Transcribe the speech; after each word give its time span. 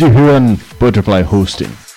Zihuan 0.00 0.56
Butterfly 0.78 1.20
Hosting. 1.24 1.89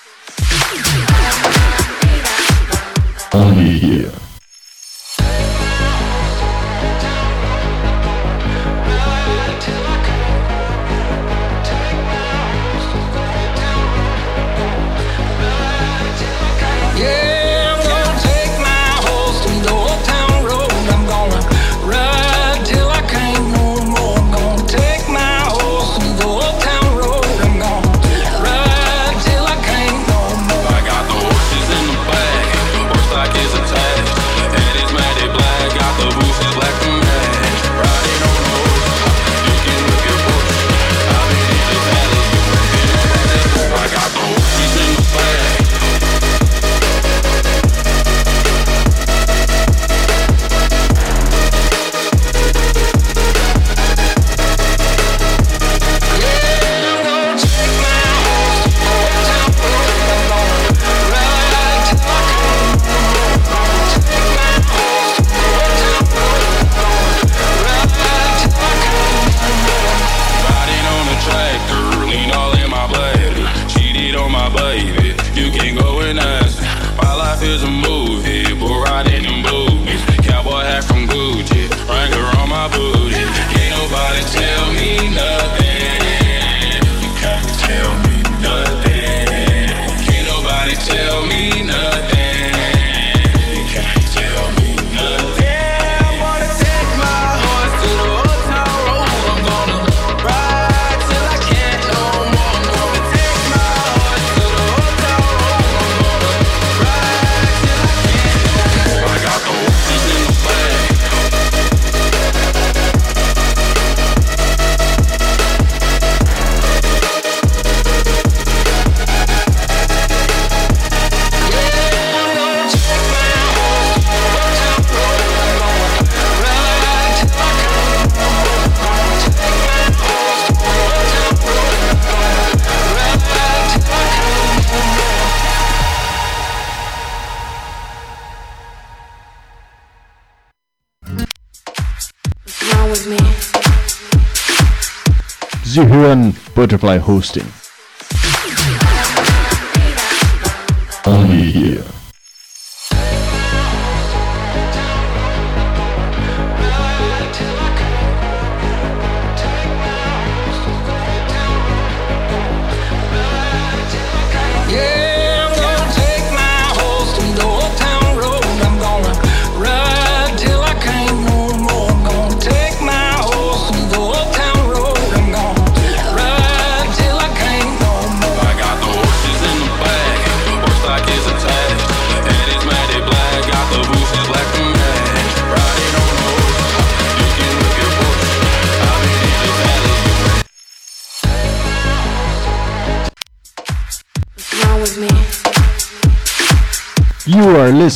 Zihuan 146.73 146.79
Butterfly 146.79 146.97
Hosting. 146.97 147.62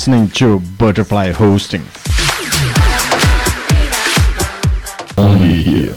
Listening 0.08 0.30
to 0.30 0.62
Butterfly 0.78 1.32
Hosting. 1.34 1.84
Only 5.18 5.62
here. 5.62 5.96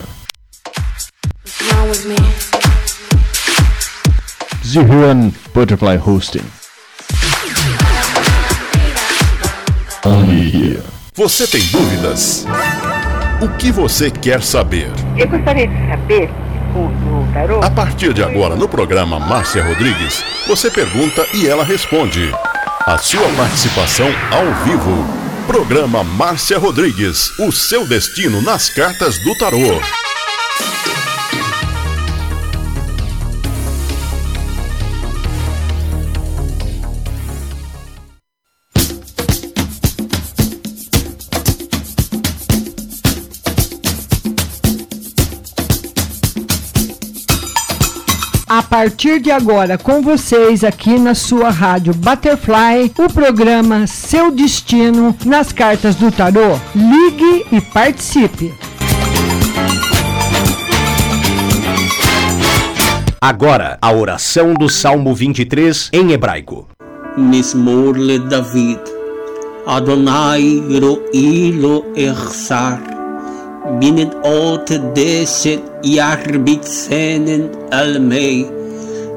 Zihuan 4.65 5.33
Butterfly 5.55 5.97
Hosting. 5.99 6.45
Only 10.05 10.51
here. 10.51 10.83
Você 11.15 11.47
tem 11.47 11.63
dúvidas? 11.69 12.45
O 13.41 13.49
que 13.59 13.71
você 13.71 14.11
quer 14.11 14.43
saber? 14.43 14.91
Eu 15.17 15.29
gostaria 15.29 15.69
de 15.69 15.89
saber 15.89 16.31
o 16.75 16.89
do 16.89 17.33
tarô. 17.33 17.63
A 17.63 17.71
partir 17.71 18.13
de 18.13 18.25
agora, 18.25 18.57
no 18.57 18.69
programa 18.69 19.21
Márcia 19.21 19.63
Rodrigues, 19.63 20.25
você 20.49 20.69
pergunta 20.69 21.25
e 21.33 21.47
ela 21.47 21.63
responde. 21.63 22.33
A 22.87 22.97
sua 22.97 23.29
participação 23.37 24.07
ao 24.33 24.65
vivo. 24.65 25.05
Programa 25.47 26.03
Márcia 26.03 26.59
Rodrigues. 26.59 27.31
O 27.39 27.53
seu 27.53 27.87
destino 27.87 28.41
nas 28.41 28.71
cartas 28.71 29.19
do 29.19 29.35
tarô. 29.37 29.79
partir 48.71 49.19
de 49.21 49.33
agora 49.33 49.77
com 49.77 50.01
vocês 50.01 50.63
aqui 50.63 50.97
na 50.97 51.13
sua 51.13 51.51
rádio 51.51 51.93
Butterfly, 51.93 52.93
o 52.97 53.13
programa 53.13 53.85
Seu 53.89 54.31
Destino 54.31 55.15
nas 55.27 55.53
Cartas 55.53 55.97
do 55.97 56.13
Tarô. 56.13 56.57
Ligue 56.73 57.47
e 57.51 57.61
participe. 57.61 58.55
Agora, 63.21 63.77
a 63.83 63.93
oração 63.93 64.55
do 64.55 64.69
Salmo 64.69 65.13
23 65.17 65.91
em 65.93 66.13
hebraico. 66.13 66.69
Mismorle 67.19 68.21
David. 68.21 68.79
Adonai 69.67 70.63
ro'i 70.81 71.51
lo 71.51 71.85
echsar. 71.97 72.81
Binnen 73.81 74.11
ot 74.23 74.79
deset 74.95 75.61
jarbitzenen 75.83 77.51
almei. 77.73 78.60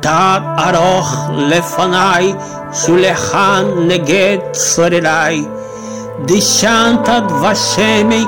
תת 0.00 0.42
ארוך 0.58 1.30
לפניי, 1.36 2.34
שולחן 2.72 3.64
נגד 3.86 4.38
צורריי. 4.52 5.44
דשנת 6.24 7.08
דבשמי 7.28 8.24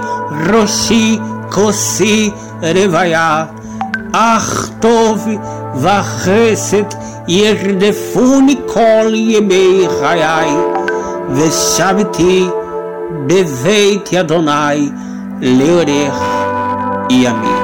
ראשי 0.52 1.18
כוסי 1.50 2.30
רוויה. 2.62 3.44
אך 4.12 4.68
טוב 4.80 5.28
וחסד 5.76 6.84
ירדפוני 7.28 8.56
כל 8.66 9.12
ימי 9.12 9.86
חיי, 10.00 10.50
ושבתי 11.30 12.48
בבית 13.26 14.14
אדוני 14.14 14.90
לאורך 15.40 16.22
ימים. 17.10 17.59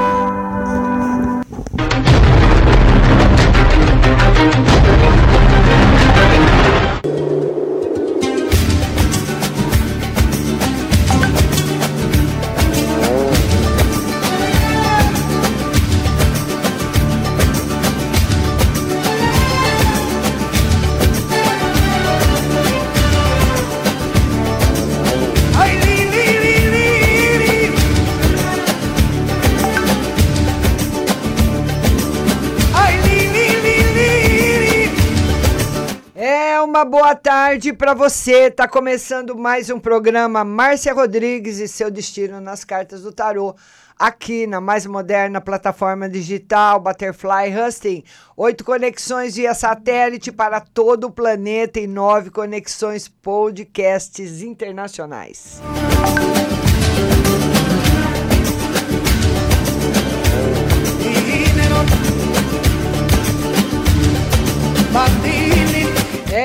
Tarde 37.48 37.72
para 37.72 37.94
você. 37.94 38.52
Tá 38.52 38.68
começando 38.68 39.34
mais 39.34 39.70
um 39.70 39.80
programa 39.80 40.44
Márcia 40.44 40.94
Rodrigues 40.94 41.60
e 41.60 41.68
seu 41.70 41.90
destino 41.90 42.42
nas 42.42 42.66
cartas 42.66 43.04
do 43.04 43.12
tarô. 43.14 43.56
Aqui 43.98 44.46
na 44.46 44.60
mais 44.60 44.86
moderna 44.86 45.40
plataforma 45.40 46.10
digital 46.10 46.78
Butterfly 46.82 47.58
Husting, 47.58 48.04
oito 48.36 48.66
conexões 48.66 49.38
via 49.38 49.54
satélite 49.54 50.30
para 50.30 50.60
todo 50.60 51.06
o 51.06 51.12
planeta 51.12 51.80
e 51.80 51.88
nove 51.88 52.32
conexões 52.32 53.08
podcasts 53.08 54.42
internacionais. 54.42 55.62
É, 55.94 55.97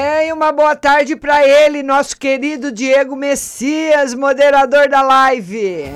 e 0.03 0.33
uma 0.33 0.51
boa 0.51 0.75
tarde 0.75 1.15
para 1.15 1.47
ele, 1.47 1.81
nosso 1.81 2.17
querido 2.17 2.73
Diego 2.73 3.15
Messias, 3.15 4.15
moderador 4.15 4.89
da 4.89 5.01
live. 5.01 5.93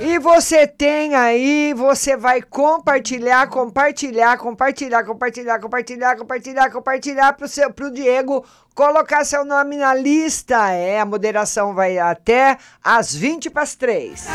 E 0.00 0.18
você 0.20 0.66
tem 0.66 1.16
aí, 1.16 1.74
você 1.74 2.16
vai 2.16 2.40
compartilhar, 2.40 3.48
compartilhar, 3.48 4.36
compartilhar, 4.38 5.04
compartilhar, 5.04 5.58
compartilhar, 5.58 6.16
compartilhar, 6.16 6.70
compartilhar 6.70 7.36
seu 7.48 7.72
pro 7.72 7.90
Diego 7.90 8.44
colocar 8.74 9.24
seu 9.24 9.44
nome 9.44 9.76
na 9.76 9.94
lista. 9.94 10.70
É, 10.70 11.00
a 11.00 11.06
moderação 11.06 11.74
vai 11.74 11.98
até 11.98 12.56
às 12.82 13.14
20 13.14 13.50
para 13.50 13.62
as 13.62 13.74
3. 13.74 14.26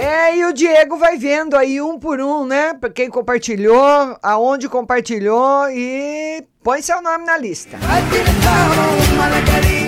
É, 0.00 0.36
e 0.36 0.44
o 0.44 0.52
Diego 0.52 0.96
vai 0.96 1.16
vendo 1.18 1.56
aí 1.56 1.80
um 1.80 1.98
por 1.98 2.20
um, 2.20 2.44
né? 2.46 2.74
Pra 2.74 2.90
quem 2.90 3.10
compartilhou, 3.10 4.16
aonde 4.22 4.68
compartilhou 4.68 5.68
e 5.70 6.44
põe 6.62 6.80
seu 6.82 7.02
nome 7.02 7.24
na 7.24 7.36
lista. 7.36 7.76
E 9.76 9.79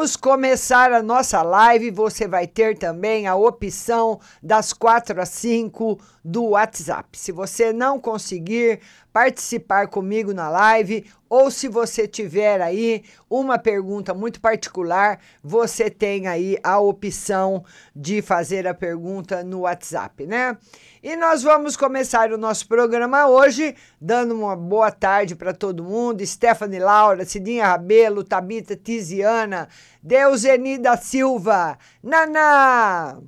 vamos 0.00 0.16
começar 0.16 0.92
a 0.92 1.02
nossa 1.02 1.42
live. 1.42 1.90
Você 1.90 2.26
vai 2.26 2.46
ter 2.46 2.76
também 2.76 3.26
a 3.26 3.36
opção 3.36 4.18
das 4.42 4.72
4 4.72 5.20
às 5.20 5.28
5 5.28 6.00
do 6.24 6.50
WhatsApp. 6.50 7.18
Se 7.18 7.30
você 7.30 7.72
não 7.72 8.00
conseguir 8.00 8.80
participar 9.12 9.88
comigo 9.88 10.32
na 10.32 10.48
live, 10.48 11.04
ou 11.28 11.50
se 11.50 11.68
você 11.68 12.08
tiver 12.08 12.60
aí 12.60 13.04
uma 13.28 13.58
pergunta 13.58 14.12
muito 14.12 14.40
particular, 14.40 15.20
você 15.42 15.88
tem 15.88 16.26
aí 16.26 16.58
a 16.62 16.78
opção 16.80 17.64
de 17.94 18.20
fazer 18.20 18.66
a 18.66 18.74
pergunta 18.74 19.44
no 19.44 19.60
WhatsApp, 19.60 20.26
né? 20.26 20.56
E 21.02 21.16
nós 21.16 21.42
vamos 21.42 21.76
começar 21.76 22.32
o 22.32 22.38
nosso 22.38 22.66
programa 22.66 23.28
hoje, 23.28 23.76
dando 24.00 24.34
uma 24.34 24.56
boa 24.56 24.90
tarde 24.90 25.36
para 25.36 25.54
todo 25.54 25.84
mundo. 25.84 26.26
Stephanie 26.26 26.80
Laura, 26.80 27.24
Cidinha 27.24 27.66
Rabelo, 27.66 28.24
Tabita 28.24 28.76
Tiziana, 28.76 29.68
Deuseni 30.02 30.78
da 30.78 30.96
Silva, 30.96 31.78
Naná, 32.02 33.18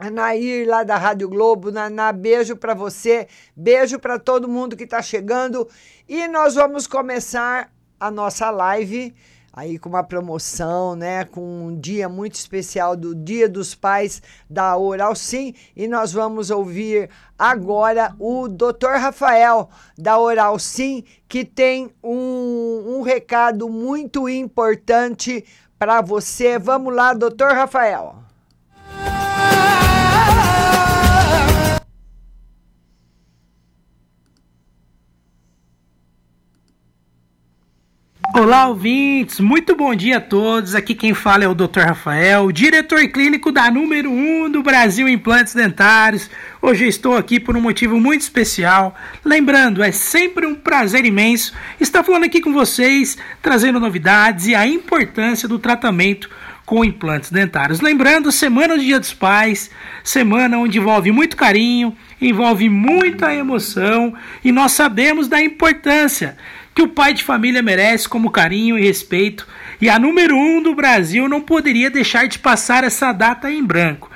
Anair, 0.00 0.66
lá 0.66 0.82
da 0.82 0.96
Rádio 0.96 1.28
Globo, 1.28 1.70
Naná, 1.70 2.10
beijo 2.10 2.56
para 2.56 2.72
você, 2.72 3.28
beijo 3.54 3.98
para 3.98 4.18
todo 4.18 4.48
mundo 4.48 4.74
que 4.74 4.84
está 4.84 5.02
chegando. 5.02 5.68
E 6.08 6.26
nós 6.26 6.54
vamos 6.54 6.86
começar 6.86 7.70
a 8.00 8.10
nossa 8.10 8.50
live 8.50 9.14
aí 9.52 9.78
com 9.78 9.90
uma 9.90 10.02
promoção, 10.02 10.96
né, 10.96 11.24
com 11.26 11.66
um 11.66 11.78
dia 11.78 12.08
muito 12.08 12.36
especial 12.36 12.96
do 12.96 13.14
Dia 13.14 13.46
dos 13.46 13.74
Pais 13.74 14.22
da 14.48 14.74
Oral 14.74 15.14
Sim, 15.14 15.54
e 15.76 15.86
nós 15.86 16.14
vamos 16.14 16.50
ouvir 16.50 17.10
agora 17.38 18.14
o 18.18 18.48
Dr. 18.48 18.96
Rafael 18.98 19.68
da 19.98 20.18
Oral 20.18 20.58
Sim, 20.58 21.04
que 21.28 21.44
tem 21.44 21.90
um, 22.02 22.96
um 22.96 23.02
recado 23.02 23.68
muito 23.68 24.26
importante 24.30 25.44
para 25.78 26.00
você. 26.00 26.58
Vamos 26.58 26.94
lá, 26.94 27.12
Dr. 27.12 27.52
Rafael. 27.52 28.29
Olá, 38.32 38.68
ouvintes! 38.68 39.40
Muito 39.40 39.74
bom 39.74 39.92
dia 39.92 40.18
a 40.18 40.20
todos. 40.20 40.76
Aqui 40.76 40.94
quem 40.94 41.12
fala 41.12 41.42
é 41.42 41.48
o 41.48 41.54
Dr. 41.54 41.80
Rafael, 41.80 42.52
diretor 42.52 43.08
clínico 43.08 43.50
da 43.50 43.68
número 43.68 44.08
1 44.08 44.50
do 44.50 44.62
Brasil 44.62 45.08
Implantes 45.08 45.52
Dentários. 45.52 46.30
Hoje 46.62 46.86
estou 46.86 47.16
aqui 47.16 47.40
por 47.40 47.56
um 47.56 47.60
motivo 47.60 47.98
muito 47.98 48.20
especial. 48.20 48.94
Lembrando, 49.24 49.82
é 49.82 49.90
sempre 49.90 50.46
um 50.46 50.54
prazer 50.54 51.04
imenso 51.04 51.52
estar 51.80 52.04
falando 52.04 52.24
aqui 52.24 52.40
com 52.40 52.52
vocês, 52.52 53.18
trazendo 53.42 53.80
novidades 53.80 54.46
e 54.46 54.54
a 54.54 54.64
importância 54.64 55.48
do 55.48 55.58
tratamento 55.58 56.30
com 56.64 56.84
implantes 56.84 57.32
dentários. 57.32 57.80
Lembrando, 57.80 58.30
semana 58.30 58.76
do 58.76 58.80
Dia 58.84 59.00
dos 59.00 59.12
Pais, 59.12 59.72
semana 60.04 60.56
onde 60.56 60.78
envolve 60.78 61.10
muito 61.10 61.36
carinho, 61.36 61.96
envolve 62.20 62.68
muita 62.68 63.34
emoção 63.34 64.14
e 64.44 64.52
nós 64.52 64.70
sabemos 64.70 65.26
da 65.26 65.42
importância 65.42 66.36
que 66.74 66.82
o 66.82 66.88
pai 66.88 67.12
de 67.14 67.24
família 67.24 67.62
merece 67.62 68.08
como 68.08 68.30
carinho 68.30 68.78
e 68.78 68.82
respeito. 68.82 69.46
E 69.80 69.88
a 69.88 69.98
número 69.98 70.36
um 70.36 70.62
do 70.62 70.74
Brasil 70.74 71.28
não 71.28 71.40
poderia 71.40 71.90
deixar 71.90 72.28
de 72.28 72.38
passar 72.38 72.84
essa 72.84 73.12
data 73.12 73.50
em 73.50 73.64
branco. 73.64 74.10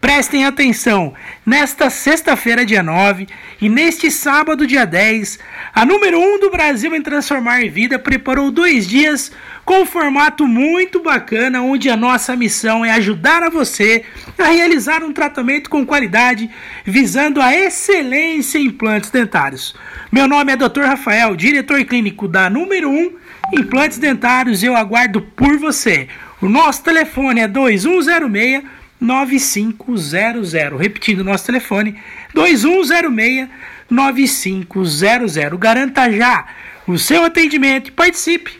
Prestem 0.00 0.44
atenção, 0.44 1.12
nesta 1.44 1.90
sexta-feira, 1.90 2.64
dia 2.64 2.84
9, 2.84 3.26
e 3.60 3.68
neste 3.68 4.12
sábado, 4.12 4.64
dia 4.64 4.86
10, 4.86 5.40
a 5.74 5.84
número 5.84 6.20
1 6.20 6.38
do 6.38 6.50
Brasil 6.52 6.94
em 6.94 7.02
Transformar 7.02 7.68
Vida 7.68 7.98
preparou 7.98 8.52
dois 8.52 8.86
dias 8.86 9.32
com 9.64 9.80
um 9.80 9.86
formato 9.86 10.46
muito 10.46 11.02
bacana, 11.02 11.62
onde 11.62 11.90
a 11.90 11.96
nossa 11.96 12.36
missão 12.36 12.84
é 12.84 12.92
ajudar 12.92 13.42
a 13.42 13.50
você 13.50 14.04
a 14.38 14.46
realizar 14.46 15.02
um 15.02 15.12
tratamento 15.12 15.68
com 15.68 15.84
qualidade, 15.84 16.48
visando 16.84 17.42
a 17.42 17.52
excelência 17.52 18.56
em 18.56 18.66
implantes 18.66 19.10
dentários. 19.10 19.74
Meu 20.12 20.28
nome 20.28 20.52
é 20.52 20.56
Dr. 20.56 20.82
Rafael, 20.82 21.34
diretor 21.34 21.84
clínico 21.84 22.28
da 22.28 22.48
número 22.48 22.88
1 22.88 23.16
Implantes 23.52 23.98
Dentários, 23.98 24.62
eu 24.62 24.76
aguardo 24.76 25.22
por 25.22 25.56
você. 25.56 26.06
O 26.40 26.48
nosso 26.48 26.84
telefone 26.84 27.40
é 27.40 27.48
2106 27.48 28.62
9500. 29.00 30.52
Repetindo 30.78 31.24
nosso 31.24 31.46
telefone, 31.46 32.00
2106 32.34 33.48
9500. 33.90 35.58
Garanta 35.58 36.10
já 36.10 36.46
o 36.86 36.98
seu 36.98 37.24
atendimento 37.24 37.88
e 37.88 37.92
participe 37.92 38.58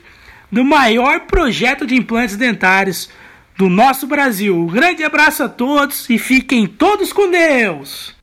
do 0.51 0.65
maior 0.65 1.21
projeto 1.21 1.87
de 1.87 1.95
implantes 1.95 2.37
dentários 2.37 3.11
do 3.57 3.69
nosso 3.69 4.07
Brasil. 4.07 4.57
Um 4.57 4.67
grande 4.67 5.03
abraço 5.03 5.43
a 5.43 5.49
todos 5.49 6.09
e 6.09 6.19
fiquem 6.19 6.67
todos 6.67 7.13
com 7.13 7.31
Deus. 7.31 8.18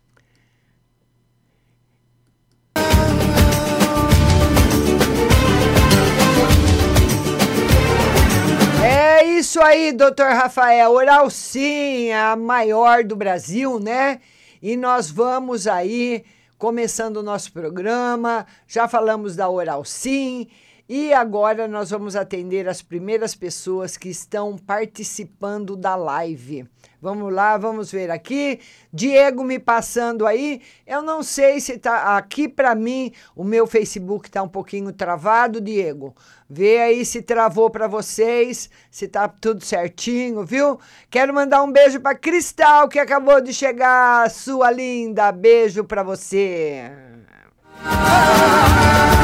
É 9.26 9.40
isso 9.40 9.60
aí, 9.60 9.92
doutor 9.92 10.34
Rafael. 10.34 10.92
Oral 10.92 11.32
Sim, 11.32 12.12
a 12.12 12.36
maior 12.36 13.04
do 13.04 13.16
Brasil, 13.16 13.80
né? 13.80 14.22
E 14.62 14.78
nós 14.78 15.10
vamos 15.10 15.66
aí, 15.66 16.24
começando 16.60 17.18
o 17.18 17.24
nosso 17.24 17.52
programa, 17.52 18.46
já 18.68 18.88
falamos 18.88 19.36
da 19.36 19.50
Oral 19.50 19.84
Sim. 19.84 20.48
E 20.88 21.12
agora 21.12 21.68
nós 21.68 21.90
vamos 21.90 22.16
atender 22.16 22.70
as 22.70 22.84
primeiras 22.84 23.34
pessoas 23.34 23.98
que 23.98 24.08
estão 24.08 24.56
participando 24.56 25.76
da 25.76 25.96
live. 25.96 26.68
Vamos 27.02 27.34
lá, 27.34 27.58
vamos 27.58 27.92
ver 27.92 28.12
aqui. 28.12 28.60
Diego 28.94 29.44
me 29.44 29.58
passando 29.58 30.28
aí. 30.28 30.62
Eu 30.86 31.02
não 31.02 31.24
sei 31.24 31.60
se 31.60 31.80
tá 31.80 32.16
aqui 32.16 32.48
para 32.48 32.76
mim, 32.76 33.12
o 33.36 33.44
meu 33.44 33.66
Facebook 33.66 34.30
tá 34.30 34.44
um 34.44 34.48
pouquinho 34.48 34.94
travado, 34.94 35.60
Diego. 35.60 36.16
Vê 36.48 36.78
aí 36.80 37.04
se 37.04 37.24
travou 37.24 37.72
para 37.72 37.88
vocês, 37.88 38.70
se 38.92 39.08
tá 39.08 39.28
tudo 39.28 39.66
certinho, 39.66 40.46
viu? 40.46 40.80
Quero 41.10 41.34
mandar 41.34 41.64
um 41.64 41.72
beijo 41.72 42.00
para 42.00 42.16
Cristal 42.16 42.88
que 42.88 43.00
acabou 43.00 43.42
de 43.42 43.54
chegar, 43.54 44.30
sua 44.30 44.70
linda. 44.70 45.32
Beijo 45.32 45.84
para 45.84 46.04
você. 46.04 46.92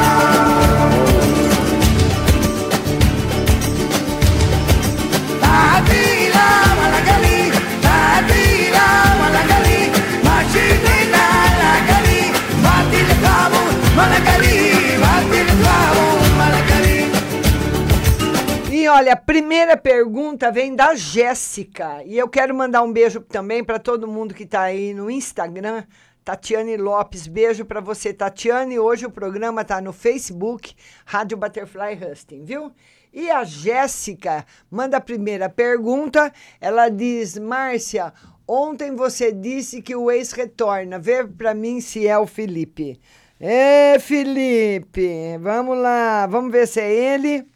E 0.08 0.11
olha, 19.02 19.14
a 19.14 19.16
primeira 19.16 19.76
pergunta 19.76 20.52
vem 20.52 20.76
da 20.76 20.94
Jéssica. 20.94 22.04
E 22.04 22.16
eu 22.16 22.28
quero 22.28 22.54
mandar 22.54 22.82
um 22.82 22.92
beijo 22.92 23.20
também 23.20 23.64
para 23.64 23.80
todo 23.80 24.06
mundo 24.06 24.32
que 24.32 24.44
está 24.44 24.62
aí 24.62 24.94
no 24.94 25.10
Instagram. 25.10 25.82
Tatiane 26.24 26.76
Lopes, 26.76 27.26
beijo 27.26 27.64
para 27.64 27.80
você, 27.80 28.14
Tatiane. 28.14 28.78
Hoje 28.78 29.04
o 29.04 29.10
programa 29.10 29.62
está 29.62 29.80
no 29.80 29.92
Facebook, 29.92 30.72
Rádio 31.04 31.36
Butterfly 31.36 31.98
Husting, 32.00 32.44
viu? 32.44 32.70
E 33.12 33.28
a 33.28 33.42
Jéssica 33.42 34.46
manda 34.70 34.98
a 34.98 35.00
primeira 35.00 35.48
pergunta. 35.48 36.32
Ela 36.60 36.88
diz: 36.88 37.36
Márcia, 37.36 38.12
ontem 38.46 38.94
você 38.94 39.32
disse 39.32 39.82
que 39.82 39.96
o 39.96 40.12
ex 40.12 40.30
retorna. 40.30 41.00
Vê 41.00 41.24
para 41.24 41.54
mim 41.54 41.80
se 41.80 42.06
é 42.06 42.16
o 42.16 42.26
Felipe. 42.26 43.00
É, 43.40 43.98
Felipe, 43.98 45.36
vamos 45.40 45.76
lá, 45.76 46.24
vamos 46.28 46.52
ver 46.52 46.68
se 46.68 46.80
é 46.80 47.14
ele. 47.14 47.51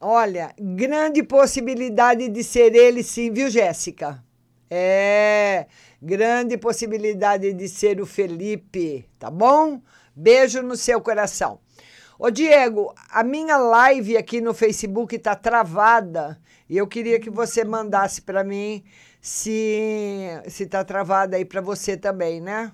Olha, 0.00 0.54
grande 0.56 1.24
possibilidade 1.24 2.28
de 2.28 2.44
ser 2.44 2.72
ele, 2.72 3.02
sim, 3.02 3.32
viu, 3.32 3.50
Jéssica? 3.50 4.22
É, 4.70 5.66
grande 6.00 6.56
possibilidade 6.56 7.52
de 7.52 7.68
ser 7.68 8.00
o 8.00 8.06
Felipe, 8.06 9.08
tá 9.18 9.28
bom? 9.28 9.82
Beijo 10.14 10.62
no 10.62 10.76
seu 10.76 11.00
coração. 11.00 11.58
Ô 12.16 12.30
Diego, 12.30 12.94
a 13.10 13.24
minha 13.24 13.56
live 13.56 14.16
aqui 14.16 14.40
no 14.40 14.54
Facebook 14.54 15.18
tá 15.18 15.34
travada 15.34 16.38
e 16.68 16.76
eu 16.76 16.86
queria 16.86 17.18
que 17.18 17.30
você 17.30 17.64
mandasse 17.64 18.22
para 18.22 18.44
mim 18.44 18.84
se 19.20 20.28
se 20.46 20.66
tá 20.66 20.84
travada 20.84 21.36
aí 21.36 21.44
para 21.44 21.60
você 21.60 21.96
também, 21.96 22.40
né? 22.40 22.70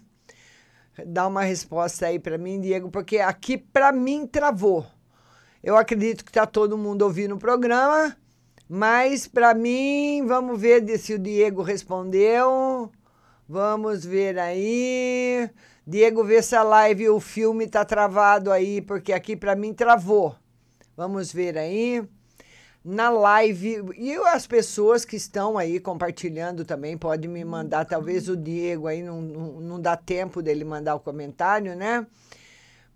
Dá 1.06 1.26
uma 1.26 1.42
resposta 1.42 2.06
aí 2.06 2.18
para 2.18 2.36
mim, 2.36 2.60
Diego, 2.60 2.90
porque 2.90 3.18
aqui 3.18 3.56
para 3.56 3.92
mim 3.92 4.26
travou. 4.26 4.86
Eu 5.64 5.78
acredito 5.78 6.26
que 6.26 6.30
tá 6.30 6.44
todo 6.44 6.76
mundo 6.76 7.00
ouvindo 7.06 7.36
o 7.36 7.38
programa, 7.38 8.14
mas 8.68 9.26
para 9.26 9.54
mim, 9.54 10.22
vamos 10.26 10.60
ver 10.60 10.86
se 10.98 11.14
o 11.14 11.18
Diego 11.18 11.62
respondeu. 11.62 12.92
Vamos 13.48 14.04
ver 14.04 14.38
aí. 14.38 15.48
Diego, 15.86 16.22
vê 16.22 16.42
se 16.42 16.54
a 16.54 16.62
live, 16.62 17.08
o 17.08 17.18
filme 17.18 17.66
tá 17.66 17.82
travado 17.82 18.52
aí, 18.52 18.82
porque 18.82 19.10
aqui 19.10 19.34
para 19.34 19.56
mim 19.56 19.72
travou. 19.72 20.36
Vamos 20.94 21.32
ver 21.32 21.56
aí. 21.56 22.06
Na 22.84 23.08
live, 23.08 23.82
e 23.96 24.12
as 24.16 24.46
pessoas 24.46 25.06
que 25.06 25.16
estão 25.16 25.56
aí 25.56 25.80
compartilhando 25.80 26.66
também, 26.66 26.98
pode 26.98 27.26
me 27.26 27.42
mandar, 27.42 27.86
talvez 27.86 28.28
o 28.28 28.36
Diego 28.36 28.86
aí 28.86 29.02
não, 29.02 29.22
não, 29.22 29.60
não 29.62 29.80
dá 29.80 29.96
tempo 29.96 30.42
dele 30.42 30.62
mandar 30.62 30.94
o 30.94 31.00
comentário, 31.00 31.74
né? 31.74 32.06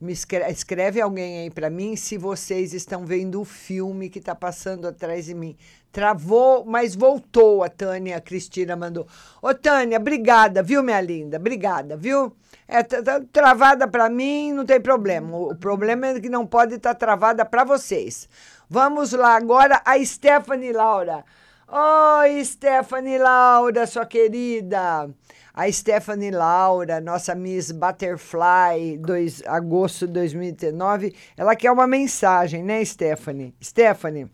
Me 0.00 0.12
escreve, 0.12 0.52
escreve 0.52 1.00
alguém 1.00 1.38
aí 1.40 1.50
para 1.50 1.68
mim 1.68 1.96
se 1.96 2.16
vocês 2.16 2.72
estão 2.72 3.04
vendo 3.04 3.40
o 3.40 3.44
filme 3.44 4.08
que 4.08 4.20
está 4.20 4.32
passando 4.32 4.86
atrás 4.86 5.24
de 5.24 5.34
mim. 5.34 5.56
Travou, 5.90 6.64
mas 6.64 6.94
voltou, 6.94 7.64
a 7.64 7.68
Tânia 7.68 8.16
a 8.16 8.20
Cristina 8.20 8.76
mandou. 8.76 9.08
Ô, 9.42 9.52
Tânia, 9.52 9.98
obrigada, 9.98 10.62
viu, 10.62 10.84
minha 10.84 11.00
linda? 11.00 11.36
Obrigada, 11.36 11.96
viu? 11.96 12.32
É 12.68 12.82
tá, 12.84 13.02
tá 13.02 13.20
travada 13.32 13.88
para 13.88 14.08
mim, 14.08 14.52
não 14.52 14.64
tem 14.64 14.80
problema. 14.80 15.36
O, 15.36 15.50
o 15.50 15.56
problema 15.56 16.06
é 16.06 16.20
que 16.20 16.28
não 16.28 16.46
pode 16.46 16.76
estar 16.76 16.94
tá 16.94 17.06
travada 17.06 17.44
para 17.44 17.64
vocês. 17.64 18.28
Vamos 18.70 19.12
lá 19.12 19.34
agora 19.34 19.82
a 19.84 19.98
Stephanie 20.04 20.72
Laura. 20.72 21.24
Oi, 21.70 22.42
Stephanie 22.46 23.18
Laura, 23.18 23.86
sua 23.86 24.06
querida. 24.06 25.14
A 25.52 25.70
Stephanie 25.70 26.30
Laura, 26.30 26.98
nossa 26.98 27.34
Miss 27.34 27.70
Butterfly, 27.70 28.96
2 28.96 29.42
agosto 29.44 30.06
de 30.06 30.14
2019, 30.14 31.14
ela 31.36 31.54
quer 31.54 31.70
uma 31.70 31.86
mensagem, 31.86 32.62
né, 32.62 32.82
Stephanie? 32.82 33.54
Stephanie, 33.62 34.30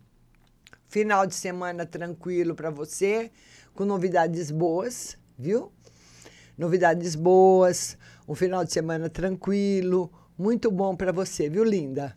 final 0.86 1.26
de 1.26 1.34
semana 1.34 1.84
tranquilo 1.84 2.54
para 2.54 2.70
você, 2.70 3.32
com 3.74 3.84
novidades 3.84 4.52
boas, 4.52 5.18
viu? 5.36 5.72
Novidades 6.56 7.16
boas, 7.16 7.98
um 8.28 8.36
final 8.36 8.64
de 8.64 8.72
semana 8.72 9.10
tranquilo, 9.10 10.08
muito 10.38 10.70
bom 10.70 10.94
para 10.94 11.10
você, 11.10 11.48
viu, 11.50 11.64
linda? 11.64 12.16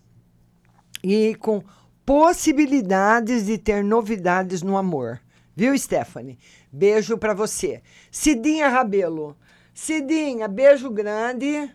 E 1.04 1.34
com 1.34 1.64
possibilidades 2.08 3.48
de 3.48 3.58
ter 3.58 3.84
novidades 3.84 4.64
no 4.64 4.78
amor. 4.78 5.20
Viu, 5.54 5.78
Stephanie? 5.78 6.40
Beijo 6.72 7.18
para 7.18 7.34
você. 7.34 7.82
Cidinha 8.10 8.70
Rabelo. 8.70 9.36
Cidinha, 9.74 10.48
beijo 10.48 10.90
grande. 10.90 11.70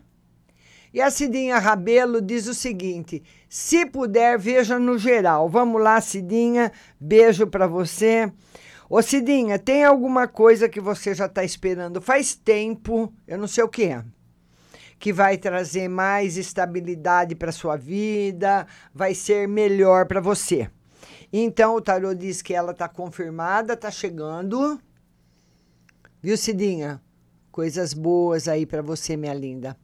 E 0.94 1.02
a 1.02 1.10
Cidinha 1.10 1.58
Rabelo 1.58 2.22
diz 2.22 2.46
o 2.46 2.54
seguinte: 2.54 3.22
se 3.46 3.84
puder, 3.84 4.38
veja 4.38 4.78
no 4.78 4.96
geral. 4.96 5.50
Vamos 5.50 5.82
lá, 5.82 6.00
Cidinha. 6.00 6.72
Beijo 6.98 7.46
para 7.46 7.66
você. 7.66 8.32
Ô, 8.88 9.02
Cidinha, 9.02 9.58
tem 9.58 9.84
alguma 9.84 10.26
coisa 10.26 10.66
que 10.66 10.80
você 10.80 11.14
já 11.14 11.26
está 11.26 11.44
esperando 11.44 12.00
faz 12.00 12.34
tempo, 12.34 13.12
eu 13.28 13.36
não 13.36 13.46
sei 13.46 13.64
o 13.64 13.68
que 13.68 13.84
é, 13.84 14.02
que 15.02 15.12
vai 15.12 15.36
trazer 15.36 15.88
mais 15.88 16.36
estabilidade 16.36 17.34
para 17.34 17.50
sua 17.50 17.76
vida, 17.76 18.64
vai 18.94 19.16
ser 19.16 19.48
melhor 19.48 20.06
para 20.06 20.20
você. 20.20 20.70
Então, 21.32 21.74
o 21.74 21.80
tarô 21.80 22.14
diz 22.14 22.40
que 22.40 22.54
ela 22.54 22.70
está 22.70 22.88
confirmada, 22.88 23.72
está 23.72 23.90
chegando. 23.90 24.80
Viu, 26.22 26.36
Cidinha? 26.36 27.02
Coisas 27.50 27.92
boas 27.92 28.46
aí 28.46 28.64
para 28.64 28.80
você, 28.80 29.16
minha 29.16 29.34
linda. 29.34 29.76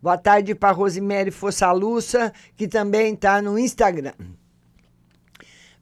Boa 0.00 0.16
tarde 0.16 0.54
para 0.54 0.72
Rosemary 0.72 1.30
Fossalussa, 1.30 2.32
que 2.56 2.66
também 2.66 3.12
está 3.12 3.42
no 3.42 3.58
Instagram. 3.58 4.14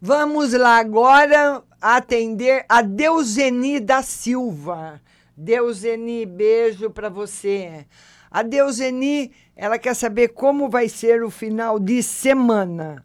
Vamos 0.00 0.52
lá 0.52 0.78
agora 0.80 1.62
atender 1.80 2.64
a 2.68 2.82
Deuseni 2.82 3.78
da 3.78 4.02
Silva. 4.02 5.00
Deuseni, 5.36 6.26
beijo 6.26 6.90
para 6.90 7.08
você. 7.08 7.86
A 8.30 8.42
Deuseni, 8.42 9.32
ela 9.56 9.76
quer 9.76 9.94
saber 9.94 10.28
como 10.28 10.70
vai 10.70 10.88
ser 10.88 11.24
o 11.24 11.30
final 11.30 11.80
de 11.80 12.00
semana. 12.00 13.04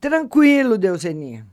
Tranquilo, 0.00 0.76
Deuseni. 0.76 1.44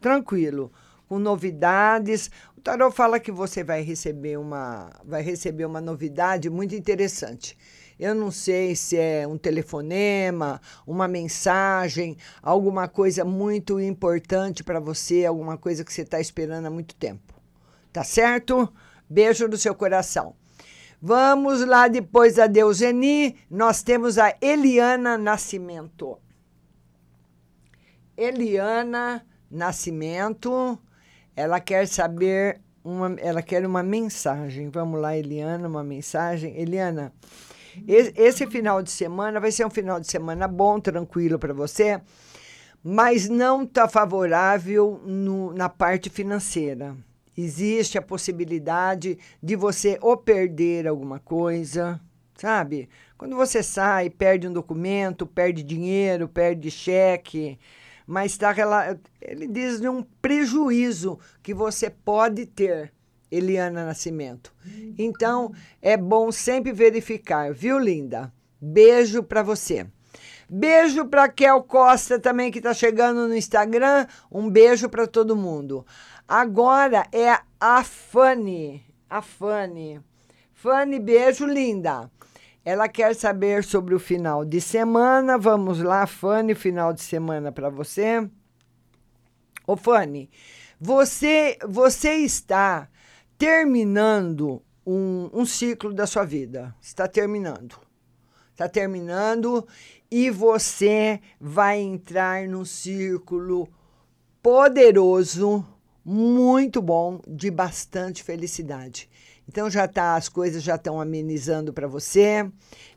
Tranquilo. 0.00 0.72
Com 1.08 1.18
novidades. 1.18 2.30
O 2.56 2.60
tarot 2.60 2.94
fala 2.94 3.18
que 3.18 3.32
você 3.32 3.64
vai 3.64 3.82
receber 3.82 4.38
uma, 4.38 4.92
vai 5.04 5.22
receber 5.22 5.64
uma 5.64 5.80
novidade 5.80 6.48
muito 6.48 6.76
interessante. 6.76 7.58
Eu 7.98 8.14
não 8.14 8.30
sei 8.30 8.76
se 8.76 8.96
é 8.96 9.26
um 9.26 9.36
telefonema, 9.36 10.60
uma 10.86 11.08
mensagem, 11.08 12.16
alguma 12.40 12.86
coisa 12.86 13.24
muito 13.24 13.80
importante 13.80 14.62
para 14.62 14.78
você, 14.78 15.26
alguma 15.26 15.58
coisa 15.58 15.84
que 15.84 15.92
você 15.92 16.02
está 16.02 16.20
esperando 16.20 16.66
há 16.66 16.70
muito 16.70 16.94
tempo. 16.94 17.34
Tá 17.92 18.04
certo? 18.04 18.72
Beijo 19.10 19.48
no 19.48 19.56
seu 19.56 19.74
coração. 19.74 20.34
Vamos 21.04 21.66
lá 21.66 21.88
depois 21.88 22.36
da 22.36 22.46
Deuseni, 22.46 23.36
nós 23.50 23.82
temos 23.82 24.18
a 24.18 24.36
Eliana 24.40 25.18
Nascimento. 25.18 26.16
Eliana 28.16 29.26
Nascimento, 29.50 30.78
ela 31.34 31.58
quer 31.58 31.88
saber 31.88 32.60
uma, 32.84 33.16
ela 33.18 33.42
quer 33.42 33.66
uma 33.66 33.82
mensagem. 33.82 34.70
Vamos 34.70 35.00
lá, 35.00 35.16
Eliana, 35.16 35.66
uma 35.66 35.82
mensagem. 35.82 36.56
Eliana, 36.56 37.12
esse 37.84 38.46
final 38.46 38.80
de 38.80 38.92
semana 38.92 39.40
vai 39.40 39.50
ser 39.50 39.66
um 39.66 39.70
final 39.70 39.98
de 39.98 40.06
semana 40.06 40.46
bom, 40.46 40.78
tranquilo 40.78 41.36
para 41.36 41.52
você, 41.52 42.00
mas 42.80 43.28
não 43.28 43.64
está 43.64 43.88
favorável 43.88 45.02
no, 45.04 45.52
na 45.52 45.68
parte 45.68 46.08
financeira. 46.08 46.96
Existe 47.36 47.96
a 47.96 48.02
possibilidade 48.02 49.18
de 49.42 49.56
você 49.56 49.98
ou 50.00 50.16
perder 50.16 50.86
alguma 50.86 51.18
coisa, 51.18 52.00
sabe? 52.36 52.88
Quando 53.16 53.36
você 53.36 53.62
sai, 53.62 54.10
perde 54.10 54.48
um 54.48 54.52
documento, 54.52 55.26
perde 55.26 55.62
dinheiro, 55.62 56.28
perde 56.28 56.70
cheque, 56.70 57.58
mas 58.06 58.32
está 58.32 58.54
ele 59.20 59.46
diz 59.46 59.80
de 59.80 59.88
um 59.88 60.02
prejuízo 60.20 61.18
que 61.42 61.54
você 61.54 61.88
pode 61.88 62.46
ter, 62.46 62.92
Eliana 63.30 63.86
Nascimento. 63.86 64.52
Então, 64.98 65.52
é 65.80 65.96
bom 65.96 66.30
sempre 66.30 66.72
verificar, 66.72 67.52
viu, 67.54 67.78
linda? 67.78 68.32
Beijo 68.60 69.22
para 69.22 69.42
você. 69.42 69.86
Beijo 70.54 71.06
para 71.06 71.30
Kel 71.30 71.62
Costa 71.62 72.18
também 72.18 72.50
que 72.50 72.58
está 72.58 72.74
chegando 72.74 73.26
no 73.26 73.34
Instagram. 73.34 74.06
Um 74.30 74.50
beijo 74.50 74.86
para 74.86 75.06
todo 75.06 75.34
mundo. 75.34 75.86
Agora 76.34 77.06
é 77.12 77.38
a 77.60 77.84
Fanny. 77.84 78.82
A 79.10 79.20
Fanny. 79.20 80.00
Fanny, 80.54 80.98
beijo 80.98 81.44
linda. 81.44 82.10
Ela 82.64 82.88
quer 82.88 83.14
saber 83.14 83.62
sobre 83.62 83.94
o 83.94 84.00
final 84.00 84.42
de 84.42 84.58
semana. 84.58 85.36
Vamos 85.36 85.82
lá, 85.82 86.06
Fanny, 86.06 86.54
final 86.54 86.94
de 86.94 87.02
semana 87.02 87.52
para 87.52 87.68
você. 87.68 88.26
Ô, 89.66 89.76
Fanny, 89.76 90.30
você, 90.80 91.58
você 91.68 92.14
está 92.14 92.88
terminando 93.36 94.62
um, 94.86 95.28
um 95.34 95.44
ciclo 95.44 95.92
da 95.92 96.06
sua 96.06 96.24
vida. 96.24 96.74
Está 96.80 97.06
terminando. 97.06 97.76
Está 98.52 98.70
terminando 98.70 99.68
e 100.10 100.30
você 100.30 101.20
vai 101.38 101.78
entrar 101.78 102.48
num 102.48 102.64
círculo 102.64 103.68
poderoso, 104.42 105.62
muito 106.04 106.82
bom, 106.82 107.20
de 107.26 107.50
bastante 107.50 108.22
felicidade. 108.22 109.08
Então 109.48 109.68
já 109.68 109.86
tá, 109.88 110.14
as 110.14 110.28
coisas 110.28 110.62
já 110.62 110.76
estão 110.76 111.00
amenizando 111.00 111.72
para 111.72 111.86
você 111.86 112.48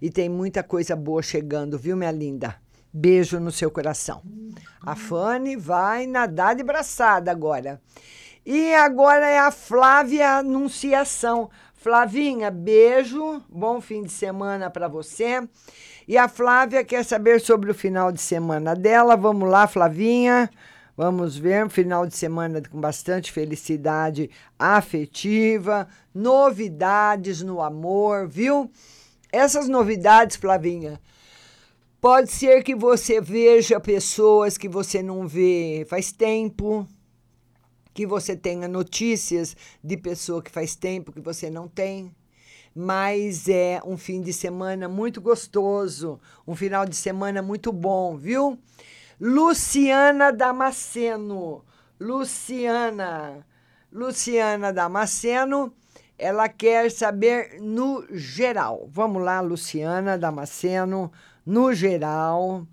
e 0.02 0.10
tem 0.10 0.30
muita 0.30 0.64
coisa 0.64 0.96
boa 0.96 1.22
chegando, 1.22 1.78
viu, 1.78 1.98
minha 1.98 2.12
linda? 2.12 2.56
Beijo 2.94 3.40
no 3.40 3.52
seu 3.52 3.70
coração. 3.70 4.22
A 4.82 4.96
Fanny 4.96 5.56
vai 5.58 6.08
nadar 6.08 6.56
de 6.56 6.64
braçada 6.64 7.30
agora. 7.30 7.82
E 8.46 8.74
agora 8.76 9.28
é 9.28 9.40
a 9.40 9.52
Flávia 9.52 10.38
Anunciação. 10.38 11.50
Flavinha, 11.74 12.50
beijo, 12.50 13.44
bom 13.50 13.82
fim 13.82 14.04
de 14.04 14.12
semana 14.12 14.70
para 14.70 14.88
você. 14.88 15.48
E 16.08 16.18
a 16.18 16.28
Flávia 16.28 16.84
quer 16.84 17.04
saber 17.04 17.42
sobre 17.42 17.70
o 17.70 17.76
final 17.76 18.12
de 18.12 18.22
semana 18.22 18.76
dela. 18.76 19.16
Vamos 19.18 19.50
lá, 19.50 19.68
Flavinha. 19.68 20.50
Vamos 20.98 21.36
ver, 21.36 21.70
final 21.70 22.08
de 22.08 22.16
semana 22.16 22.62
com 22.62 22.80
bastante 22.80 23.30
felicidade 23.30 24.30
afetiva, 24.58 25.90
novidades 26.14 27.42
no 27.42 27.62
amor, 27.62 28.30
viu? 28.30 28.72
Essas 29.30 29.68
novidades, 29.68 30.38
Flavinha, 30.38 31.02
pode 32.00 32.32
ser 32.32 32.64
que 32.64 32.74
você 32.74 33.20
veja 33.20 33.78
pessoas 33.78 34.58
que 34.58 34.70
você 34.70 35.04
não 35.04 35.28
vê 35.28 35.86
faz 35.90 36.14
tempo, 36.14 36.88
que 37.94 38.08
você 38.08 38.34
tenha 38.34 38.66
notícias 38.66 39.54
de 39.84 39.98
pessoa 39.98 40.42
que 40.42 40.50
faz 40.50 40.78
tempo 40.78 41.12
que 41.12 41.20
você 41.20 41.50
não 41.50 41.68
tem. 41.68 42.16
Mas 42.74 43.50
é 43.50 43.82
um 43.86 43.98
fim 43.98 44.22
de 44.22 44.32
semana 44.32 44.88
muito 44.88 45.20
gostoso, 45.20 46.22
um 46.48 46.56
final 46.56 46.86
de 46.86 46.96
semana 46.96 47.42
muito 47.42 47.74
bom, 47.74 48.16
viu? 48.16 48.58
Luciana 49.20 50.32
Damasceno. 50.32 51.64
Luciana. 52.00 53.46
Luciana 53.92 54.74
Damasceno. 54.74 55.74
Ela 56.18 56.48
quer 56.50 56.92
saber 56.92 57.60
no 57.62 58.06
geral. 58.12 58.88
Vamos 58.92 59.24
lá, 59.24 59.42
Luciana 59.42 60.18
Damasceno, 60.18 61.12
no 61.46 61.74
geral. 61.74 62.66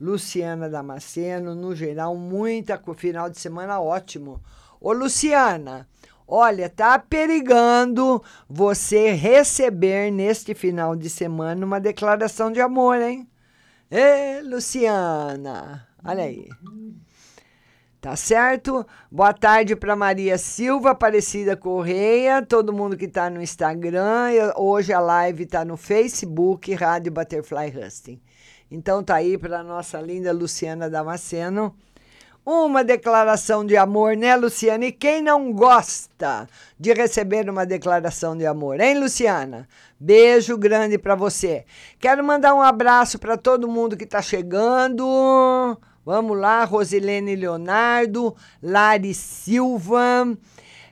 Luciana 0.00 0.68
Damasceno, 0.68 1.54
no 1.54 1.74
geral, 1.74 2.14
muita 2.16 2.80
final 2.94 3.30
de 3.30 3.38
semana 3.38 3.80
ótimo. 3.80 4.42
Ô, 4.78 4.92
Luciana, 4.92 5.88
olha, 6.28 6.68
tá 6.68 6.98
perigando 6.98 8.22
você 8.48 9.12
receber 9.12 10.10
neste 10.10 10.54
final 10.54 10.94
de 10.94 11.08
semana 11.08 11.64
uma 11.64 11.80
declaração 11.80 12.52
de 12.52 12.60
amor, 12.60 13.00
hein? 13.00 13.26
Ê, 13.90 14.42
Luciana, 14.42 15.85
olha 16.06 16.24
aí. 16.24 16.48
Tá 18.00 18.14
certo? 18.14 18.86
Boa 19.10 19.32
tarde 19.32 19.74
para 19.74 19.96
Maria 19.96 20.38
Silva, 20.38 20.90
Aparecida 20.90 21.56
Correia, 21.56 22.40
todo 22.40 22.72
mundo 22.72 22.96
que 22.96 23.06
está 23.06 23.28
no 23.28 23.42
Instagram. 23.42 24.52
Hoje 24.56 24.92
a 24.92 25.00
live 25.00 25.44
está 25.44 25.64
no 25.64 25.76
Facebook, 25.76 26.72
Rádio 26.74 27.10
Butterfly 27.10 27.72
Husting. 27.76 28.20
Então 28.70 29.02
tá 29.02 29.16
aí 29.16 29.36
para 29.36 29.62
nossa 29.62 30.00
linda 30.00 30.32
Luciana 30.32 30.88
Damasceno 30.88 31.74
uma 32.46 32.84
declaração 32.84 33.66
de 33.66 33.76
amor, 33.76 34.16
né, 34.16 34.36
Luciana? 34.36 34.86
E 34.86 34.92
quem 34.92 35.20
não 35.20 35.52
gosta 35.52 36.48
de 36.78 36.92
receber 36.92 37.50
uma 37.50 37.66
declaração 37.66 38.36
de 38.36 38.46
amor, 38.46 38.80
hein, 38.80 39.00
Luciana? 39.00 39.68
Beijo 39.98 40.56
grande 40.56 40.96
para 40.96 41.16
você. 41.16 41.64
Quero 41.98 42.22
mandar 42.22 42.54
um 42.54 42.62
abraço 42.62 43.18
para 43.18 43.36
todo 43.36 43.66
mundo 43.66 43.96
que 43.96 44.04
está 44.04 44.22
chegando. 44.22 45.04
Vamos 46.06 46.38
lá, 46.38 46.62
Rosilene 46.62 47.34
Leonardo, 47.34 48.32
Lari 48.62 49.12
Silva, 49.12 50.38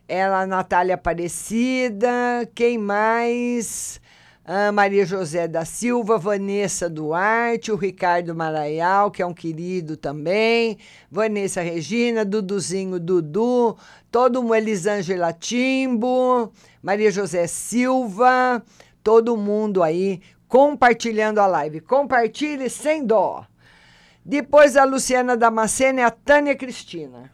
ela, 0.09 0.45
Natália 0.45 0.97
Aparecida, 0.97 2.09
quem 2.53 2.77
mais? 2.79 4.01
a 4.45 4.73
Maria 4.73 5.07
José 5.07 5.47
da 5.47 5.65
Silva, 5.65 6.19
Vanessa 6.19 6.91
Duarte, 6.91 7.71
o 7.71 7.77
Ricardo 7.77 8.35
Maraial, 8.35 9.09
que 9.13 9.23
é 9.23 9.27
um 9.27 9.33
querido 9.33 9.97
também, 9.97 10.79
Vanessa 11.09 11.63
Regina, 11.63 12.25
Duduzinho 12.25 12.99
Dudu, 12.99 13.77
todo 14.11 14.43
mundo, 14.43 14.57
Elisângela 14.57 15.33
Timbo, 15.33 16.53
Maria 16.83 17.13
José 17.13 17.47
Silva, 17.47 18.61
todo 19.03 19.37
mundo 19.37 19.81
aí 19.81 20.21
compartilhando 20.49 21.39
a 21.39 21.47
live. 21.47 21.81
Compartilhe 21.81 22.69
sem 22.69 23.07
dó. 23.07 23.47
Depois 24.25 24.75
a 24.77 24.85
Luciana 24.85 25.37
Damasceno 25.37 26.01
é 26.01 26.05
a 26.05 26.11
Tânia 26.11 26.57
Cristina. 26.57 27.31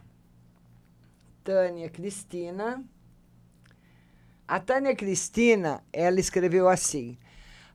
Tânia 1.41 1.89
Cristina. 1.89 2.83
A 4.45 4.59
Tânia 4.59 4.93
Cristina, 4.93 5.81
ela 5.93 6.19
escreveu 6.19 6.67
assim: 6.67 7.17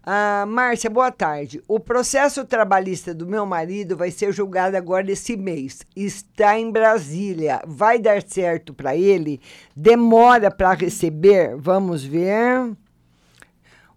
ah, 0.08 0.44
Márcia, 0.46 0.90
boa 0.90 1.10
tarde. 1.10 1.62
O 1.66 1.80
processo 1.80 2.44
trabalhista 2.44 3.14
do 3.14 3.26
meu 3.26 3.46
marido 3.46 3.96
vai 3.96 4.10
ser 4.10 4.32
julgado 4.32 4.76
agora 4.76 5.10
esse 5.10 5.34
mês. 5.36 5.80
Está 5.96 6.58
em 6.58 6.70
Brasília. 6.70 7.62
Vai 7.66 7.98
dar 7.98 8.22
certo 8.22 8.74
para 8.74 8.94
ele? 8.94 9.40
Demora 9.74 10.50
para 10.50 10.74
receber? 10.74 11.56
Vamos 11.56 12.04
ver. 12.04 12.76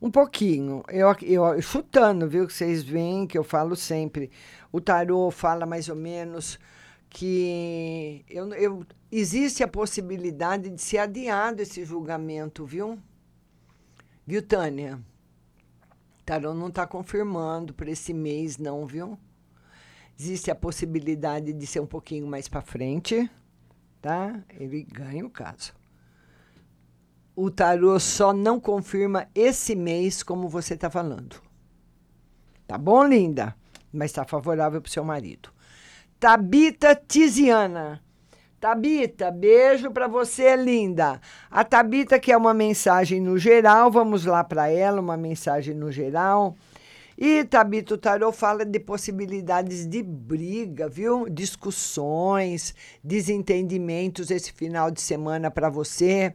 Um 0.02 0.10
pouquinho. 0.10 0.84
Eu, 0.88 1.14
eu 1.22 1.62
chutando, 1.62 2.28
viu? 2.28 2.48
Que 2.48 2.54
vocês 2.54 2.84
veem 2.84 3.28
que 3.28 3.38
eu 3.38 3.44
falo 3.44 3.76
sempre. 3.76 4.32
O 4.72 4.80
tarô 4.80 5.30
fala 5.30 5.66
mais 5.66 5.90
ou 5.90 5.96
menos 5.96 6.58
que 7.10 8.24
eu, 8.30 8.54
eu, 8.54 8.86
existe 9.12 9.64
a 9.64 9.68
possibilidade 9.68 10.70
de 10.70 10.82
ser 10.82 11.00
adiado 11.00 11.62
esse 11.62 11.84
julgamento, 11.84 12.66
viu? 12.66 13.00
Viu, 14.26 14.42
Tânia? 14.42 15.00
Tarô 16.26 16.54
não 16.54 16.68
está 16.68 16.86
confirmando 16.86 17.74
para 17.74 17.90
esse 17.90 18.14
mês, 18.14 18.58
não, 18.58 18.86
viu? 18.86 19.18
Existe 20.18 20.52
a 20.52 20.56
possibilidade 20.56 21.52
de 21.52 21.66
ser 21.66 21.80
um 21.80 21.88
pouquinho 21.88 22.28
mais 22.28 22.48
para 22.48 22.62
frente, 22.62 23.30
tá? 24.02 24.40
Ele 24.52 24.84
ganha 24.84 25.26
o 25.26 25.30
caso. 25.30 25.79
O 27.42 27.50
tarô 27.50 27.98
só 28.02 28.34
não 28.34 28.60
confirma 28.60 29.30
esse 29.34 29.74
mês, 29.74 30.22
como 30.22 30.50
você 30.50 30.74
está 30.74 30.90
falando. 30.90 31.38
Tá 32.68 32.78
bom, 32.78 33.02
linda? 33.06 33.56
Mas 33.94 34.12
está 34.12 34.26
favorável 34.26 34.82
para 34.82 34.90
o 34.90 34.92
seu 34.92 35.06
marido. 35.06 35.50
Tabita 36.20 36.94
Tiziana. 36.94 38.04
Tabita, 38.60 39.32
beijo 39.32 39.90
para 39.90 40.06
você, 40.06 40.54
linda. 40.58 41.22
A 41.50 41.64
Tabita 41.64 42.20
quer 42.20 42.36
uma 42.36 42.54
mensagem 42.54 43.22
no 43.22 43.38
geral, 43.38 43.90
vamos 43.90 44.26
lá 44.26 44.44
para 44.44 44.70
ela, 44.70 45.00
uma 45.00 45.16
mensagem 45.16 45.74
no 45.74 45.90
geral. 45.94 46.58
E 47.22 47.44
Tabita, 47.44 47.96
o 47.96 47.98
tarô 47.98 48.32
fala 48.32 48.64
de 48.64 48.80
possibilidades 48.80 49.86
de 49.86 50.02
briga, 50.02 50.88
viu? 50.88 51.28
Discussões, 51.28 52.74
desentendimentos 53.04 54.32
esse 54.32 54.54
final 54.54 54.90
de 54.90 55.02
semana 55.02 55.52
para 55.52 55.70
você. 55.70 56.34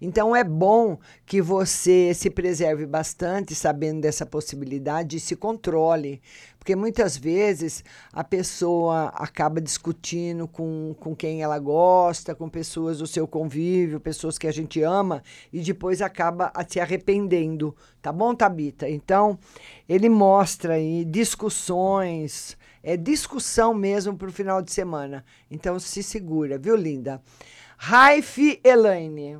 Então 0.00 0.34
é 0.34 0.42
bom 0.42 0.98
que 1.24 1.40
você 1.40 2.12
se 2.12 2.28
preserve 2.30 2.84
bastante, 2.84 3.54
sabendo 3.54 4.00
dessa 4.00 4.26
possibilidade 4.26 5.18
e 5.18 5.20
se 5.20 5.36
controle, 5.36 6.20
Porque 6.64 6.74
muitas 6.74 7.14
vezes 7.14 7.84
a 8.10 8.24
pessoa 8.24 9.08
acaba 9.08 9.60
discutindo 9.60 10.48
com, 10.48 10.96
com 10.98 11.14
quem 11.14 11.42
ela 11.42 11.58
gosta, 11.58 12.34
com 12.34 12.48
pessoas 12.48 13.00
do 13.00 13.06
seu 13.06 13.28
convívio, 13.28 14.00
pessoas 14.00 14.38
que 14.38 14.46
a 14.46 14.50
gente 14.50 14.82
ama, 14.82 15.22
e 15.52 15.60
depois 15.60 16.00
acaba 16.00 16.50
se 16.66 16.80
arrependendo. 16.80 17.76
Tá 18.00 18.10
bom, 18.10 18.34
Tabita? 18.34 18.88
Então, 18.88 19.38
ele 19.86 20.08
mostra 20.08 20.76
aí 20.76 21.04
discussões, 21.04 22.56
é 22.82 22.96
discussão 22.96 23.74
mesmo 23.74 24.16
para 24.16 24.28
o 24.28 24.32
final 24.32 24.62
de 24.62 24.72
semana. 24.72 25.22
Então, 25.50 25.78
se 25.78 26.02
segura, 26.02 26.56
viu, 26.56 26.76
linda? 26.76 27.20
Raif 27.76 28.58
Elaine. 28.64 29.38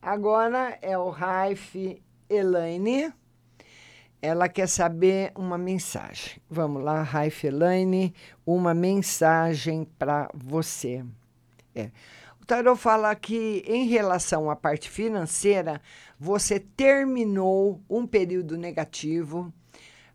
Agora 0.00 0.78
é 0.80 0.96
o 0.96 1.10
Raif 1.10 2.02
Elaine. 2.30 3.12
Ela 4.20 4.48
quer 4.48 4.66
saber 4.66 5.32
uma 5.34 5.58
mensagem. 5.58 6.40
Vamos 6.48 6.82
lá, 6.82 7.02
Raif 7.02 7.46
Elaine, 7.46 8.14
uma 8.44 8.74
mensagem 8.74 9.86
para 9.98 10.30
você. 10.34 11.04
É. 11.74 11.90
O 12.40 12.46
tarot 12.46 12.80
fala 12.80 13.14
que, 13.14 13.62
em 13.66 13.86
relação 13.86 14.48
à 14.48 14.56
parte 14.56 14.88
financeira, 14.88 15.80
você 16.18 16.58
terminou 16.58 17.82
um 17.90 18.06
período 18.06 18.56
negativo. 18.56 19.52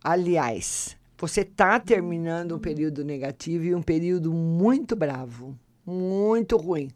Aliás, 0.04 0.98
você 1.18 1.42
está 1.42 1.80
terminando 1.80 2.56
um 2.56 2.60
período 2.60 3.04
negativo 3.04 3.66
e 3.66 3.76
um 3.76 3.82
período 3.84 4.34
muito 4.34 4.96
bravo, 4.96 5.56
muito 5.86 6.58
ruim, 6.58 6.90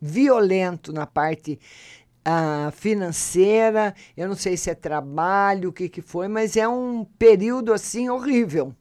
violento 0.00 0.94
na 0.94 1.06
parte 1.06 1.58
uh, 2.26 2.70
financeira. 2.72 3.94
Eu 4.16 4.28
não 4.28 4.34
sei 4.34 4.56
se 4.56 4.68
é 4.68 4.74
trabalho, 4.74 5.70
o 5.70 5.72
que, 5.72 5.88
que 5.88 6.02
foi, 6.02 6.26
mas 6.26 6.56
é 6.56 6.66
um 6.66 7.04
período 7.18 7.72
assim 7.72 8.08
horrível 8.10 8.74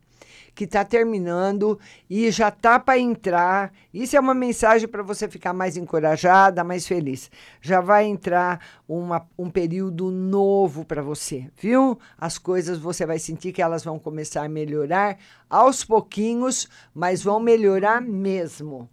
que 0.55 0.63
está 0.63 0.85
terminando 0.85 1.77
e 2.09 2.31
já 2.31 2.49
tá 2.49 2.79
para 2.79 2.97
entrar. 2.97 3.73
Isso 3.93 4.15
é 4.15 4.19
uma 4.19 4.33
mensagem 4.33 4.87
para 4.87 5.03
você 5.03 5.27
ficar 5.27 5.51
mais 5.51 5.75
encorajada, 5.75 6.63
mais 6.63 6.87
feliz. 6.87 7.29
Já 7.61 7.81
vai 7.81 8.05
entrar 8.05 8.65
uma, 8.87 9.27
um 9.37 9.49
período 9.49 10.09
novo 10.09 10.85
para 10.85 11.01
você, 11.01 11.51
viu? 11.57 11.99
As 12.17 12.37
coisas 12.37 12.79
você 12.79 13.05
vai 13.05 13.19
sentir 13.19 13.51
que 13.51 13.61
elas 13.61 13.83
vão 13.83 13.99
começar 13.99 14.45
a 14.45 14.49
melhorar 14.49 15.17
aos 15.49 15.83
pouquinhos, 15.83 16.69
mas 16.93 17.21
vão 17.21 17.41
melhorar 17.41 18.01
mesmo. 18.01 18.89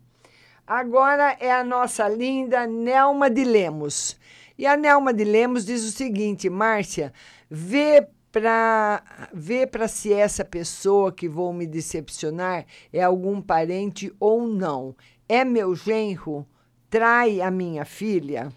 Agora 0.66 1.36
é 1.38 1.52
a 1.52 1.62
nossa 1.62 2.08
linda 2.08 2.66
Nelma 2.66 3.30
de 3.30 3.44
Lemos. 3.44 4.18
E 4.62 4.66
a 4.68 4.76
Nelma 4.76 5.12
de 5.12 5.24
Lemos 5.24 5.66
diz 5.66 5.82
o 5.82 5.90
seguinte: 5.90 6.48
Márcia, 6.48 7.12
vê 7.50 8.06
para 8.30 9.02
ver 9.34 9.66
para 9.66 9.88
se 9.88 10.12
essa 10.12 10.44
pessoa 10.44 11.10
que 11.10 11.28
vou 11.28 11.52
me 11.52 11.66
decepcionar 11.66 12.64
é 12.92 13.02
algum 13.02 13.42
parente 13.42 14.14
ou 14.20 14.46
não. 14.46 14.94
É 15.28 15.44
meu 15.44 15.74
genro? 15.74 16.46
Trai 16.88 17.40
a 17.40 17.50
minha 17.50 17.84
filha? 17.84 18.52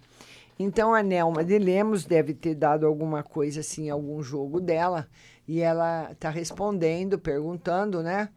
Então 0.59 0.93
a 0.93 1.01
Nelma 1.01 1.43
de 1.43 1.57
Lemos 1.57 2.05
deve 2.05 2.35
ter 2.35 2.53
dado 2.53 2.85
alguma 2.85 3.23
coisa 3.23 3.61
assim, 3.61 3.89
algum 3.89 4.21
jogo 4.21 4.61
dela, 4.61 5.07
e 5.47 5.59
ela 5.59 6.11
está 6.11 6.29
respondendo, 6.29 7.17
perguntando, 7.17 8.03
né? 8.03 8.29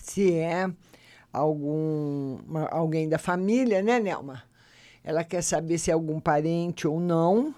Se 0.00 0.34
é 0.34 0.68
algum 1.32 2.40
alguém 2.72 3.08
da 3.08 3.18
família, 3.18 3.80
né, 3.82 4.00
Nelma? 4.00 4.42
Ela 5.04 5.24
quer 5.24 5.42
saber 5.42 5.78
se 5.78 5.90
é 5.90 5.94
algum 5.94 6.20
parente 6.20 6.86
ou 6.86 7.00
não 7.00 7.54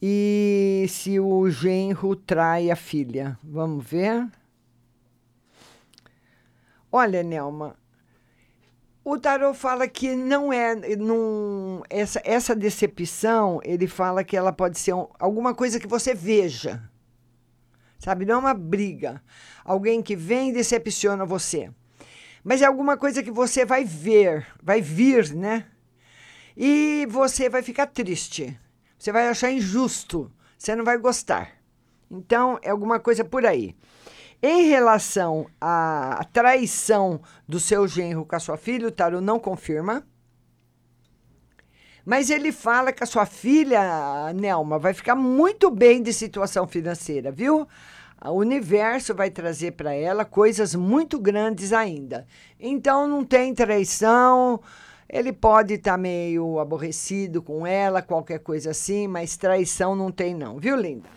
e 0.00 0.84
se 0.88 1.20
o 1.20 1.48
genro 1.48 2.16
trai 2.16 2.72
a 2.72 2.76
filha. 2.76 3.38
Vamos 3.42 3.86
ver? 3.86 4.28
Olha, 6.90 7.22
Nelma, 7.22 7.76
o 9.04 9.16
tarot 9.16 9.56
fala 9.56 9.86
que 9.86 10.14
não 10.14 10.52
é 10.52 10.74
não, 10.96 11.82
essa, 11.88 12.20
essa 12.24 12.54
decepção, 12.54 13.60
ele 13.64 13.86
fala 13.86 14.24
que 14.24 14.36
ela 14.36 14.52
pode 14.52 14.78
ser 14.78 14.92
um, 14.92 15.06
alguma 15.18 15.54
coisa 15.54 15.78
que 15.78 15.86
você 15.86 16.14
veja. 16.14 16.82
Sabe, 17.98 18.24
não 18.24 18.34
é 18.34 18.38
uma 18.38 18.54
briga. 18.54 19.22
Alguém 19.64 20.02
que 20.02 20.16
vem 20.16 20.50
e 20.50 20.52
decepciona 20.52 21.24
você. 21.24 21.70
Mas 22.42 22.60
é 22.62 22.66
alguma 22.66 22.96
coisa 22.96 23.22
que 23.22 23.30
você 23.30 23.64
vai 23.64 23.84
ver, 23.84 24.46
vai 24.62 24.80
vir, 24.80 25.32
né? 25.34 25.66
E 26.56 27.06
você 27.08 27.48
vai 27.48 27.62
ficar 27.62 27.86
triste. 27.86 28.58
Você 28.98 29.12
vai 29.12 29.28
achar 29.28 29.50
injusto, 29.50 30.30
você 30.58 30.74
não 30.76 30.84
vai 30.84 30.98
gostar. 30.98 31.50
Então, 32.10 32.58
é 32.62 32.70
alguma 32.70 33.00
coisa 33.00 33.24
por 33.24 33.46
aí. 33.46 33.74
Em 34.42 34.68
relação 34.68 35.46
à 35.60 36.26
traição 36.32 37.20
do 37.48 37.60
seu 37.60 37.86
genro 37.86 38.26
com 38.26 38.34
a 38.34 38.40
sua 38.40 38.56
filha, 38.56 38.88
o 38.88 38.92
Taro 38.92 39.20
não 39.20 39.38
confirma. 39.38 40.04
Mas 42.04 42.28
ele 42.28 42.50
fala 42.50 42.92
que 42.92 43.04
a 43.04 43.06
sua 43.06 43.24
filha, 43.24 44.32
Nelma, 44.34 44.78
vai 44.78 44.92
ficar 44.92 45.14
muito 45.14 45.70
bem 45.70 46.02
de 46.02 46.12
situação 46.12 46.66
financeira, 46.66 47.30
viu? 47.30 47.68
O 48.24 48.34
universo 48.34 49.14
vai 49.14 49.30
trazer 49.30 49.72
para 49.72 49.92
ela 49.92 50.24
coisas 50.24 50.74
muito 50.74 51.18
grandes 51.18 51.72
ainda. 51.72 52.24
Então 52.58 53.08
não 53.08 53.24
tem 53.24 53.52
traição, 53.52 54.60
ele 55.08 55.32
pode 55.32 55.74
estar 55.74 55.92
tá 55.92 55.98
meio 55.98 56.58
aborrecido 56.60 57.42
com 57.42 57.66
ela, 57.66 58.00
qualquer 58.00 58.38
coisa 58.38 58.70
assim, 58.70 59.08
mas 59.08 59.36
traição 59.36 59.96
não 59.96 60.12
tem 60.12 60.34
não, 60.34 60.58
viu, 60.58 60.76
linda? 60.76 61.08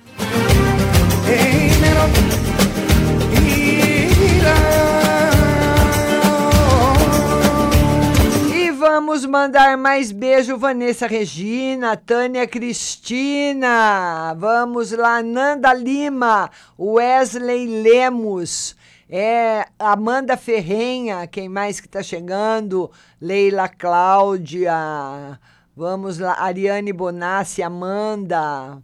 Mandar 9.25 9.77
mais 9.77 10.11
beijo, 10.11 10.57
Vanessa 10.57 11.07
Regina, 11.07 11.97
Tânia 11.97 12.47
Cristina, 12.47 14.33
vamos 14.38 14.91
lá, 14.91 15.21
Nanda 15.21 15.73
Lima, 15.73 16.49
Wesley 16.77 17.81
Lemos, 17.81 18.75
é, 19.09 19.67
Amanda 19.77 20.38
Ferrenha, 20.38 21.27
quem 21.27 21.49
mais 21.49 21.79
que 21.79 21.88
está 21.88 22.01
chegando? 22.01 22.89
Leila 23.21 23.67
Cláudia, 23.67 25.39
vamos 25.75 26.17
lá, 26.17 26.35
Ariane 26.39 26.93
Bonassi, 26.93 27.61
Amanda, 27.61 28.81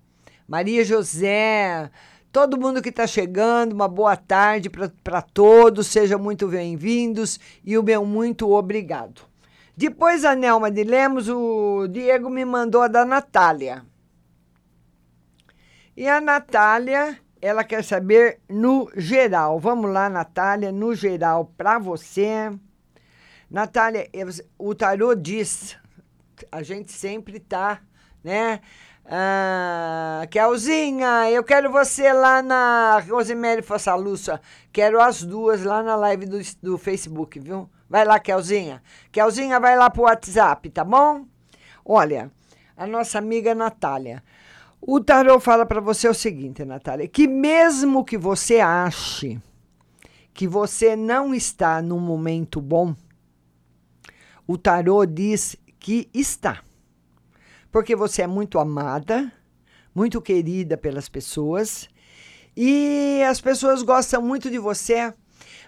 Maria 0.48 0.84
José, 0.84 1.90
todo 2.32 2.60
mundo 2.60 2.82
que 2.82 2.90
está 2.90 3.08
chegando, 3.08 3.74
uma 3.74 3.88
boa 3.88 4.16
tarde 4.16 4.70
para 4.70 5.22
todos, 5.22 5.88
sejam 5.88 6.20
muito 6.20 6.48
bem-vindos 6.48 7.40
e 7.64 7.78
o 7.78 7.84
meu 7.84 8.06
muito 8.06 8.52
obrigado. 8.52 9.31
Depois 9.82 10.24
a 10.24 10.36
Nelma 10.36 10.70
de 10.70 10.84
Lemos, 10.84 11.28
o 11.28 11.88
Diego 11.88 12.30
me 12.30 12.46
mandou 12.46 12.84
a 12.84 12.88
da 12.88 13.04
Natália. 13.04 13.84
E 15.98 16.08
a 16.08 16.22
Natália 16.22 17.18
ela 17.42 17.64
quer 17.64 17.84
saber 17.84 18.42
no 18.48 18.92
geral. 18.96 19.60
Vamos 19.60 19.92
lá, 19.92 20.08
Natália, 20.08 20.72
no 20.72 20.94
geral 20.94 21.52
para 21.58 21.80
você. 21.80 22.52
Natália, 23.50 24.08
o 24.56 24.76
tarô 24.76 25.16
diz, 25.16 25.76
a 26.52 26.62
gente 26.62 26.92
sempre 26.92 27.40
tá, 27.40 27.82
né? 28.24 28.62
Ah, 29.04 30.28
Kelzinha, 30.30 31.28
eu 31.32 31.44
quero 31.44 31.72
você 31.72 32.14
lá 32.14 32.44
na 32.44 33.00
Rosemary 33.10 33.64
Fossalussa. 33.64 34.40
Quero 34.72 35.02
as 35.02 35.24
duas 35.24 35.64
lá 35.64 35.82
na 35.82 35.96
live 35.96 36.28
do, 36.28 36.40
do 36.62 36.78
Facebook, 36.78 37.40
viu? 37.40 37.68
Vai 37.92 38.06
lá, 38.06 38.18
Kelzinha. 38.22 38.82
Kelzinha, 39.12 39.60
vai 39.60 39.76
lá 39.76 39.90
pro 39.90 40.04
WhatsApp, 40.04 40.70
tá 40.70 40.82
bom? 40.82 41.26
Olha, 41.84 42.32
a 42.78 42.88
nossa 42.88 43.18
amiga 43.18 43.54
Natália. 43.54 44.24
O 44.80 45.02
tarot 45.02 45.44
fala 45.44 45.66
para 45.66 45.82
você 45.82 46.08
o 46.08 46.14
seguinte, 46.14 46.64
Natália, 46.64 47.06
que 47.06 47.28
mesmo 47.28 48.06
que 48.06 48.18
você 48.18 48.62
ache 48.62 49.42
que 50.34 50.48
você 50.48 50.96
não 50.96 51.36
está 51.36 51.82
num 51.82 52.00
momento 52.00 52.62
bom, 52.62 52.96
o 54.48 54.58
tarot 54.58 55.06
diz 55.12 55.58
que 55.78 56.10
está. 56.14 56.64
Porque 57.70 57.94
você 57.94 58.22
é 58.22 58.28
muito 58.28 58.58
amada, 58.58 59.30
muito 59.94 60.22
querida 60.22 60.78
pelas 60.78 61.10
pessoas 61.10 61.90
e 62.56 63.22
as 63.30 63.42
pessoas 63.42 63.84
gostam 63.84 64.22
muito 64.22 64.50
de 64.50 64.58
você. 64.58 65.14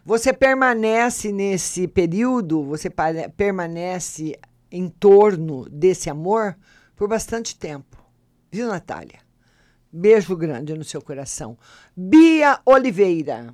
Você 0.06 0.34
permanece 0.34 1.32
nesse 1.32 1.88
período, 1.88 2.62
você 2.62 2.90
permanece 3.38 4.38
em 4.70 4.90
torno 4.90 5.64
desse 5.70 6.10
amor 6.10 6.58
por 6.94 7.08
bastante 7.08 7.58
tempo. 7.58 7.98
Viu, 8.52 8.68
Natália? 8.68 9.20
Beijo 9.90 10.36
grande 10.36 10.74
no 10.74 10.84
seu 10.84 11.02
coração. 11.02 11.58
Bia 11.96 12.60
Oliveira. 12.66 13.54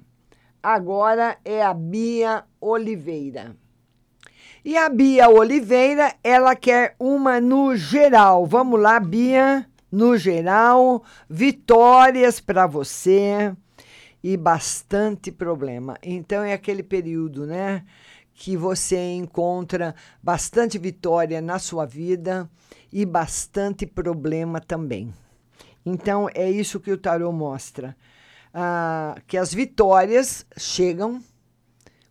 Agora 0.63 1.37
é 1.45 1.63
a 1.63 1.71
Bia 1.71 2.43
Oliveira. 2.59 3.55
E 4.65 4.75
a 4.75 4.89
Bia 4.89 5.29
Oliveira, 5.29 6.15
ela 6.23 6.55
quer 6.55 6.95
uma 6.99 7.39
no 7.39 7.75
geral. 7.75 8.47
Vamos 8.47 8.79
lá, 8.79 8.99
Bia, 8.99 9.69
no 9.91 10.17
geral. 10.17 11.03
Vitórias 11.29 12.39
para 12.39 12.65
você. 12.65 13.53
E 14.23 14.35
bastante 14.35 15.31
problema. 15.31 15.97
Então 16.03 16.43
é 16.43 16.53
aquele 16.53 16.83
período, 16.83 17.45
né, 17.45 17.83
que 18.33 18.55
você 18.55 18.97
encontra 19.13 19.95
bastante 20.21 20.77
vitória 20.77 21.41
na 21.41 21.59
sua 21.59 21.85
vida 21.85 22.49
e 22.91 23.05
bastante 23.05 23.85
problema 23.85 24.59
também. 24.59 25.13
Então 25.85 26.29
é 26.33 26.49
isso 26.49 26.79
que 26.79 26.91
o 26.91 26.97
tarô 26.97 27.31
mostra, 27.31 27.95
ah, 28.53 29.15
que 29.27 29.37
as 29.37 29.53
vitórias 29.53 30.45
chegam 30.57 31.21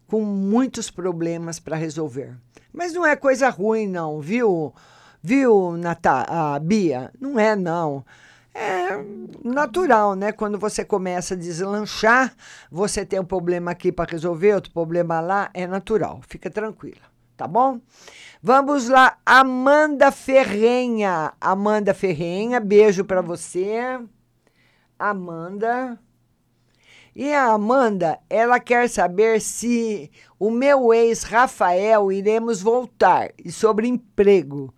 com 0.07 0.23
muitos 0.23 0.91
problemas 0.91 1.61
para 1.61 1.77
resolver. 1.77 2.37
Mas 2.73 2.93
não 2.93 3.07
é 3.07 3.17
coisa 3.17 3.49
ruim, 3.49 3.87
não, 3.87 4.21
viu? 4.21 4.75
Viu, 5.23 5.77
Nata 5.77 6.25
a 6.29 6.59
Bia? 6.59 7.11
Não 7.21 7.39
é, 7.39 7.57
não. 7.57 8.05
É 8.61 9.19
natural, 9.45 10.15
né? 10.15 10.33
Quando 10.33 10.59
você 10.59 10.85
começa 10.85 11.35
a 11.35 11.37
deslanchar, 11.37 12.35
você 12.71 13.05
tem 13.05 13.21
um 13.21 13.25
problema 13.25 13.71
aqui 13.71 13.93
para 13.93 14.11
resolver, 14.11 14.55
outro 14.55 14.73
problema 14.73 15.21
lá, 15.21 15.51
é 15.55 15.67
natural. 15.67 16.21
Fica 16.27 16.51
tranquila, 16.51 17.01
tá 17.37 17.47
bom? 17.47 17.81
Vamos 18.43 18.89
lá, 18.89 19.17
Amanda 19.25 20.11
Ferrenha. 20.11 21.33
Amanda 21.41 21.95
Ferrenha, 21.95 22.61
beijo 22.61 23.05
para 23.05 23.23
você. 23.23 24.01
Amanda. 24.99 25.99
E 27.15 27.33
a 27.33 27.53
Amanda, 27.53 28.21
ela 28.31 28.61
quer 28.61 28.89
saber 28.89 29.41
se 29.41 30.11
o 30.39 30.51
meu 30.51 30.95
ex 30.95 31.25
Rafael 31.25 32.13
iremos 32.13 32.63
voltar 32.63 33.31
e 33.45 33.51
sobre 33.51 33.89
emprego. 33.89 34.73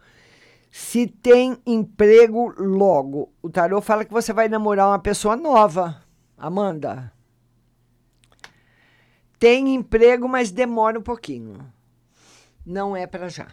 Se 0.71 1.07
tem 1.07 1.59
emprego 1.67 2.55
logo. 2.57 3.33
O 3.43 3.51
tarô 3.51 3.81
fala 3.81 4.05
que 4.05 4.13
você 4.13 4.33
vai 4.33 4.49
namorar 4.49 4.89
uma 4.89 4.99
pessoa 4.99 5.37
nova, 5.37 6.03
Amanda. 6.39 7.13
Tem 9.39 9.75
emprego, 9.75 10.29
mas 10.29 10.53
demora 10.53 10.99
um 10.99 11.03
pouquinho. 11.03 11.59
Não 12.65 12.95
é 12.95 13.07
para 13.07 13.29
já. 13.29 13.49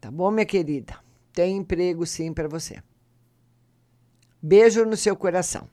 Tá 0.00 0.10
bom, 0.10 0.30
minha 0.30 0.46
querida? 0.46 0.96
Tem 1.32 1.56
emprego 1.56 2.06
sim 2.06 2.32
para 2.32 2.48
você. 2.48 2.82
Beijo 4.40 4.84
no 4.84 4.96
seu 4.96 5.16
coração. 5.16 5.68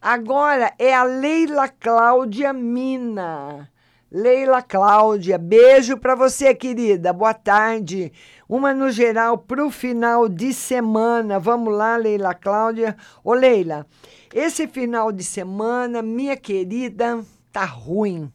Agora 0.00 0.74
é 0.78 0.94
a 0.94 1.02
Leila 1.02 1.68
Cláudia 1.68 2.52
Mina. 2.52 3.70
Leila 4.10 4.62
Cláudia, 4.62 5.36
beijo 5.36 5.96
para 5.98 6.14
você, 6.14 6.54
querida. 6.54 7.12
Boa 7.12 7.34
tarde. 7.34 8.12
Uma 8.48 8.72
no 8.72 8.90
geral 8.90 9.36
para 9.36 9.66
o 9.66 9.70
final 9.70 10.26
de 10.26 10.54
semana. 10.54 11.38
Vamos 11.38 11.74
lá, 11.74 11.96
Leila 11.96 12.32
Cláudia. 12.32 12.96
Ô, 13.22 13.34
Leila, 13.34 13.86
esse 14.32 14.66
final 14.66 15.12
de 15.12 15.22
semana, 15.22 16.00
minha 16.00 16.34
querida, 16.34 17.22
tá 17.52 17.66
ruim. 17.66 18.32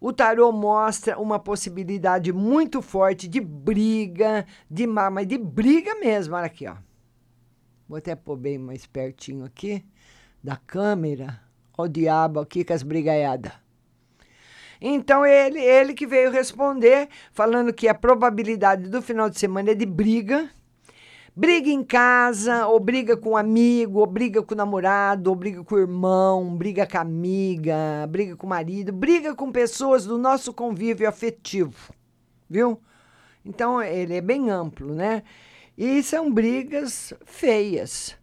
O 0.00 0.12
tarô 0.12 0.50
mostra 0.50 1.16
uma 1.18 1.38
possibilidade 1.38 2.32
muito 2.32 2.82
forte 2.82 3.28
de 3.28 3.40
briga, 3.40 4.44
de 4.68 4.86
má, 4.86 5.08
mas 5.10 5.28
de 5.28 5.38
briga 5.38 5.94
mesmo. 5.94 6.34
Olha 6.34 6.46
aqui, 6.46 6.66
ó. 6.66 6.74
Vou 7.88 7.98
até 7.98 8.16
pôr 8.16 8.36
bem 8.36 8.58
mais 8.58 8.84
pertinho 8.84 9.44
aqui 9.44 9.84
da 10.42 10.56
câmera. 10.56 11.40
Ó 11.78 11.84
o 11.84 11.88
diabo 11.88 12.40
aqui 12.40 12.64
com 12.64 12.72
as 12.72 12.82
brigaiadas. 12.82 13.52
Então 14.80 15.24
ele, 15.24 15.60
ele 15.60 15.94
que 15.94 16.06
veio 16.06 16.30
responder, 16.30 17.08
falando 17.32 17.72
que 17.72 17.88
a 17.88 17.94
probabilidade 17.94 18.88
do 18.88 19.00
final 19.00 19.30
de 19.30 19.38
semana 19.38 19.70
é 19.70 19.74
de 19.74 19.86
briga. 19.86 20.50
Briga 21.38 21.68
em 21.68 21.84
casa, 21.84 22.66
ou 22.66 22.80
briga 22.80 23.14
com 23.14 23.32
um 23.32 23.36
amigo, 23.36 24.00
ou 24.00 24.06
briga 24.06 24.42
com 24.42 24.54
o 24.54 24.56
namorado, 24.56 25.28
ou 25.28 25.36
briga 25.36 25.62
com 25.62 25.74
o 25.74 25.78
irmão, 25.78 26.56
briga 26.56 26.86
com 26.86 26.96
a 26.96 27.02
amiga, 27.02 28.06
briga 28.08 28.34
com 28.34 28.46
o 28.46 28.48
marido, 28.48 28.90
briga 28.90 29.34
com 29.34 29.52
pessoas 29.52 30.06
do 30.06 30.16
nosso 30.16 30.50
convívio 30.54 31.06
afetivo, 31.06 31.92
viu? 32.48 32.80
Então 33.44 33.82
ele 33.82 34.16
é 34.16 34.20
bem 34.22 34.48
amplo, 34.48 34.94
né? 34.94 35.22
E 35.76 36.02
são 36.02 36.32
brigas 36.32 37.12
feias. 37.26 38.16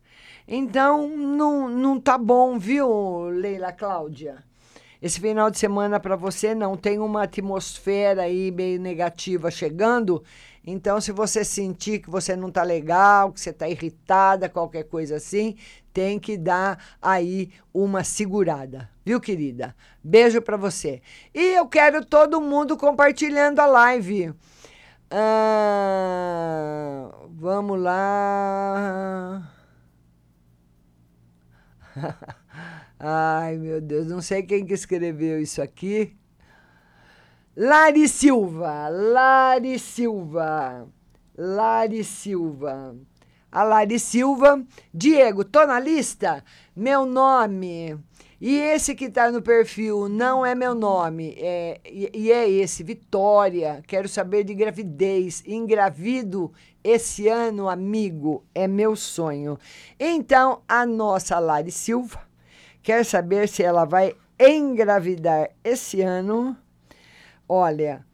Então 0.48 1.08
não, 1.08 1.70
não 1.70 2.00
tá 2.00 2.18
bom, 2.18 2.58
viu, 2.58 3.30
Leila 3.30 3.72
Cláudia? 3.72 4.44
Esse 5.04 5.20
final 5.20 5.52
de 5.52 5.60
semana 5.60 6.00
para 6.00 6.16
você 6.16 6.56
não 6.56 6.78
tem 6.78 6.98
uma 6.98 7.24
atmosfera 7.24 8.22
aí 8.22 8.50
meio 8.52 8.80
negativa 8.80 9.52
chegando. 9.52 10.24
Então, 10.66 11.02
se 11.02 11.12
você 11.12 11.44
sentir 11.44 12.00
que 12.00 12.10
você 12.10 12.38
não 12.38 12.50
tá 12.50 12.64
legal, 12.64 13.34
que 13.34 13.42
você 13.42 13.52
tá 13.52 13.68
irritada, 13.68 14.48
qualquer 14.48 14.84
coisa 14.84 15.18
assim, 15.18 15.58
tem 15.92 16.18
que 16.18 16.38
dar 16.38 16.82
aí 17.02 17.52
uma 17.74 18.02
segurada, 18.02 18.90
viu, 19.04 19.20
querida? 19.20 19.76
Beijo 20.02 20.42
para 20.42 20.56
você. 20.56 21.02
E 21.34 21.54
eu 21.54 21.68
quero 21.68 22.06
todo 22.06 22.40
mundo 22.40 22.78
compartilhando 22.78 23.60
a 23.60 23.66
live. 23.66 24.34
Ah, 25.12 27.10
vamos 27.30 27.78
lá. 27.78 29.52
Ai, 33.06 33.58
meu 33.58 33.82
Deus, 33.82 34.08
não 34.08 34.22
sei 34.22 34.44
quem 34.44 34.66
que 34.66 34.74
escreveu 34.74 35.42
isso 35.42 35.62
aqui. 35.62 36.16
Lari 37.54 38.08
Silva, 38.08 38.88
Lari 38.88 39.78
Silva, 39.78 40.88
Lari 41.38 42.02
Silva. 42.06 42.96
A 43.52 43.64
Lari 43.64 44.00
Silva, 44.00 44.64
Diego, 44.94 45.44
tô 45.44 45.66
na 45.66 45.82
lista? 45.82 46.46
Meu 46.74 47.06
nome. 47.06 48.00
E 48.40 48.56
esse 48.56 48.96
que 48.96 49.10
tá 49.10 49.30
no 49.30 49.42
perfil 49.42 50.08
não 50.08 50.46
é 50.46 50.56
meu 50.56 50.74
nome, 50.74 51.36
é, 51.38 51.82
e, 51.86 52.10
e 52.14 52.32
é 52.32 52.50
esse, 52.50 52.84
Vitória. 52.84 53.84
Quero 53.86 54.08
saber 54.08 54.46
de 54.46 54.56
gravidez. 54.56 55.44
Engravido 55.46 56.54
esse 56.82 57.28
ano, 57.28 57.68
amigo, 57.68 58.46
é 58.56 58.66
meu 58.66 58.96
sonho. 58.96 59.60
Então, 60.00 60.62
a 60.70 60.86
nossa 60.86 61.38
Lari 61.38 61.70
Silva 61.70 62.32
quer 62.84 63.06
saber 63.06 63.48
se 63.48 63.64
ela 63.64 63.86
vai 63.86 64.16
engravidar 64.40 65.50
esse 65.64 66.02
ano. 66.02 66.56
Olha, 67.48 68.06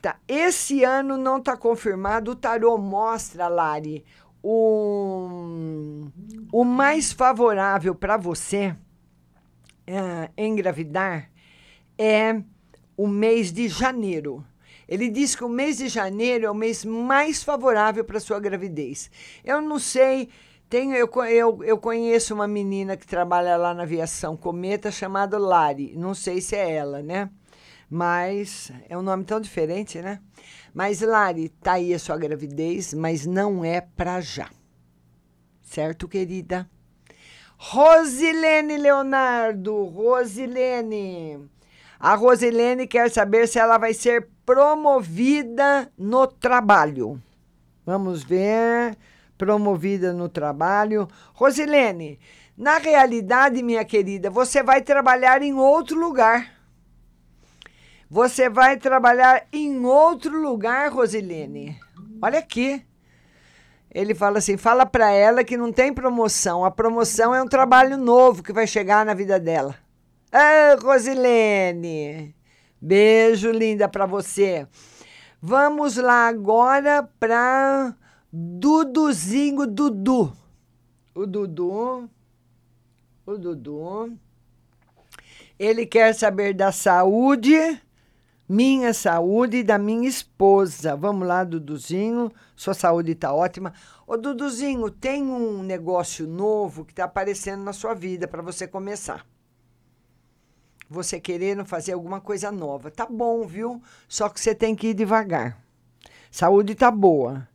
tá, 0.00 0.18
esse 0.26 0.82
ano 0.84 1.16
não 1.16 1.38
está 1.38 1.56
confirmado. 1.56 2.32
O 2.32 2.36
tarô 2.36 2.76
mostra, 2.76 3.48
Lari, 3.48 4.04
o, 4.42 6.08
o 6.52 6.64
mais 6.64 7.12
favorável 7.12 7.94
para 7.94 8.16
você 8.16 8.76
é, 9.86 10.30
engravidar 10.36 11.30
é 11.96 12.42
o 12.96 13.06
mês 13.06 13.52
de 13.52 13.68
janeiro. 13.68 14.44
Ele 14.88 15.08
diz 15.08 15.34
que 15.34 15.44
o 15.44 15.48
mês 15.48 15.78
de 15.78 15.88
janeiro 15.88 16.44
é 16.44 16.50
o 16.50 16.54
mês 16.54 16.84
mais 16.84 17.42
favorável 17.42 18.04
para 18.04 18.20
sua 18.20 18.40
gravidez. 18.40 19.10
Eu 19.44 19.62
não 19.62 19.78
sei, 19.78 20.28
tenho, 20.72 20.94
eu, 20.94 21.06
eu, 21.26 21.62
eu 21.64 21.76
conheço 21.76 22.32
uma 22.32 22.48
menina 22.48 22.96
que 22.96 23.06
trabalha 23.06 23.58
lá 23.58 23.74
na 23.74 23.82
aviação 23.82 24.34
Cometa 24.34 24.90
chamada 24.90 25.38
Lari. 25.38 25.94
Não 25.94 26.14
sei 26.14 26.40
se 26.40 26.56
é 26.56 26.72
ela, 26.72 27.02
né? 27.02 27.28
Mas 27.90 28.72
é 28.88 28.96
um 28.96 29.02
nome 29.02 29.22
tão 29.22 29.38
diferente, 29.38 30.00
né? 30.00 30.18
Mas 30.72 31.02
Lari, 31.02 31.50
tá 31.50 31.72
aí 31.72 31.92
a 31.92 31.98
sua 31.98 32.16
gravidez, 32.16 32.94
mas 32.94 33.26
não 33.26 33.62
é 33.62 33.82
para 33.82 34.18
já. 34.22 34.48
Certo, 35.60 36.08
querida? 36.08 36.66
Rosilene 37.58 38.78
Leonardo, 38.78 39.84
Rosilene. 39.84 41.50
A 42.00 42.14
Rosilene 42.14 42.86
quer 42.86 43.10
saber 43.10 43.46
se 43.46 43.58
ela 43.58 43.76
vai 43.76 43.92
ser 43.92 44.26
promovida 44.46 45.92
no 45.98 46.26
trabalho. 46.26 47.22
Vamos 47.84 48.22
ver. 48.22 48.96
Promovida 49.42 50.12
no 50.12 50.28
trabalho. 50.28 51.08
Rosilene, 51.34 52.20
na 52.56 52.78
realidade, 52.78 53.60
minha 53.60 53.84
querida, 53.84 54.30
você 54.30 54.62
vai 54.62 54.80
trabalhar 54.80 55.42
em 55.42 55.52
outro 55.52 55.98
lugar. 55.98 56.48
Você 58.08 58.48
vai 58.48 58.76
trabalhar 58.76 59.44
em 59.52 59.84
outro 59.84 60.40
lugar, 60.40 60.92
Rosilene. 60.92 61.76
Olha 62.22 62.38
aqui. 62.38 62.86
Ele 63.92 64.14
fala 64.14 64.38
assim: 64.38 64.56
fala 64.56 64.86
para 64.86 65.10
ela 65.10 65.42
que 65.42 65.56
não 65.56 65.72
tem 65.72 65.92
promoção. 65.92 66.64
A 66.64 66.70
promoção 66.70 67.34
é 67.34 67.42
um 67.42 67.48
trabalho 67.48 67.98
novo 67.98 68.44
que 68.44 68.52
vai 68.52 68.68
chegar 68.68 69.04
na 69.04 69.12
vida 69.12 69.40
dela. 69.40 69.74
Ah, 70.30 70.76
Rosilene, 70.80 72.32
beijo 72.80 73.50
linda 73.50 73.88
para 73.88 74.06
você. 74.06 74.68
Vamos 75.40 75.96
lá 75.96 76.28
agora 76.28 77.10
para 77.18 77.96
Duduzinho 78.32 79.66
Dudu. 79.66 80.32
O 81.14 81.26
Dudu, 81.26 82.08
o 83.26 83.36
Dudu, 83.36 84.16
ele 85.58 85.84
quer 85.84 86.14
saber 86.14 86.54
da 86.54 86.72
saúde 86.72 87.78
minha 88.52 88.92
saúde 88.92 89.58
e 89.58 89.62
da 89.62 89.78
minha 89.78 90.06
esposa. 90.06 90.94
Vamos 90.94 91.26
lá, 91.26 91.42
Duduzinho. 91.42 92.30
Sua 92.54 92.74
saúde 92.74 93.12
está 93.12 93.32
ótima. 93.32 93.72
Ô, 94.06 94.16
Duduzinho, 94.16 94.90
tem 94.90 95.22
um 95.22 95.62
negócio 95.62 96.26
novo 96.26 96.84
que 96.84 96.92
está 96.92 97.04
aparecendo 97.04 97.62
na 97.62 97.72
sua 97.72 97.94
vida 97.94 98.28
para 98.28 98.42
você 98.42 98.68
começar. 98.68 99.26
Você 100.86 101.18
querendo 101.18 101.64
fazer 101.64 101.92
alguma 101.92 102.20
coisa 102.20 102.52
nova. 102.52 102.90
Tá 102.90 103.06
bom, 103.06 103.46
viu? 103.46 103.80
Só 104.06 104.28
que 104.28 104.38
você 104.38 104.54
tem 104.54 104.74
que 104.74 104.88
ir 104.88 104.94
devagar. 104.94 105.58
Saúde 106.30 106.74
tá 106.74 106.90
boa. 106.90 107.48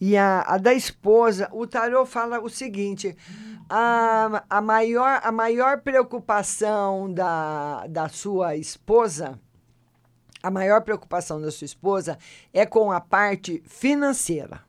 E 0.00 0.16
a, 0.16 0.42
a 0.42 0.58
da 0.58 0.74
esposa, 0.74 1.48
o 1.52 1.66
tarô 1.66 2.04
fala 2.04 2.40
o 2.40 2.48
seguinte: 2.48 3.16
a, 3.68 4.44
a, 4.48 4.60
maior, 4.60 5.20
a 5.22 5.32
maior 5.32 5.80
preocupação 5.80 7.12
da, 7.12 7.86
da 7.86 8.08
sua 8.08 8.56
esposa, 8.56 9.38
a 10.42 10.50
maior 10.50 10.82
preocupação 10.82 11.40
da 11.40 11.50
sua 11.50 11.64
esposa 11.64 12.18
é 12.52 12.66
com 12.66 12.92
a 12.92 13.00
parte 13.00 13.62
financeira. 13.66 14.60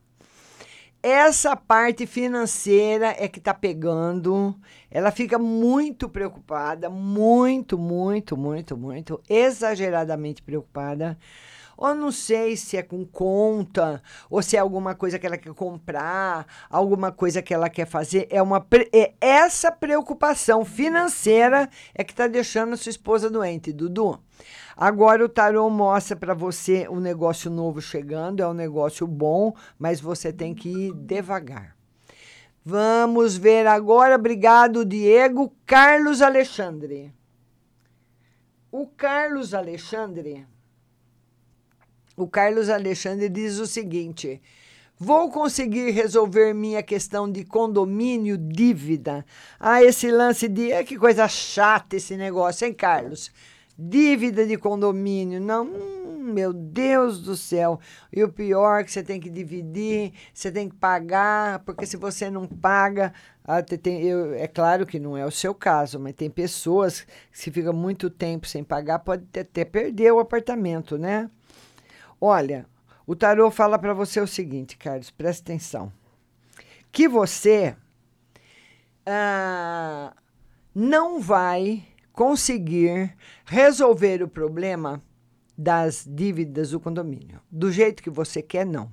Essa 1.03 1.55
parte 1.55 2.07
financeira 2.07 3.15
é 3.19 3.27
que 3.27 3.37
está 3.37 3.53
pegando. 3.53 4.55
Ela 4.89 5.11
fica 5.11 5.37
muito 5.37 6.09
preocupada, 6.09 6.89
muito, 6.89 7.77
muito, 7.77 8.35
muito, 8.35 8.75
muito, 8.75 9.21
exageradamente 9.29 10.41
preocupada 10.41 11.15
ou 11.77 11.93
não 11.93 12.11
sei 12.11 12.55
se 12.55 12.77
é 12.77 12.83
com 12.83 13.05
conta, 13.05 14.01
ou 14.29 14.41
se 14.41 14.55
é 14.55 14.59
alguma 14.59 14.95
coisa 14.95 15.19
que 15.19 15.25
ela 15.25 15.37
quer 15.37 15.53
comprar, 15.53 16.45
alguma 16.69 17.11
coisa 17.11 17.41
que 17.41 17.53
ela 17.53 17.69
quer 17.69 17.85
fazer. 17.85 18.27
É 18.29 18.41
uma 18.41 18.65
é 18.93 19.13
essa 19.19 19.71
preocupação 19.71 20.63
financeira 20.63 21.69
é 21.93 22.03
que 22.03 22.13
está 22.13 22.27
deixando 22.27 22.77
sua 22.77 22.89
esposa 22.89 23.29
doente, 23.29 23.71
Dudu. 23.71 24.19
Agora 24.77 25.23
o 25.23 25.29
tarô 25.29 25.69
mostra 25.69 26.17
para 26.17 26.33
você 26.33 26.87
um 26.89 26.99
negócio 26.99 27.49
novo 27.49 27.81
chegando, 27.81 28.41
é 28.41 28.47
um 28.47 28.53
negócio 28.53 29.07
bom, 29.07 29.53
mas 29.79 30.01
você 30.01 30.33
tem 30.33 30.53
que 30.53 30.69
ir 30.69 30.93
devagar. 30.93 31.75
Vamos 32.63 33.37
ver 33.37 33.67
agora, 33.67 34.15
obrigado 34.15 34.83
Diego, 34.83 35.55
Carlos 35.65 36.21
Alexandre. 36.21 37.13
O 38.71 38.87
Carlos 38.87 39.53
Alexandre 39.53 40.45
o 42.15 42.27
Carlos 42.27 42.69
Alexandre 42.69 43.29
diz 43.29 43.59
o 43.59 43.67
seguinte: 43.67 44.41
Vou 44.97 45.29
conseguir 45.29 45.91
resolver 45.91 46.53
minha 46.53 46.81
questão 46.81 47.29
de 47.29 47.43
condomínio 47.43 48.37
dívida. 48.37 49.25
Ah, 49.59 49.83
esse 49.83 50.09
lance 50.09 50.47
de. 50.47 50.71
É 50.71 50.85
que 50.85 50.97
coisa 50.97 51.27
chata 51.27 51.97
esse 51.97 52.15
negócio, 52.15 52.65
hein, 52.65 52.73
Carlos? 52.73 53.29
Dívida 53.77 54.45
de 54.45 54.57
condomínio. 54.57 55.41
Não, 55.41 55.65
hum, 55.65 56.31
meu 56.33 56.53
Deus 56.53 57.19
do 57.21 57.35
céu. 57.35 57.77
E 58.11 58.23
o 58.23 58.31
pior 58.31 58.79
é 58.79 58.83
que 58.85 58.91
você 58.91 59.03
tem 59.03 59.19
que 59.19 59.29
dividir, 59.29 60.13
você 60.33 60.49
tem 60.49 60.69
que 60.69 60.75
pagar, 60.77 61.59
porque 61.65 61.85
se 61.85 61.97
você 61.97 62.29
não 62.29 62.47
paga. 62.47 63.13
Ah, 63.43 63.61
tem, 63.61 64.01
eu, 64.01 64.33
é 64.33 64.47
claro 64.47 64.85
que 64.85 64.97
não 64.97 65.17
é 65.17 65.25
o 65.25 65.31
seu 65.31 65.53
caso, 65.53 65.99
mas 65.99 66.15
tem 66.15 66.29
pessoas 66.29 67.01
que, 67.01 67.07
se 67.33 67.51
fica 67.51 67.73
muito 67.73 68.09
tempo 68.09 68.47
sem 68.47 68.63
pagar, 68.63 68.99
pode 68.99 69.25
até 69.37 69.65
perder 69.65 70.13
o 70.13 70.19
apartamento, 70.19 70.97
né? 70.97 71.29
Olha, 72.19 72.65
o 73.05 73.15
tarô 73.15 73.51
fala 73.51 73.77
para 73.77 73.93
você 73.93 74.19
o 74.19 74.27
seguinte, 74.27 74.77
Carlos, 74.77 75.11
presta 75.11 75.43
atenção. 75.43 75.91
Que 76.91 77.07
você 77.07 77.75
ah, 79.05 80.15
não 80.73 81.19
vai 81.19 81.85
conseguir 82.11 83.15
resolver 83.45 84.23
o 84.23 84.27
problema 84.27 85.03
das 85.57 86.05
dívidas 86.07 86.71
do 86.71 86.79
condomínio. 86.79 87.41
Do 87.51 87.71
jeito 87.71 88.01
que 88.01 88.09
você 88.09 88.41
quer, 88.41 88.65
não. 88.65 88.91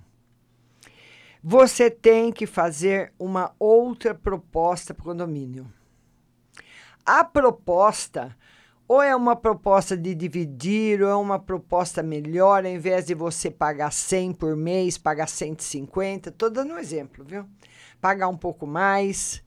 Você 1.42 1.90
tem 1.90 2.30
que 2.32 2.46
fazer 2.46 3.12
uma 3.18 3.52
outra 3.58 4.14
proposta 4.14 4.94
para 4.94 5.02
o 5.02 5.06
condomínio. 5.06 5.72
A 7.04 7.24
proposta 7.24 8.36
ou 8.86 9.00
é 9.02 9.14
uma 9.14 9.34
proposta 9.34 9.96
de 9.96 10.14
dividir, 10.14 11.02
ou 11.02 11.08
é 11.08 11.14
uma 11.14 11.38
proposta 11.38 12.02
melhor, 12.02 12.64
ao 12.64 12.70
invés 12.70 13.06
de 13.06 13.14
você 13.14 13.50
pagar 13.50 13.92
100 13.92 14.34
por 14.34 14.56
mês, 14.56 14.98
pagar 14.98 15.28
150, 15.28 16.28
estou 16.28 16.50
dando 16.50 16.74
um 16.74 16.78
exemplo, 16.78 17.24
viu? 17.24 17.46
Pagar 18.00 18.28
um 18.28 18.36
pouco 18.36 18.66
mais. 18.66 19.42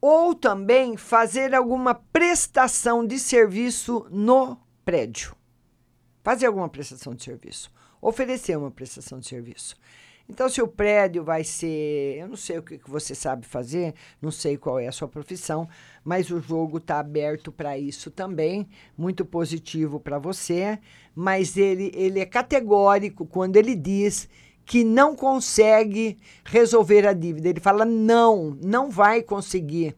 Ou 0.00 0.34
também 0.34 0.96
fazer 0.96 1.54
alguma 1.54 1.94
prestação 1.94 3.04
de 3.04 3.18
serviço 3.18 4.06
no 4.10 4.56
prédio. 4.84 5.34
Fazer 6.22 6.46
alguma 6.46 6.68
prestação 6.68 7.14
de 7.14 7.24
serviço. 7.24 7.72
Oferecer 8.00 8.56
uma 8.56 8.70
prestação 8.70 9.18
de 9.18 9.26
serviço. 9.26 9.74
Então, 10.30 10.46
se 10.46 10.60
o 10.60 10.68
prédio 10.68 11.24
vai 11.24 11.42
ser. 11.42 12.18
Eu 12.18 12.28
não 12.28 12.36
sei 12.36 12.58
o 12.58 12.62
que, 12.62 12.78
você 12.86 13.14
sabe 13.14 13.46
fazer, 13.46 13.94
não 14.20 14.30
sei 14.30 14.58
qual 14.58 14.78
é 14.78 14.86
a 14.86 14.92
sua 14.92 15.08
profissão, 15.08 15.66
mas 16.04 16.30
o 16.30 16.38
jogo 16.38 16.76
está 16.76 16.98
aberto 16.98 17.50
para 17.50 17.78
isso 17.78 18.10
também. 18.10 18.68
Muito 18.96 19.24
positivo 19.24 19.98
para 19.98 20.18
você. 20.18 20.78
Mas 21.14 21.56
ele, 21.56 21.90
ele 21.94 22.20
é 22.20 22.26
categórico 22.26 23.24
quando 23.24 23.56
ele 23.56 23.74
diz 23.74 24.28
que 24.66 24.84
não 24.84 25.16
consegue 25.16 26.18
resolver 26.44 27.06
a 27.06 27.14
dívida. 27.14 27.48
Ele 27.48 27.60
fala: 27.60 27.86
não, 27.86 28.56
não 28.62 28.90
vai 28.90 29.22
conseguir. 29.22 29.96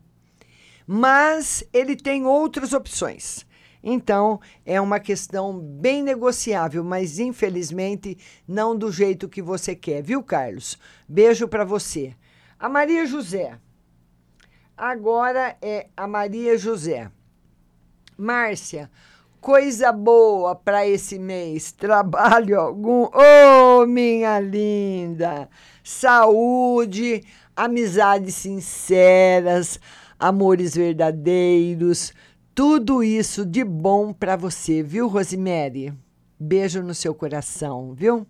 Mas 0.86 1.64
ele 1.72 1.96
tem 1.96 2.24
outras 2.24 2.72
opções. 2.72 3.44
Então, 3.82 4.40
é 4.64 4.80
uma 4.80 5.00
questão 5.00 5.58
bem 5.58 6.02
negociável, 6.02 6.84
mas 6.84 7.18
infelizmente 7.18 8.18
não 8.46 8.76
do 8.76 8.92
jeito 8.92 9.28
que 9.28 9.40
você 9.40 9.74
quer, 9.74 10.02
viu, 10.02 10.22
Carlos? 10.22 10.78
Beijo 11.08 11.48
para 11.48 11.64
você. 11.64 12.14
A 12.58 12.68
Maria 12.68 13.06
José. 13.06 13.58
Agora 14.76 15.56
é 15.62 15.88
a 15.96 16.06
Maria 16.06 16.58
José. 16.58 17.10
Márcia, 18.16 18.90
coisa 19.40 19.90
boa 19.92 20.54
para 20.54 20.86
esse 20.86 21.18
mês. 21.18 21.72
Trabalho 21.76 22.60
algum? 22.60 23.08
Oh, 23.14 23.86
minha 23.86 24.38
linda! 24.40 25.48
Saúde, 25.82 27.22
amizades 27.56 28.34
sinceras, 28.34 29.80
amores 30.18 30.74
verdadeiros 30.74 32.12
tudo 32.54 33.02
isso 33.02 33.46
de 33.46 33.64
bom 33.64 34.12
para 34.12 34.36
você, 34.36 34.82
viu, 34.82 35.06
Rosemary? 35.06 35.92
Beijo 36.38 36.82
no 36.82 36.94
seu 36.94 37.14
coração, 37.14 37.94
viu? 37.94 38.26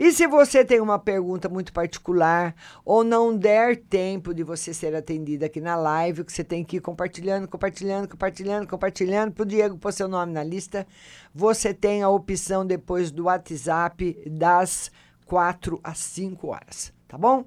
E 0.00 0.12
se 0.12 0.28
você 0.28 0.64
tem 0.64 0.80
uma 0.80 0.96
pergunta 0.96 1.48
muito 1.48 1.72
particular 1.72 2.54
ou 2.84 3.02
não 3.02 3.36
der 3.36 3.76
tempo 3.76 4.32
de 4.32 4.44
você 4.44 4.72
ser 4.72 4.94
atendida 4.94 5.46
aqui 5.46 5.60
na 5.60 5.74
live, 5.74 6.22
que 6.22 6.32
você 6.32 6.44
tem 6.44 6.64
que 6.64 6.76
ir 6.76 6.80
compartilhando, 6.80 7.48
compartilhando, 7.48 8.06
compartilhando, 8.06 8.68
compartilhando 8.68 9.32
para 9.32 9.42
o 9.42 9.46
Diego 9.46 9.76
pôr 9.76 9.92
seu 9.92 10.06
nome 10.06 10.32
na 10.32 10.44
lista, 10.44 10.86
você 11.34 11.74
tem 11.74 12.02
a 12.02 12.08
opção 12.08 12.64
depois 12.64 13.10
do 13.10 13.24
WhatsApp 13.24 14.22
das 14.30 14.92
4 15.26 15.80
às 15.82 15.98
5 15.98 16.46
horas, 16.46 16.92
tá 17.08 17.18
bom? 17.18 17.44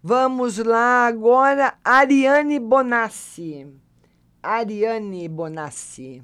Vamos 0.00 0.58
lá 0.58 1.06
agora, 1.06 1.74
Ariane 1.84 2.60
Bonassi. 2.60 3.66
Ariane 4.42 5.28
Bonassi. 5.28 6.20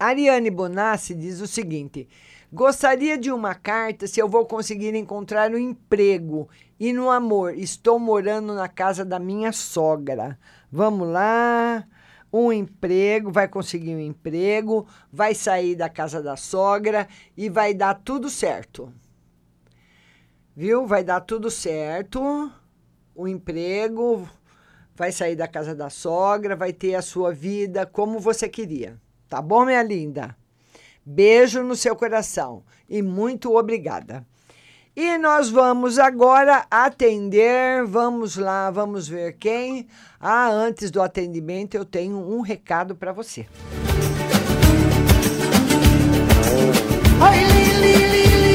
Ariane 0.00 0.50
Bonassi 0.50 1.14
diz 1.14 1.40
o 1.40 1.46
seguinte: 1.46 2.08
Gostaria 2.52 3.16
de 3.16 3.30
uma 3.30 3.54
carta 3.54 4.08
se 4.08 4.18
eu 4.18 4.28
vou 4.28 4.44
conseguir 4.46 4.94
encontrar 4.96 5.52
um 5.52 5.58
emprego 5.58 6.48
e 6.78 6.92
no 6.92 7.08
amor. 7.10 7.56
Estou 7.56 8.00
morando 8.00 8.52
na 8.52 8.68
casa 8.68 9.04
da 9.04 9.20
minha 9.20 9.52
sogra. 9.52 10.36
Vamos 10.72 11.08
lá. 11.08 11.86
Um 12.32 12.52
emprego, 12.52 13.30
vai 13.30 13.46
conseguir 13.46 13.94
um 13.94 14.00
emprego, 14.00 14.88
vai 15.12 15.36
sair 15.36 15.76
da 15.76 15.88
casa 15.88 16.20
da 16.20 16.36
sogra 16.36 17.06
e 17.36 17.48
vai 17.48 17.72
dar 17.72 17.94
tudo 17.94 18.28
certo. 18.28 18.92
Viu? 20.56 20.84
Vai 20.84 21.04
dar 21.04 21.20
tudo 21.20 21.48
certo. 21.48 22.50
O 23.14 23.28
emprego, 23.28 24.28
vai 24.94 25.12
sair 25.12 25.36
da 25.36 25.48
casa 25.48 25.74
da 25.74 25.90
sogra, 25.90 26.56
vai 26.56 26.72
ter 26.72 26.94
a 26.94 27.02
sua 27.02 27.32
vida 27.32 27.84
como 27.86 28.18
você 28.18 28.48
queria. 28.48 28.98
Tá 29.28 29.42
bom, 29.42 29.64
minha 29.64 29.82
linda? 29.82 30.36
Beijo 31.04 31.62
no 31.62 31.76
seu 31.76 31.94
coração 31.94 32.62
e 32.88 33.02
muito 33.02 33.56
obrigada. 33.56 34.24
E 34.96 35.18
nós 35.18 35.50
vamos 35.50 35.98
agora 35.98 36.66
atender. 36.70 37.84
Vamos 37.84 38.36
lá, 38.36 38.70
vamos 38.70 39.08
ver 39.08 39.36
quem. 39.38 39.88
Ah, 40.20 40.48
antes 40.48 40.90
do 40.90 41.02
atendimento, 41.02 41.74
eu 41.74 41.84
tenho 41.84 42.16
um 42.16 42.40
recado 42.40 42.94
para 42.94 43.12
você. 43.12 43.46
Oi, 47.20 47.80
Lili. 47.80 48.53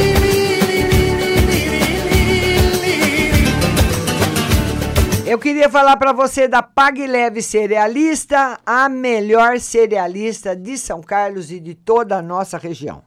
Eu 5.29 5.37
queria 5.37 5.69
falar 5.69 5.95
para 5.95 6.11
você 6.11 6.47
da 6.47 6.63
Pague 6.63 7.05
Leve 7.05 7.43
Cerealista, 7.43 8.59
a 8.65 8.89
melhor 8.89 9.59
cerealista 9.59 10.55
de 10.55 10.75
São 10.75 11.01
Carlos 11.01 11.51
e 11.51 11.59
de 11.59 11.75
toda 11.75 12.17
a 12.17 12.21
nossa 12.21 12.57
região. 12.57 13.03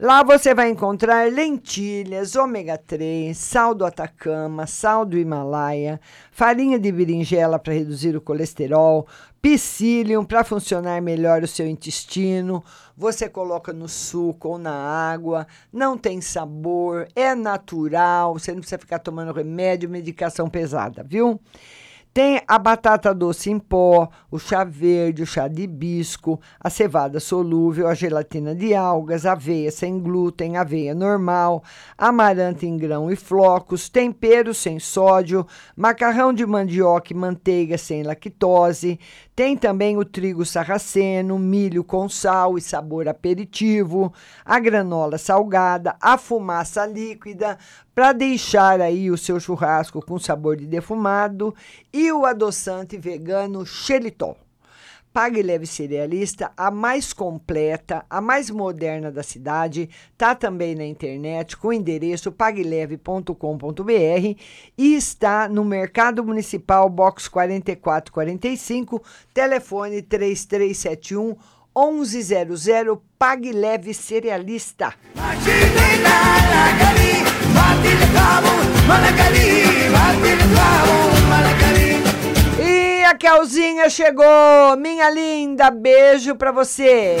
Lá 0.00 0.22
você 0.22 0.54
vai 0.54 0.70
encontrar 0.70 1.28
lentilhas, 1.28 2.36
ômega 2.36 2.78
3, 2.78 3.36
sal 3.36 3.74
do 3.74 3.84
Atacama, 3.84 4.64
sal 4.64 5.04
do 5.04 5.18
Himalaia, 5.18 6.00
farinha 6.30 6.78
de 6.78 6.92
berinjela 6.92 7.58
para 7.58 7.72
reduzir 7.72 8.14
o 8.14 8.20
colesterol, 8.20 9.08
psyllium 9.42 10.24
para 10.24 10.44
funcionar 10.44 11.02
melhor 11.02 11.42
o 11.42 11.48
seu 11.48 11.66
intestino. 11.66 12.62
Você 12.96 13.28
coloca 13.28 13.72
no 13.72 13.88
suco 13.88 14.50
ou 14.50 14.56
na 14.56 14.72
água, 14.72 15.48
não 15.72 15.98
tem 15.98 16.20
sabor, 16.20 17.08
é 17.16 17.34
natural, 17.34 18.34
você 18.34 18.52
não 18.52 18.60
precisa 18.60 18.78
ficar 18.78 19.00
tomando 19.00 19.32
remédio, 19.32 19.90
medicação 19.90 20.48
pesada, 20.48 21.02
viu? 21.02 21.40
Tem 22.18 22.42
a 22.48 22.58
batata 22.58 23.14
doce 23.14 23.48
em 23.48 23.60
pó, 23.60 24.08
o 24.28 24.40
chá 24.40 24.64
verde, 24.64 25.22
o 25.22 25.26
chá 25.26 25.46
de 25.46 25.62
hibisco, 25.62 26.40
a 26.58 26.68
cevada 26.68 27.20
solúvel, 27.20 27.86
a 27.86 27.94
gelatina 27.94 28.56
de 28.56 28.74
algas, 28.74 29.24
aveia 29.24 29.70
sem 29.70 30.00
glúten, 30.00 30.56
aveia 30.56 30.96
normal, 30.96 31.62
amaranta 31.96 32.66
em 32.66 32.76
grão 32.76 33.08
e 33.08 33.14
flocos, 33.14 33.88
tempero 33.88 34.52
sem 34.52 34.80
sódio, 34.80 35.46
macarrão 35.76 36.32
de 36.32 36.44
mandioca 36.44 37.12
e 37.12 37.16
manteiga 37.16 37.78
sem 37.78 38.02
lactose. 38.02 38.98
Tem 39.38 39.56
também 39.56 39.96
o 39.96 40.04
trigo 40.04 40.44
sarraceno, 40.44 41.38
milho 41.38 41.84
com 41.84 42.08
sal 42.08 42.58
e 42.58 42.60
sabor 42.60 43.06
aperitivo, 43.06 44.12
a 44.44 44.58
granola 44.58 45.16
salgada, 45.16 45.94
a 46.00 46.18
fumaça 46.18 46.84
líquida, 46.84 47.56
para 47.94 48.12
deixar 48.12 48.80
aí 48.80 49.12
o 49.12 49.16
seu 49.16 49.38
churrasco 49.38 50.04
com 50.04 50.18
sabor 50.18 50.56
de 50.56 50.66
defumado 50.66 51.54
e 51.92 52.10
o 52.10 52.26
adoçante 52.26 52.96
vegano 52.98 53.64
xelitol. 53.64 54.47
Pague 55.18 55.42
Leve 55.42 55.66
Cerealista, 55.66 56.52
a 56.56 56.70
mais 56.70 57.12
completa, 57.12 58.06
a 58.08 58.20
mais 58.20 58.50
moderna 58.50 59.10
da 59.10 59.24
cidade, 59.24 59.90
tá 60.16 60.32
também 60.32 60.76
na 60.76 60.86
internet 60.86 61.56
com 61.56 61.68
o 61.68 61.72
endereço 61.72 62.30
pagleve.com.br 62.30 63.32
e 64.78 64.94
está 64.94 65.48
no 65.48 65.64
Mercado 65.64 66.22
Municipal 66.22 66.88
Box 66.88 67.26
4445, 67.26 69.02
telefone 69.34 70.02
3371 70.02 71.34
1100 71.74 73.00
Pague 73.18 73.50
Leve 73.50 73.92
Cerealista. 73.94 74.94
A 83.08 83.14
Kelzinha 83.14 83.88
chegou, 83.88 84.76
minha 84.76 85.08
linda, 85.08 85.70
beijo 85.70 86.36
pra 86.36 86.52
você. 86.52 87.16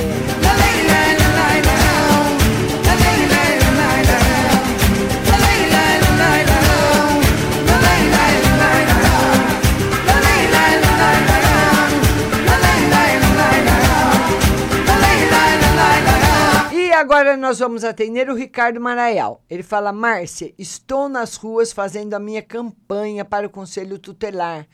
E 16.70 16.92
agora 16.92 17.34
nós 17.34 17.60
vamos 17.60 17.82
atender 17.82 18.28
o 18.28 18.34
Ricardo 18.34 18.78
Maraial. 18.78 19.42
Ele 19.48 19.62
fala: 19.62 19.90
Márcia, 19.90 20.52
estou 20.58 21.08
nas 21.08 21.36
ruas 21.36 21.72
fazendo 21.72 22.12
a 22.12 22.18
minha 22.18 22.42
campanha 22.42 23.24
para 23.24 23.46
o 23.46 23.50
Conselho 23.50 23.98
Tutelar. 23.98 24.66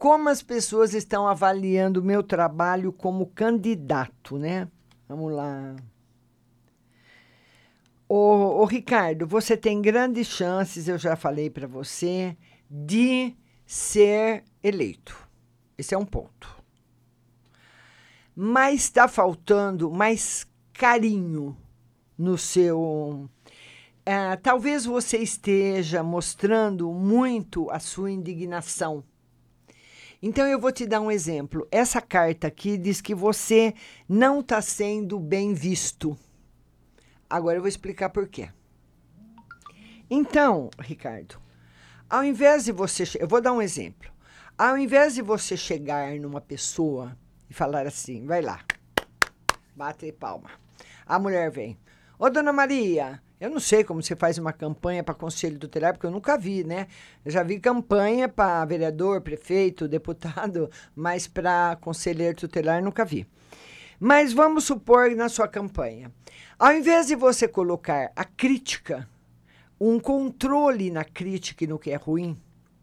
Como 0.00 0.30
as 0.30 0.42
pessoas 0.42 0.94
estão 0.94 1.28
avaliando 1.28 2.00
o 2.00 2.02
meu 2.02 2.22
trabalho 2.22 2.90
como 2.90 3.26
candidato, 3.26 4.38
né? 4.38 4.66
Vamos 5.06 5.30
lá. 5.30 5.76
Ô 8.08 8.64
Ricardo, 8.64 9.26
você 9.26 9.58
tem 9.58 9.82
grandes 9.82 10.26
chances, 10.26 10.88
eu 10.88 10.96
já 10.96 11.16
falei 11.16 11.50
para 11.50 11.66
você, 11.66 12.34
de 12.70 13.36
ser 13.66 14.42
eleito. 14.62 15.14
Esse 15.76 15.94
é 15.94 15.98
um 15.98 16.06
ponto. 16.06 16.48
Mas 18.34 18.84
está 18.84 19.06
faltando 19.06 19.90
mais 19.90 20.46
carinho 20.72 21.54
no 22.16 22.38
seu. 22.38 23.28
É, 24.06 24.34
talvez 24.36 24.86
você 24.86 25.18
esteja 25.18 26.02
mostrando 26.02 26.90
muito 26.90 27.70
a 27.70 27.78
sua 27.78 28.10
indignação. 28.10 29.04
Então 30.22 30.46
eu 30.46 30.60
vou 30.60 30.70
te 30.70 30.86
dar 30.86 31.00
um 31.00 31.10
exemplo. 31.10 31.66
Essa 31.70 32.00
carta 32.00 32.46
aqui 32.46 32.76
diz 32.76 33.00
que 33.00 33.14
você 33.14 33.74
não 34.08 34.40
está 34.40 34.60
sendo 34.60 35.18
bem 35.18 35.54
visto. 35.54 36.16
Agora 37.28 37.56
eu 37.56 37.62
vou 37.62 37.68
explicar 37.68 38.10
por 38.10 38.28
quê. 38.28 38.50
Então, 40.10 40.68
Ricardo, 40.78 41.40
ao 42.08 42.24
invés 42.24 42.64
de 42.64 42.72
você. 42.72 43.04
Eu 43.18 43.28
vou 43.28 43.40
dar 43.40 43.52
um 43.52 43.62
exemplo. 43.62 44.10
Ao 44.58 44.76
invés 44.76 45.14
de 45.14 45.22
você 45.22 45.56
chegar 45.56 46.12
numa 46.16 46.40
pessoa 46.40 47.16
e 47.48 47.54
falar 47.54 47.86
assim, 47.86 48.26
vai 48.26 48.42
lá, 48.42 48.62
bate 49.74 50.12
palma. 50.12 50.50
A 51.06 51.18
mulher 51.18 51.50
vem. 51.50 51.78
Ô, 52.18 52.28
dona 52.28 52.52
Maria, 52.52 53.22
eu 53.40 53.48
não 53.48 53.58
sei 53.58 53.82
como 53.82 54.02
você 54.02 54.14
faz 54.14 54.36
uma 54.36 54.52
campanha 54.52 55.02
para 55.02 55.14
conselho 55.14 55.58
tutelar, 55.58 55.94
porque 55.94 56.06
eu 56.06 56.10
nunca 56.10 56.36
vi, 56.36 56.62
né? 56.62 56.86
Eu 57.24 57.30
já 57.30 57.42
vi 57.42 57.58
campanha 57.58 58.28
para 58.28 58.64
vereador, 58.66 59.22
prefeito, 59.22 59.88
deputado, 59.88 60.70
mas 60.94 61.26
para 61.26 61.76
conselheiro 61.80 62.36
tutelar 62.36 62.82
nunca 62.82 63.02
vi. 63.02 63.26
Mas 63.98 64.34
vamos 64.34 64.64
supor 64.64 65.10
na 65.16 65.28
sua 65.28 65.48
campanha, 65.48 66.12
ao 66.58 66.72
invés 66.72 67.06
de 67.06 67.14
você 67.14 67.48
colocar 67.48 68.12
a 68.14 68.24
crítica, 68.24 69.08
um 69.80 69.98
controle 69.98 70.90
na 70.90 71.04
crítica 71.04 71.64
e 71.64 71.66
no 71.66 71.78
que 71.78 71.90
é 71.90 71.96
ruim, 71.96 72.38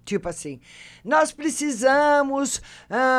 Tipo 0.08 0.30
assim, 0.30 0.62
nós 1.04 1.34
precisamos 1.34 2.62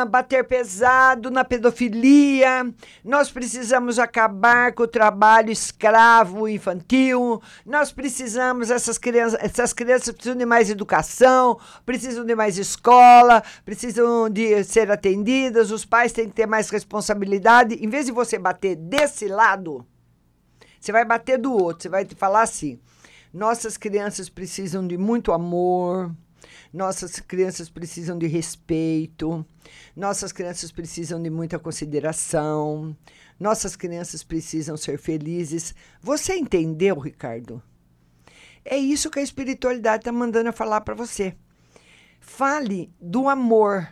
bater 0.09 0.43
pesado 0.43 1.29
na 1.29 1.45
pedofilia, 1.45 2.73
nós 3.05 3.29
precisamos 3.31 3.99
acabar 3.99 4.73
com 4.73 4.81
o 4.81 4.87
trabalho 4.87 5.51
escravo 5.51 6.47
infantil, 6.47 7.39
nós 7.63 7.91
precisamos, 7.91 8.71
essas 8.71 8.97
crianças, 8.97 9.39
essas 9.39 9.71
crianças 9.71 10.11
precisam 10.15 10.35
de 10.35 10.47
mais 10.47 10.71
educação, 10.71 11.59
precisam 11.85 12.25
de 12.25 12.33
mais 12.33 12.57
escola, 12.57 13.43
precisam 13.63 14.27
de 14.27 14.63
ser 14.63 14.89
atendidas, 14.89 15.69
os 15.69 15.85
pais 15.85 16.11
têm 16.11 16.27
que 16.27 16.33
ter 16.33 16.47
mais 16.47 16.71
responsabilidade. 16.71 17.75
Em 17.75 17.87
vez 17.87 18.07
de 18.07 18.11
você 18.11 18.39
bater 18.39 18.75
desse 18.75 19.27
lado, 19.27 19.85
você 20.81 20.91
vai 20.91 21.05
bater 21.05 21.37
do 21.37 21.53
outro, 21.53 21.83
você 21.83 21.89
vai 21.89 22.03
falar 22.17 22.41
assim: 22.41 22.79
nossas 23.31 23.77
crianças 23.77 24.27
precisam 24.27 24.87
de 24.87 24.97
muito 24.97 25.31
amor 25.31 26.11
nossas 26.73 27.19
crianças 27.19 27.69
precisam 27.69 28.17
de 28.17 28.27
respeito, 28.27 29.45
nossas 29.95 30.31
crianças 30.31 30.71
precisam 30.71 31.21
de 31.21 31.29
muita 31.29 31.57
consideração, 31.57 32.95
nossas 33.39 33.75
crianças 33.75 34.23
precisam 34.23 34.77
ser 34.77 34.97
felizes. 34.97 35.73
Você 36.01 36.35
entendeu, 36.35 36.97
Ricardo? 36.99 37.61
É 38.63 38.77
isso 38.77 39.09
que 39.09 39.19
a 39.19 39.23
espiritualidade 39.23 40.01
está 40.01 40.11
mandando 40.11 40.49
eu 40.49 40.53
falar 40.53 40.81
para 40.81 40.93
você. 40.93 41.35
Fale 42.19 42.93
do 43.01 43.29
amor, 43.29 43.89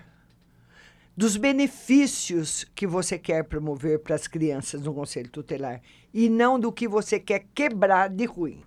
dos 1.16 1.36
benefícios 1.38 2.66
que 2.76 2.86
você 2.86 3.18
quer 3.18 3.44
promover 3.46 4.00
para 4.00 4.16
as 4.16 4.28
crianças 4.28 4.82
no 4.82 4.94
Conselho 4.94 5.30
Tutelar 5.30 5.82
e 6.14 6.30
não 6.30 6.60
do 6.60 6.72
que 6.72 6.88
você 6.88 7.20
quer 7.20 7.46
quebrar 7.56 8.10
de 8.10 8.26
ruim. 8.26 8.62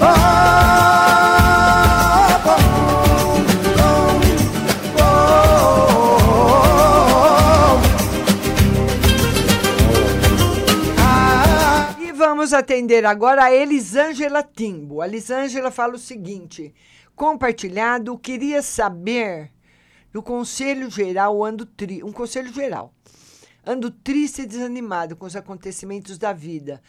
E 0.00 1.67
vamos 12.48 12.52
atender 12.54 13.04
agora 13.04 13.44
a 13.44 13.54
Elisângela 13.54 14.42
Timbo. 14.42 15.02
A 15.02 15.06
Elisângela 15.06 15.70
fala 15.70 15.96
o 15.96 15.98
seguinte: 15.98 16.74
compartilhado, 17.14 18.18
queria 18.18 18.62
saber 18.62 19.52
do 20.10 20.22
Conselho 20.22 20.88
Geral 20.88 21.44
ando 21.44 21.66
tri, 21.66 22.02
um 22.02 22.10
conselho 22.10 22.52
geral. 22.52 22.94
Ando 23.66 23.90
triste 23.90 24.42
e 24.42 24.46
desanimado 24.46 25.14
com 25.14 25.26
os 25.26 25.36
acontecimentos 25.36 26.16
da 26.16 26.32
vida. 26.32 26.80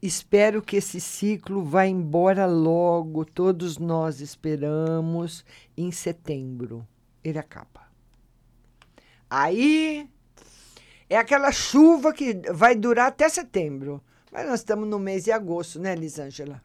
Espero 0.00 0.62
que 0.62 0.76
esse 0.76 1.00
ciclo 1.00 1.64
vá 1.64 1.84
embora 1.84 2.46
logo. 2.46 3.24
Todos 3.24 3.78
nós 3.78 4.20
esperamos 4.20 5.44
em 5.76 5.90
setembro. 5.90 6.86
Ele 7.24 7.40
acaba. 7.40 7.82
Aí 9.28 10.08
é 11.10 11.16
aquela 11.16 11.50
chuva 11.50 12.12
que 12.12 12.40
vai 12.52 12.76
durar 12.76 13.08
até 13.08 13.28
setembro. 13.28 14.00
Mas 14.32 14.46
nós 14.46 14.60
estamos 14.60 14.88
no 14.88 14.98
mês 14.98 15.24
de 15.24 15.30
agosto, 15.30 15.78
né, 15.78 15.92
Elisângela? 15.92 16.62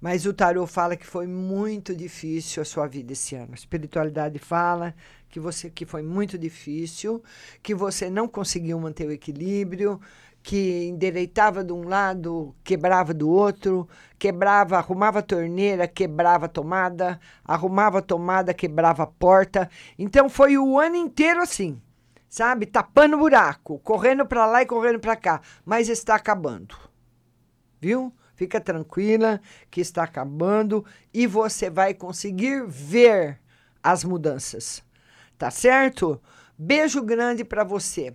Mas 0.00 0.26
o 0.26 0.32
tarô 0.32 0.64
fala 0.64 0.96
que 0.96 1.04
foi 1.04 1.26
muito 1.26 1.92
difícil 1.92 2.62
a 2.62 2.64
sua 2.64 2.86
vida 2.86 3.12
esse 3.12 3.34
ano. 3.34 3.48
A 3.50 3.56
espiritualidade 3.56 4.38
fala 4.38 4.94
que 5.28 5.40
você 5.40 5.68
que 5.68 5.84
foi 5.84 6.02
muito 6.02 6.38
difícil, 6.38 7.20
que 7.64 7.74
você 7.74 8.08
não 8.08 8.28
conseguiu 8.28 8.78
manter 8.78 9.08
o 9.08 9.12
equilíbrio, 9.12 10.00
que 10.40 10.84
endireitava 10.86 11.64
de 11.64 11.72
um 11.72 11.82
lado, 11.82 12.54
quebrava 12.62 13.12
do 13.12 13.28
outro, 13.28 13.88
quebrava, 14.16 14.78
arrumava 14.78 15.18
a 15.18 15.22
torneira, 15.22 15.88
quebrava 15.88 16.46
a 16.46 16.48
tomada, 16.48 17.18
arrumava 17.44 17.98
a 17.98 18.02
tomada, 18.02 18.54
quebrava 18.54 19.02
a 19.02 19.06
porta. 19.06 19.68
Então 19.98 20.30
foi 20.30 20.56
o 20.56 20.78
ano 20.78 20.94
inteiro 20.94 21.42
assim, 21.42 21.82
sabe? 22.28 22.66
Tapando 22.66 23.18
buraco, 23.18 23.78
correndo 23.80 24.26
para 24.26 24.46
lá 24.46 24.62
e 24.62 24.66
correndo 24.66 25.00
para 25.00 25.16
cá, 25.16 25.40
mas 25.64 25.88
está 25.88 26.14
acabando. 26.14 26.76
Viu? 27.80 28.12
Fica 28.34 28.60
tranquila 28.60 29.40
que 29.70 29.80
está 29.80 30.04
acabando 30.04 30.84
e 31.12 31.26
você 31.26 31.68
vai 31.68 31.92
conseguir 31.92 32.64
ver 32.66 33.40
as 33.82 34.04
mudanças. 34.04 34.82
Tá 35.36 35.50
certo? 35.50 36.20
Beijo 36.56 37.02
grande 37.02 37.44
para 37.44 37.64
você. 37.64 38.14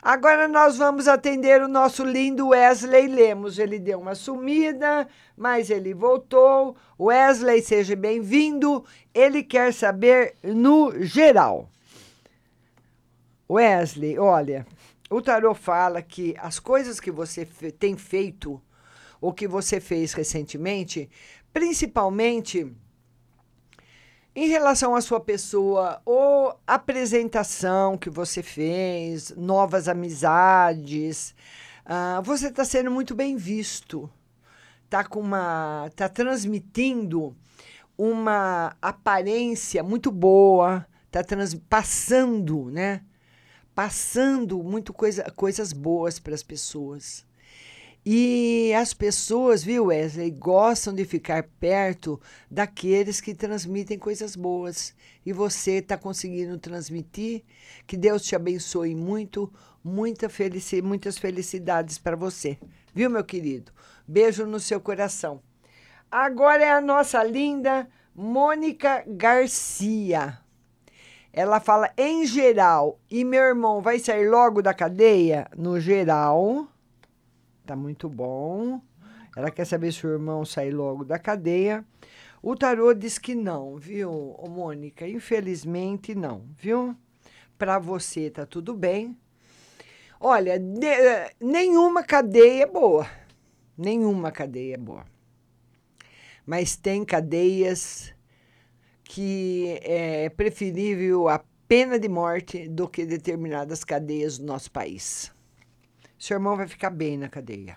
Agora 0.00 0.46
nós 0.46 0.76
vamos 0.76 1.08
atender 1.08 1.60
o 1.62 1.66
nosso 1.66 2.04
lindo 2.04 2.48
Wesley 2.48 3.08
Lemos. 3.08 3.58
Ele 3.58 3.78
deu 3.78 3.98
uma 3.98 4.14
sumida, 4.14 5.08
mas 5.36 5.68
ele 5.68 5.92
voltou. 5.92 6.76
Wesley, 6.98 7.60
seja 7.60 7.96
bem-vindo. 7.96 8.84
Ele 9.12 9.42
quer 9.42 9.74
saber 9.74 10.36
no 10.44 10.92
geral. 11.02 11.68
Wesley, 13.48 14.18
olha, 14.18 14.66
o 15.08 15.22
tarô 15.22 15.54
fala 15.54 16.02
que 16.02 16.34
as 16.38 16.58
coisas 16.58 16.98
que 16.98 17.10
você 17.10 17.44
tem 17.78 17.96
feito 17.96 18.60
ou 19.20 19.32
que 19.32 19.46
você 19.46 19.80
fez 19.80 20.12
recentemente, 20.12 21.08
principalmente 21.52 22.70
em 24.36 24.48
relação 24.48 24.94
à 24.94 25.00
sua 25.00 25.18
pessoa, 25.18 26.02
ou 26.04 26.60
apresentação 26.66 27.96
que 27.96 28.10
você 28.10 28.42
fez, 28.42 29.34
novas 29.34 29.88
amizades, 29.88 31.34
uh, 31.86 32.22
você 32.22 32.48
está 32.48 32.62
sendo 32.62 32.90
muito 32.90 33.14
bem 33.14 33.36
visto. 33.36 34.10
Está 34.84 35.02
com 35.02 35.20
uma. 35.20 35.86
está 35.90 36.06
transmitindo 36.08 37.34
uma 37.96 38.76
aparência 38.80 39.82
muito 39.82 40.12
boa, 40.12 40.86
está 41.06 41.24
passando, 41.68 42.70
né? 42.70 43.00
Passando 43.76 44.62
muito 44.62 44.90
coisa, 44.94 45.30
coisas 45.36 45.70
boas 45.70 46.18
para 46.18 46.34
as 46.34 46.42
pessoas. 46.42 47.26
E 48.06 48.72
as 48.72 48.94
pessoas, 48.94 49.62
viu, 49.62 49.88
Wesley, 49.88 50.30
gostam 50.30 50.94
de 50.94 51.04
ficar 51.04 51.42
perto 51.60 52.18
daqueles 52.50 53.20
que 53.20 53.34
transmitem 53.34 53.98
coisas 53.98 54.34
boas. 54.34 54.94
E 55.26 55.30
você 55.30 55.72
está 55.72 55.98
conseguindo 55.98 56.56
transmitir. 56.56 57.44
Que 57.86 57.98
Deus 57.98 58.22
te 58.22 58.34
abençoe 58.34 58.94
muito. 58.94 59.52
Muita 59.84 60.30
felici 60.30 60.80
muitas 60.80 61.18
felicidades 61.18 61.98
para 61.98 62.16
você. 62.16 62.56
Viu, 62.94 63.10
meu 63.10 63.24
querido? 63.24 63.72
Beijo 64.08 64.46
no 64.46 64.58
seu 64.58 64.80
coração. 64.80 65.42
Agora 66.10 66.64
é 66.64 66.70
a 66.70 66.80
nossa 66.80 67.22
linda 67.22 67.86
Mônica 68.14 69.04
Garcia. 69.06 70.45
Ela 71.36 71.60
fala 71.60 71.92
em 71.98 72.24
geral. 72.24 72.98
E 73.10 73.22
meu 73.22 73.42
irmão 73.42 73.82
vai 73.82 73.98
sair 73.98 74.26
logo 74.26 74.62
da 74.62 74.72
cadeia? 74.72 75.46
No 75.54 75.78
geral. 75.78 76.66
Tá 77.66 77.76
muito 77.76 78.08
bom. 78.08 78.80
Ela 79.36 79.50
quer 79.50 79.66
saber 79.66 79.92
se 79.92 80.06
o 80.06 80.10
irmão 80.10 80.46
sai 80.46 80.70
logo 80.70 81.04
da 81.04 81.18
cadeia. 81.18 81.84
O 82.42 82.56
tarô 82.56 82.94
diz 82.94 83.18
que 83.18 83.34
não, 83.34 83.76
viu, 83.76 84.34
Mônica? 84.48 85.06
Infelizmente 85.06 86.14
não, 86.14 86.42
viu? 86.56 86.96
Para 87.58 87.78
você 87.78 88.30
tá 88.30 88.46
tudo 88.46 88.72
bem. 88.72 89.14
Olha, 90.18 90.58
de, 90.58 90.86
nenhuma 91.38 92.02
cadeia 92.02 92.62
é 92.62 92.66
boa. 92.66 93.06
Nenhuma 93.76 94.32
cadeia 94.32 94.76
é 94.76 94.78
boa. 94.78 95.04
Mas 96.46 96.76
tem 96.76 97.04
cadeias 97.04 98.14
que 99.08 99.78
é 99.82 100.28
preferível 100.28 101.28
a 101.28 101.42
pena 101.68 101.98
de 101.98 102.08
morte 102.08 102.68
do 102.68 102.88
que 102.88 103.06
determinadas 103.06 103.84
cadeias 103.84 104.36
do 104.36 104.44
nosso 104.44 104.70
país. 104.70 105.32
Seu 106.18 106.36
irmão 106.36 106.56
vai 106.56 106.66
ficar 106.66 106.90
bem 106.90 107.16
na 107.16 107.28
cadeia. 107.28 107.76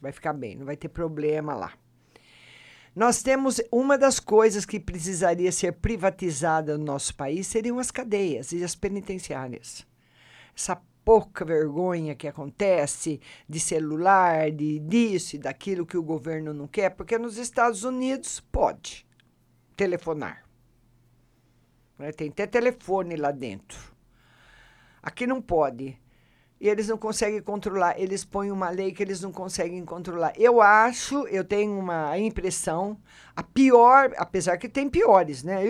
Vai 0.00 0.12
ficar 0.12 0.32
bem, 0.32 0.56
não 0.56 0.66
vai 0.66 0.76
ter 0.76 0.88
problema 0.88 1.54
lá. 1.54 1.72
Nós 2.94 3.22
temos 3.22 3.60
uma 3.72 3.96
das 3.96 4.20
coisas 4.20 4.64
que 4.64 4.78
precisaria 4.78 5.50
ser 5.50 5.72
privatizada 5.72 6.76
no 6.76 6.84
nosso 6.84 7.14
país 7.14 7.46
seriam 7.46 7.78
as 7.78 7.90
cadeias 7.90 8.52
e 8.52 8.62
as 8.62 8.74
penitenciárias. 8.74 9.86
Essa 10.56 10.80
pouca 11.04 11.44
vergonha 11.44 12.14
que 12.14 12.28
acontece 12.28 13.20
de 13.48 13.58
celular, 13.58 14.50
de 14.50 14.78
disso 14.80 15.36
e 15.36 15.38
daquilo 15.38 15.86
que 15.86 15.96
o 15.96 16.02
governo 16.02 16.52
não 16.52 16.66
quer, 16.66 16.90
porque 16.90 17.16
nos 17.16 17.38
Estados 17.38 17.82
Unidos 17.82 18.40
pode 18.52 19.07
telefonar. 19.78 20.44
Né? 21.96 22.10
Tem 22.10 22.28
até 22.28 22.46
telefone 22.46 23.14
lá 23.14 23.30
dentro. 23.30 23.78
Aqui 25.00 25.24
não 25.24 25.40
pode 25.40 25.96
e 26.60 26.68
eles 26.68 26.88
não 26.88 26.98
conseguem 26.98 27.40
controlar. 27.40 27.94
Eles 27.98 28.24
põem 28.24 28.50
uma 28.50 28.70
lei 28.70 28.92
que 28.92 29.00
eles 29.00 29.20
não 29.20 29.30
conseguem 29.30 29.84
controlar. 29.84 30.32
Eu 30.36 30.60
acho, 30.60 31.26
eu 31.28 31.44
tenho 31.44 31.78
uma 31.78 32.18
impressão, 32.18 32.98
a 33.36 33.42
pior, 33.42 34.12
apesar 34.16 34.58
que 34.58 34.68
tem 34.68 34.90
piores, 34.90 35.44
né? 35.44 35.62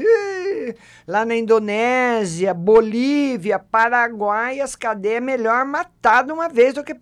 Lá 1.07 1.27
na 1.27 1.37
Indonésia, 1.37 2.55
Bolívia, 2.55 3.59
Paraguai, 3.59 4.61
as 4.61 4.75
cadeias 4.75 5.19
é 5.19 5.21
melhor 5.21 5.67
matar 5.67 6.25
de 6.25 6.33
uma 6.33 6.49
vez 6.49 6.73
do 6.73 6.83
que, 6.83 6.97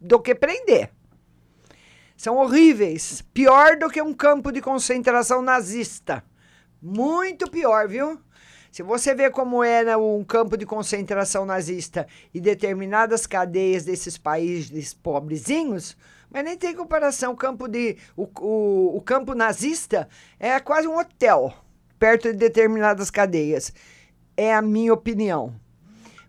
do 0.00 0.20
que 0.20 0.36
prender. 0.36 0.92
São 2.16 2.36
horríveis. 2.36 3.22
Pior 3.32 3.76
do 3.76 3.88
que 3.88 4.02
um 4.02 4.12
campo 4.12 4.50
de 4.50 4.60
concentração 4.60 5.40
nazista. 5.40 6.24
Muito 6.80 7.50
pior, 7.50 7.88
viu? 7.88 8.20
Se 8.70 8.82
você 8.82 9.14
vê 9.14 9.30
como 9.30 9.64
era 9.64 9.98
um 9.98 10.22
campo 10.22 10.56
de 10.56 10.66
concentração 10.66 11.44
nazista 11.44 12.06
e 12.32 12.40
determinadas 12.40 13.26
cadeias 13.26 13.84
desses 13.84 14.18
países 14.18 14.94
pobrezinhos, 14.94 15.96
mas 16.30 16.44
nem 16.44 16.56
tem 16.56 16.74
comparação. 16.74 17.32
O 17.32 17.36
campo, 17.36 17.66
de, 17.66 17.96
o, 18.16 18.28
o, 18.40 18.96
o 18.96 19.00
campo 19.00 19.34
nazista 19.34 20.08
é 20.38 20.60
quase 20.60 20.86
um 20.86 20.98
hotel 20.98 21.52
perto 21.98 22.30
de 22.30 22.38
determinadas 22.38 23.10
cadeias. 23.10 23.72
É 24.36 24.54
a 24.54 24.62
minha 24.62 24.92
opinião. 24.92 25.54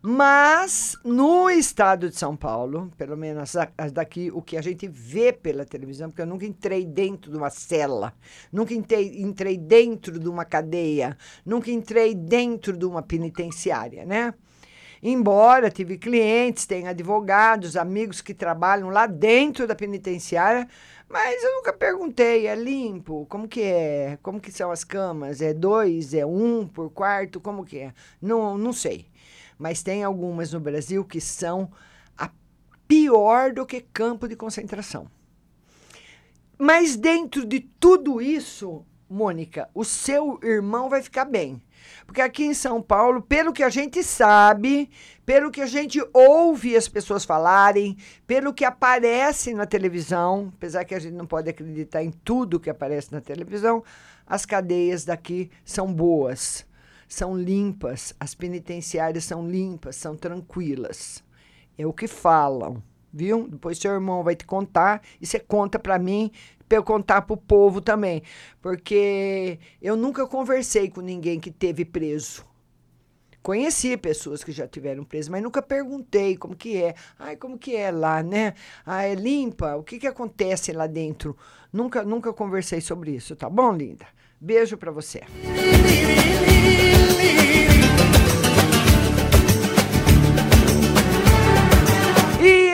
Mas 0.02 0.97
no 1.04 1.50
estado 1.50 2.10
de 2.10 2.16
São 2.16 2.34
Paulo, 2.34 2.89
pelo 2.97 3.18
menos 3.18 3.54
daqui, 3.91 4.32
o 4.34 4.41
que 4.41 4.56
a 4.56 4.62
gente 4.62 4.88
vê 4.88 5.34
pela 5.34 5.66
televisão, 5.66 6.10
porque 6.10 6.22
eu 6.22 6.26
nunca 6.26 6.45
entrei 6.45 6.86
dentro 6.86 7.30
de 7.30 7.36
uma 7.38 7.50
cela, 7.50 8.14
nunca 8.50 8.74
entrei, 8.74 9.22
entrei 9.22 9.58
dentro 9.58 10.18
de 10.18 10.30
uma 10.30 10.45
cadeia, 10.45 11.18
nunca 11.45 11.70
entrei 11.70 12.16
dentro 12.16 12.78
de 12.78 12.86
uma 12.86 13.02
penitenciária, 13.02 14.06
né? 14.06 14.34
Embora 15.04 15.70
tive 15.70 15.97
clientes, 15.97 16.66
tenho 16.66 16.88
advogados, 16.88 17.76
amigos 17.76 18.22
que 18.22 18.34
trabalham 18.34 18.89
lá 18.89 19.06
dentro 19.06 19.68
da 19.68 19.76
penitenciária, 19.76 20.66
mas 21.10 21.43
eu 21.43 21.56
nunca 21.56 21.74
perguntei, 21.74 22.47
é 22.47 22.56
limpo? 22.56 23.26
Como 23.28 23.50
que 23.50 23.64
é? 23.64 24.18
Como 24.22 24.39
que 24.39 24.52
são 24.52 24.72
as 24.72 24.86
camas? 24.86 25.41
É 25.41 25.54
dois? 25.54 26.14
É 26.14 26.26
um 26.26 26.66
por 26.66 26.89
quarto? 26.89 27.41
Como 27.41 27.66
que 27.66 27.80
é? 27.80 27.93
Não, 28.22 28.58
não 28.58 28.72
sei 28.72 29.06
mas 29.60 29.84
tem 29.84 30.03
algumas 30.05 30.53
no 30.53 30.60
Brasil 30.62 31.03
que 31.03 31.20
são 31.20 31.70
a 32.18 32.32
pior 32.88 33.51
do 33.51 33.66
que 33.66 33.82
campo 33.82 34.26
de 34.26 34.38
concentração. 34.38 35.07
Mas 36.57 36.95
dentro 36.95 37.45
de 37.45 37.60
tudo 37.60 38.22
isso, 38.22 38.86
Mônica, 39.10 39.70
o 39.74 39.84
seu 39.84 40.39
irmão 40.43 40.89
vai 40.89 41.01
ficar 41.01 41.26
bem. 41.26 41.62
Porque 42.05 42.22
aqui 42.22 42.45
em 42.45 42.53
São 42.53 42.82
Paulo, 42.82 43.22
pelo 43.22 43.51
que 43.51 43.64
a 43.64 43.70
gente 43.70 44.03
sabe, 44.03 44.89
pelo 45.26 45.51
que 45.51 45.62
a 45.62 45.66
gente 45.66 45.99
ouve 46.14 46.76
as 46.76 46.88
pessoas 46.88 47.26
falarem, 47.26 47.97
pelo 48.28 48.53
que 48.53 48.64
aparece 48.64 49.53
na 49.53 49.66
televisão, 49.66 50.51
apesar 50.55 50.86
que 50.86 50.95
a 50.95 50.99
gente 50.99 51.16
não 51.16 51.26
pode 51.26 51.49
acreditar 51.49 52.03
em 52.03 52.12
tudo 52.12 52.60
que 52.60 52.70
aparece 52.70 53.12
na 53.12 53.20
televisão, 53.20 53.84
as 54.26 54.45
cadeias 54.45 55.05
daqui 55.05 55.49
são 55.66 55.91
boas 55.91 56.68
são 57.10 57.36
limpas, 57.36 58.14
as 58.20 58.36
penitenciárias 58.36 59.26
são 59.26 59.49
limpas, 59.49 59.95
são 59.95 60.16
tranquilas. 60.16 61.24
É 61.76 61.86
o 61.86 61.91
que 61.91 62.07
falam, 62.07 62.84
viu? 63.12 63.47
Depois 63.49 63.80
seu 63.80 63.91
irmão 63.91 64.24
vai 64.24 64.36
te 64.36 64.45
contar 64.45 65.01
e 65.20 65.26
você 65.26 65.39
conta 65.39 65.80
para 65.80 65.97
mim 65.97 66.32
para 66.68 66.78
eu 66.78 66.84
contar 66.84 67.24
para 67.24 67.34
o 67.34 67.38
povo 67.38 67.82
também, 67.82 68.22
porque 68.62 69.57
eu 69.82 69.95
nunca 69.95 70.28
conversei 70.28 70.88
com 70.88 71.01
ninguém 71.01 71.39
que 71.39 71.49
teve 71.49 71.84
preso. 71.84 72.45
Conheci 73.41 73.97
pessoas 73.97 74.43
que 74.43 74.51
já 74.51 74.68
tiveram 74.68 75.03
preso, 75.03 75.32
mas 75.32 75.41
nunca 75.41 75.64
perguntei 75.64 76.38
como 76.38 76.55
que 76.55 76.78
é. 76.78 76.93
Ai, 77.18 77.36
como 77.36 77.57
que 77.57 77.76
é 77.76 77.89
lá, 77.89 78.22
né? 78.22 78.53
Ah, 78.86 79.03
é 79.03 79.16
limpa? 79.16 79.76
O 79.78 79.84
que 79.84 79.97
que 79.97 80.05
acontece 80.05 80.72
lá 80.72 80.86
dentro? 80.86 81.36
Nunca, 81.74 82.03
nunca 82.03 82.32
conversei 82.34 82.82
sobre 82.82 83.16
isso, 83.16 83.36
tá 83.36 83.49
bom, 83.49 83.74
linda? 83.74 84.05
Beijo 84.39 84.77
para 84.77 84.91
você. 84.91 85.23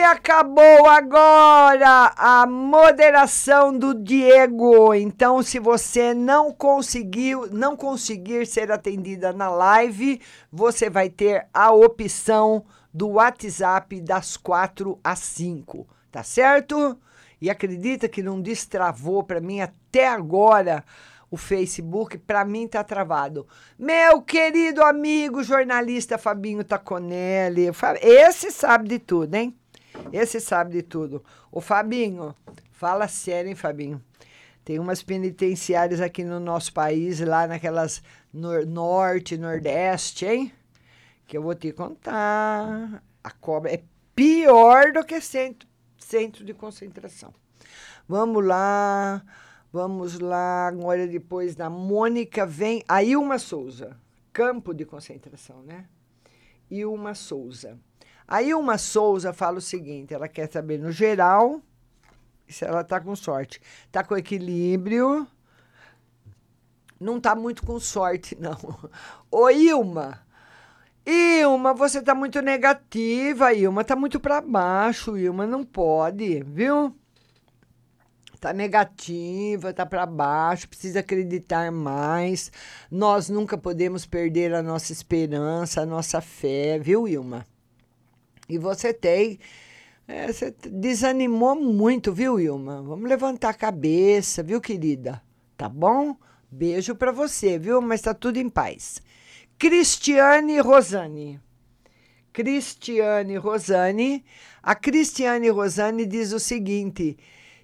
Acabou 0.08 0.86
agora 0.86 2.12
a 2.16 2.46
moderação 2.46 3.76
do 3.76 3.94
Diego. 3.94 4.92
Então, 4.94 5.42
se 5.42 5.58
você 5.58 6.14
não 6.14 6.52
conseguiu, 6.52 7.48
não 7.50 7.76
conseguir 7.76 8.46
ser 8.46 8.70
atendida 8.70 9.32
na 9.32 9.48
live, 9.48 10.20
você 10.50 10.90
vai 10.90 11.08
ter 11.08 11.46
a 11.52 11.72
opção 11.72 12.64
do 12.92 13.08
WhatsApp 13.10 14.00
das 14.00 14.36
4 14.36 14.98
às 15.02 15.18
5, 15.20 15.86
tá 16.10 16.22
certo? 16.22 16.98
E 17.40 17.50
acredita 17.50 18.08
que 18.08 18.22
não 18.22 18.40
destravou 18.40 19.22
para 19.22 19.40
mim 19.40 19.60
até 19.60 20.08
agora 20.08 20.84
o 21.30 21.36
Facebook, 21.36 22.18
para 22.18 22.44
mim 22.44 22.68
tá 22.68 22.84
travado. 22.84 23.46
Meu 23.78 24.22
querido 24.22 24.82
amigo 24.82 25.42
jornalista 25.42 26.16
Fabinho 26.18 26.62
Taconelli, 26.64 27.68
esse 28.00 28.50
sabe 28.50 28.88
de 28.88 28.98
tudo, 28.98 29.34
hein? 29.34 29.56
Esse 30.12 30.40
sabe 30.40 30.72
de 30.72 30.82
tudo. 30.82 31.24
Ô 31.50 31.60
Fabinho, 31.60 32.34
fala 32.70 33.08
sério, 33.08 33.48
hein, 33.48 33.54
Fabinho? 33.54 34.00
Tem 34.64 34.78
umas 34.78 35.02
penitenciárias 35.02 36.00
aqui 36.00 36.24
no 36.24 36.40
nosso 36.40 36.72
país, 36.72 37.20
lá 37.20 37.46
naquelas 37.46 38.02
nor- 38.32 38.66
norte, 38.66 39.36
nordeste, 39.38 40.26
hein? 40.26 40.52
Que 41.26 41.36
eu 41.36 41.42
vou 41.42 41.54
te 41.54 41.72
contar. 41.72 43.02
A 43.22 43.30
cobra 43.30 43.72
é 43.72 43.82
pior 44.14 44.92
do 44.92 45.04
que 45.04 45.20
centro, 45.20 45.68
centro 45.98 46.44
de 46.44 46.52
concentração. 46.54 47.32
Vamos 48.08 48.44
lá, 48.44 49.22
vamos 49.72 50.18
lá. 50.18 50.68
Agora, 50.68 51.06
depois 51.06 51.54
da 51.54 51.68
Mônica, 51.70 52.46
vem 52.46 52.82
a 52.88 53.02
Ilma 53.02 53.38
Souza. 53.38 53.96
Campo 54.32 54.74
de 54.74 54.84
concentração, 54.84 55.62
né? 55.62 55.86
Ilma 56.70 57.14
Souza. 57.14 57.78
A 58.26 58.42
Ilma 58.42 58.78
Souza 58.78 59.32
fala 59.32 59.58
o 59.58 59.62
seguinte: 59.62 60.12
ela 60.12 60.28
quer 60.28 60.50
saber 60.50 60.78
no 60.78 60.90
geral 60.90 61.62
se 62.48 62.64
ela 62.64 62.84
tá 62.84 63.00
com 63.00 63.14
sorte. 63.16 63.60
Tá 63.90 64.04
com 64.04 64.16
equilíbrio. 64.16 65.26
Não 66.98 67.20
tá 67.20 67.34
muito 67.34 67.62
com 67.64 67.78
sorte, 67.78 68.36
não. 68.40 68.56
Ô, 69.30 69.50
Ilma. 69.50 70.24
Ilma, 71.04 71.72
você 71.72 72.02
tá 72.02 72.14
muito 72.14 72.40
negativa, 72.42 73.52
Ilma. 73.54 73.84
Tá 73.84 73.94
muito 73.94 74.18
para 74.18 74.40
baixo, 74.40 75.16
Ilma. 75.16 75.46
Não 75.46 75.64
pode, 75.64 76.42
viu? 76.42 76.94
Tá 78.40 78.52
negativa, 78.52 79.72
tá 79.72 79.86
para 79.86 80.04
baixo, 80.06 80.68
precisa 80.68 81.00
acreditar 81.00 81.72
mais. 81.72 82.52
Nós 82.90 83.28
nunca 83.28 83.56
podemos 83.56 84.04
perder 84.04 84.54
a 84.54 84.62
nossa 84.62 84.92
esperança, 84.92 85.82
a 85.82 85.86
nossa 85.86 86.20
fé, 86.20 86.78
viu, 86.78 87.08
Ilma? 87.08 87.46
E 88.48 88.58
você 88.58 88.92
tem. 88.92 89.38
é, 90.06 90.32
você 90.32 90.54
desanimou 90.70 91.56
muito, 91.56 92.12
viu, 92.12 92.38
Ilma? 92.38 92.82
Vamos 92.82 93.08
levantar 93.08 93.50
a 93.50 93.54
cabeça, 93.54 94.42
viu, 94.42 94.60
querida? 94.60 95.22
Tá 95.56 95.68
bom? 95.68 96.16
Beijo 96.50 96.94
para 96.94 97.10
você, 97.10 97.58
viu? 97.58 97.80
Mas 97.80 98.02
tá 98.02 98.14
tudo 98.14 98.36
em 98.38 98.48
paz. 98.48 99.02
Cristiane 99.58 100.60
Rosane. 100.60 101.40
Cristiane 102.32 103.36
Rosane. 103.36 104.24
A 104.62 104.74
Cristiane 104.74 105.48
Rosane 105.48 106.04
diz 106.04 106.32
o 106.32 106.38
seguinte: 106.38 107.16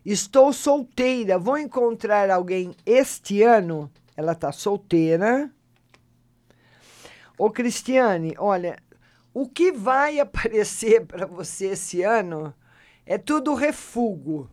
Estou 0.05 0.53
solteira, 0.53 1.38
vou 1.38 1.57
encontrar 1.57 2.28
alguém 2.28 2.74
este 2.84 3.42
ano? 3.42 3.88
Ela 4.16 4.34
tá 4.34 4.50
solteira. 4.50 5.48
Ô, 7.38 7.50
Cristiane, 7.50 8.34
olha, 8.36 8.76
o 9.32 9.48
que 9.48 9.70
vai 9.70 10.18
aparecer 10.20 11.07
para 11.07 11.24
você 11.24 11.68
esse 11.68 12.03
ano 12.03 12.53
é 13.07 13.16
tudo 13.16 13.55
refugo. 13.55 14.50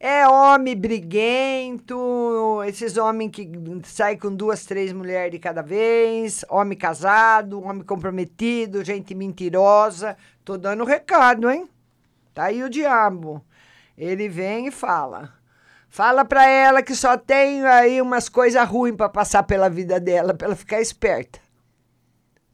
É 0.00 0.28
homem 0.28 0.76
briguento, 0.76 2.62
esses 2.64 2.96
homens 2.96 3.32
que 3.32 3.50
saem 3.84 4.16
com 4.16 4.32
duas, 4.32 4.64
três 4.64 4.92
mulheres 4.92 5.32
de 5.32 5.40
cada 5.40 5.60
vez, 5.60 6.44
homem 6.48 6.78
casado, 6.78 7.60
homem 7.60 7.82
comprometido, 7.82 8.84
gente 8.84 9.12
mentirosa. 9.16 10.16
Tô 10.44 10.56
dando 10.56 10.84
recado, 10.84 11.50
hein? 11.50 11.68
Tá 12.32 12.44
aí 12.44 12.62
o 12.62 12.70
diabo. 12.70 13.44
Ele 13.98 14.28
vem 14.28 14.68
e 14.68 14.70
fala. 14.70 15.34
Fala 15.88 16.24
pra 16.24 16.46
ela 16.48 16.82
que 16.82 16.94
só 16.94 17.18
tem 17.18 17.64
aí 17.66 18.00
umas 18.00 18.28
coisas 18.28 18.66
ruins 18.68 18.94
pra 18.94 19.08
passar 19.08 19.42
pela 19.42 19.68
vida 19.68 19.98
dela, 19.98 20.32
pra 20.32 20.46
ela 20.46 20.54
ficar 20.56 20.80
esperta. 20.80 21.40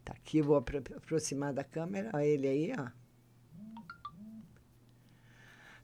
Tá 0.02 0.14
aqui, 0.14 0.40
vou 0.40 0.56
apro- 0.56 0.82
aproximar 0.96 1.52
da 1.52 1.62
câmera. 1.62 2.10
Olha 2.14 2.24
ele 2.24 2.48
aí, 2.48 2.72
ó. 2.78 2.86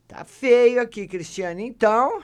Tá 0.09 0.25
feio 0.25 0.81
aqui, 0.81 1.07
Cristiane. 1.07 1.65
Então, 1.67 2.23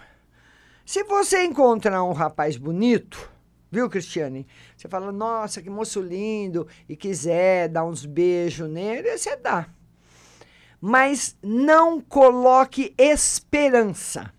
se 0.84 1.04
você 1.04 1.44
encontrar 1.44 2.02
um 2.02 2.12
rapaz 2.12 2.56
bonito, 2.56 3.30
viu, 3.70 3.90
Cristiane? 3.90 4.46
Você 4.76 4.88
fala, 4.88 5.12
nossa, 5.12 5.60
que 5.60 5.68
moço 5.70 6.00
lindo, 6.00 6.66
e 6.88 6.96
quiser 6.96 7.68
dar 7.68 7.84
uns 7.84 8.06
beijos 8.06 8.68
nele, 8.70 9.16
você 9.16 9.36
dá. 9.36 9.68
Mas 10.80 11.36
não 11.42 12.00
coloque 12.00 12.94
esperança. 12.98 14.32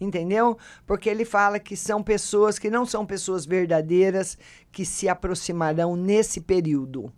Entendeu? 0.00 0.56
Porque 0.86 1.08
ele 1.08 1.24
fala 1.24 1.58
que 1.58 1.76
são 1.76 2.02
pessoas 2.02 2.58
que 2.58 2.70
não 2.70 2.86
são 2.86 3.04
pessoas 3.04 3.44
verdadeiras 3.44 4.38
que 4.70 4.84
se 4.84 5.08
aproximarão 5.08 5.96
nesse 5.96 6.40
período. 6.40 7.12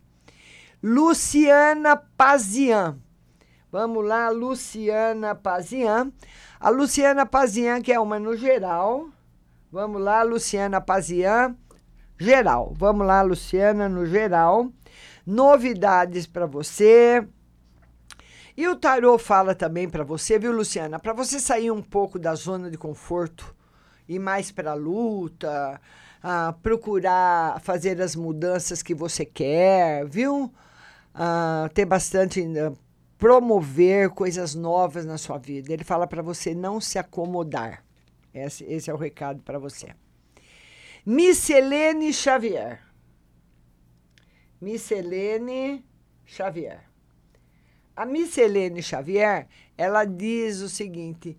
Luciana 0.82 1.94
Pazian. 1.94 2.98
Vamos 3.70 4.05
lá, 4.05 4.30
Luciana 4.30 5.34
Pazian. 5.34 6.11
A 6.59 6.70
Luciana 6.70 7.26
Pazian, 7.26 7.82
que 7.82 7.92
é 7.92 8.01
uma 8.01 8.18
no 8.18 8.34
geral. 8.34 9.09
Vamos 9.70 10.01
lá, 10.01 10.22
Luciana 10.22 10.80
Pazian, 10.80 11.55
geral. 12.18 12.74
Vamos 12.76 13.07
lá, 13.07 13.22
Luciana, 13.22 13.88
no 13.88 14.05
geral. 14.07 14.72
Novidades 15.24 16.26
para 16.26 16.46
você. 16.46 17.24
E 18.61 18.69
o 18.69 18.77
tarô 18.77 19.17
fala 19.17 19.55
também 19.55 19.89
para 19.89 20.05
você, 20.05 20.39
viu, 20.39 20.53
Luciana? 20.53 20.99
Para 20.99 21.15
você 21.15 21.41
sair 21.41 21.71
um 21.71 21.81
pouco 21.81 22.19
da 22.19 22.35
zona 22.35 22.71
de 22.71 22.77
conforto 22.77 23.57
e 24.07 24.19
mais 24.19 24.53
para 24.53 24.73
a 24.73 24.75
luta, 24.75 25.81
ah, 26.23 26.55
procurar 26.63 27.59
fazer 27.63 27.99
as 28.03 28.15
mudanças 28.15 28.83
que 28.83 28.95
você 28.95 29.25
quer, 29.25 30.07
viu? 30.07 30.53
Ah, 31.15 31.71
ter 31.73 31.87
bastante. 31.87 32.45
ah, 32.59 32.71
promover 33.17 34.11
coisas 34.11 34.55
novas 34.55 35.07
na 35.07 35.17
sua 35.17 35.39
vida. 35.39 35.73
Ele 35.73 35.83
fala 35.83 36.07
para 36.07 36.21
você 36.21 36.55
não 36.55 36.83
se 36.83 36.99
acomodar. 36.99 37.83
Esse, 38.35 38.65
esse 38.65 38.91
é 38.91 38.93
o 38.93 38.99
recado 38.99 39.41
para 39.43 39.59
você. 39.59 39.95
Miscelene 41.07 42.13
Xavier. 42.13 42.83
Miscelene 44.61 45.83
Xavier. 46.27 46.89
A 47.97 48.07
Miscelene 48.07 48.82
Xavier, 48.82 49.47
ela 49.76 50.05
diz 50.05 50.61
o 50.61 50.68
seguinte: 50.68 51.36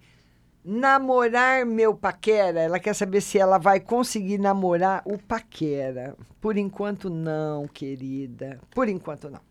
namorar 0.63 1.65
meu 1.65 1.95
paquera, 1.95 2.61
ela 2.61 2.79
quer 2.79 2.93
saber 2.93 3.21
se 3.21 3.37
ela 3.37 3.57
vai 3.57 3.79
conseguir 3.79 4.37
namorar 4.37 5.01
o 5.05 5.17
paquera. 5.17 6.15
Por 6.39 6.57
enquanto 6.57 7.09
não, 7.09 7.67
querida. 7.67 8.59
Por 8.73 8.87
enquanto 8.87 9.29
não. 9.29 9.41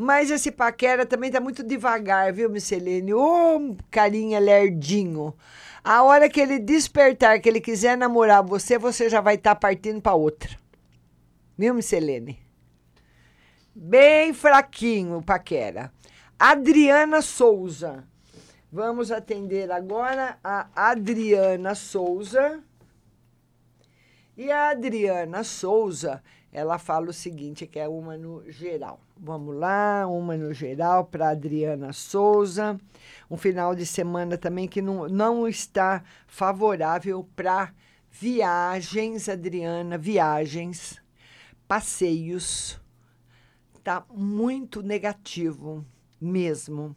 Mas 0.00 0.30
esse 0.30 0.52
paquera 0.52 1.04
também 1.04 1.28
tá 1.28 1.40
muito 1.40 1.64
devagar, 1.64 2.32
viu, 2.32 2.48
Miscelene? 2.48 3.12
Ô, 3.12 3.76
carinha 3.90 4.38
lerdinho. 4.38 5.34
A 5.82 6.04
hora 6.04 6.28
que 6.28 6.40
ele 6.40 6.60
despertar, 6.60 7.40
que 7.40 7.48
ele 7.48 7.60
quiser 7.60 7.96
namorar 7.96 8.44
você, 8.44 8.78
você 8.78 9.08
já 9.08 9.20
vai 9.20 9.34
estar 9.34 9.56
partindo 9.56 10.00
para 10.00 10.14
outra. 10.14 10.50
Viu, 11.56 11.74
Miscelene? 11.74 12.38
Bem 13.80 14.34
fraquinho 14.34 15.22
paquera. 15.22 15.92
Adriana 16.36 17.22
Souza. 17.22 18.04
Vamos 18.72 19.12
atender 19.12 19.70
agora 19.70 20.36
a 20.42 20.66
Adriana 20.74 21.76
Souza. 21.76 22.60
E 24.36 24.50
a 24.50 24.70
Adriana 24.70 25.44
Souza, 25.44 26.20
ela 26.52 26.76
fala 26.76 27.10
o 27.10 27.12
seguinte, 27.12 27.68
que 27.68 27.78
é 27.78 27.86
uma 27.86 28.16
no 28.16 28.42
geral. 28.50 29.00
Vamos 29.16 29.54
lá, 29.54 30.08
uma 30.08 30.36
no 30.36 30.52
geral 30.52 31.04
para 31.04 31.30
Adriana 31.30 31.92
Souza. 31.92 32.80
Um 33.30 33.36
final 33.36 33.76
de 33.76 33.86
semana 33.86 34.36
também 34.36 34.66
que 34.66 34.82
não, 34.82 35.08
não 35.08 35.46
está 35.46 36.02
favorável 36.26 37.24
para 37.36 37.72
viagens, 38.10 39.28
Adriana, 39.28 39.96
viagens, 39.96 41.00
passeios. 41.68 42.80
Tá 43.88 44.04
muito 44.12 44.82
negativo 44.82 45.82
mesmo. 46.20 46.94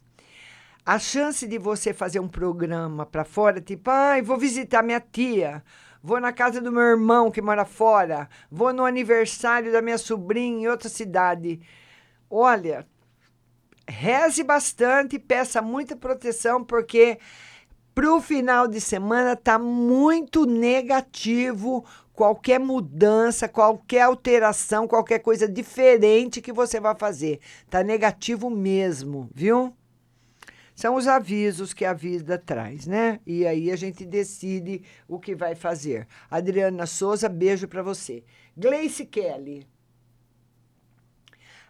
A 0.84 0.98
chance 0.98 1.46
de 1.46 1.56
você 1.56 1.94
fazer 1.94 2.20
um 2.20 2.28
programa 2.28 3.06
para 3.06 3.24
fora, 3.24 3.62
tipo, 3.62 3.88
ai, 3.90 4.20
vou 4.20 4.36
visitar 4.36 4.82
minha 4.82 5.00
tia, 5.00 5.64
vou 6.02 6.20
na 6.20 6.34
casa 6.34 6.60
do 6.60 6.70
meu 6.70 6.82
irmão 6.82 7.30
que 7.30 7.40
mora 7.40 7.64
fora, 7.64 8.28
vou 8.50 8.74
no 8.74 8.84
aniversário 8.84 9.72
da 9.72 9.80
minha 9.80 9.96
sobrinha 9.96 10.64
em 10.64 10.68
outra 10.68 10.90
cidade. 10.90 11.62
Olha, 12.28 12.86
reze 13.88 14.44
bastante, 14.44 15.18
peça 15.18 15.62
muita 15.62 15.96
proteção, 15.96 16.62
porque 16.62 17.18
para 17.94 18.14
o 18.14 18.20
final 18.20 18.68
de 18.68 18.82
semana 18.82 19.34
tá 19.34 19.58
muito 19.58 20.44
negativo 20.44 21.86
qualquer 22.12 22.60
mudança, 22.60 23.48
qualquer 23.48 24.02
alteração, 24.02 24.86
qualquer 24.86 25.20
coisa 25.20 25.48
diferente 25.48 26.40
que 26.40 26.52
você 26.52 26.78
vai 26.78 26.94
fazer. 26.94 27.40
Tá 27.68 27.82
negativo 27.82 28.50
mesmo, 28.50 29.28
viu? 29.34 29.74
São 30.74 30.94
os 30.96 31.06
avisos 31.06 31.72
que 31.74 31.84
a 31.84 31.92
vida 31.92 32.38
traz, 32.38 32.86
né? 32.86 33.20
E 33.26 33.46
aí 33.46 33.70
a 33.70 33.76
gente 33.76 34.04
decide 34.04 34.82
o 35.06 35.18
que 35.18 35.34
vai 35.34 35.54
fazer. 35.54 36.06
Adriana 36.30 36.86
Souza, 36.86 37.28
beijo 37.28 37.68
para 37.68 37.82
você. 37.82 38.24
Gleice 38.56 39.04
Kelly. 39.04 39.66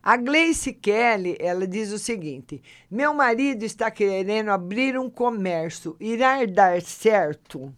A 0.03 0.16
Gleice 0.16 0.72
Kelly, 0.72 1.36
ela 1.38 1.66
diz 1.66 1.93
o 1.93 1.99
seguinte: 1.99 2.62
Meu 2.90 3.12
marido 3.14 3.64
está 3.64 3.90
querendo 3.90 4.51
abrir 4.51 4.99
um 4.99 5.11
comércio, 5.11 5.97
irá 6.01 6.45
dar 6.45 6.80
certo? 6.82 7.72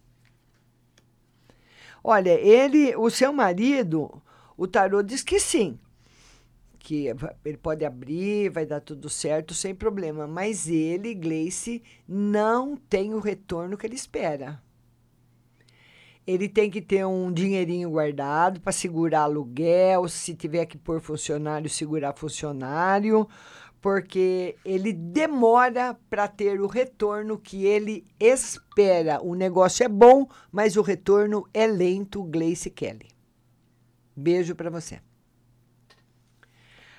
Olha, 2.07 2.39
ele, 2.39 2.95
o 2.97 3.09
seu 3.09 3.33
marido, 3.33 4.23
o 4.59 4.67
tarô 4.67 5.03
diz 5.03 5.23
que 5.23 5.41
sim. 5.41 5.79
Que 6.79 7.07
ele 7.43 7.57
pode 7.57 7.83
abrir, 7.83 8.51
vai 8.51 8.67
dar 8.67 8.81
tudo 8.81 9.09
certo 9.09 9.55
sem 9.55 9.75
problema. 9.75 10.27
Mas 10.27 10.69
ele, 10.69 11.15
Gleice, 11.15 11.83
não 12.07 12.77
tem 12.77 13.15
o 13.15 13.21
retorno 13.21 13.79
que 13.79 13.87
ele 13.87 13.95
espera 13.95 14.63
ele 16.27 16.49
tem 16.49 16.71
que 16.71 16.81
ter 16.81 17.05
um 17.05 17.31
dinheirinho 17.31 17.91
guardado 17.91 18.61
para 18.61 18.73
segurar 18.73 19.23
aluguel, 19.23 20.09
se 20.09 20.35
tiver 20.35 20.65
que 20.65 20.79
pôr 20.79 21.01
funcionário, 21.01 21.69
segurar 21.69 22.15
funcionário, 22.15 23.29
porque 23.85 24.57
ele 24.65 24.95
demora 24.95 25.93
para 26.09 26.27
ter 26.27 26.59
o 26.59 26.67
retorno 26.67 27.39
que 27.39 27.67
ele 27.67 28.07
espera. 28.19 29.21
O 29.23 29.35
negócio 29.35 29.85
é 29.85 29.89
bom, 29.91 30.27
mas 30.51 30.79
o 30.79 30.81
retorno 30.81 31.47
é 31.53 31.67
lento, 31.67 32.23
Gleice 32.23 32.71
Kelly. 32.71 33.11
Beijo 34.17 34.55
para 34.55 34.71
você. 34.71 35.03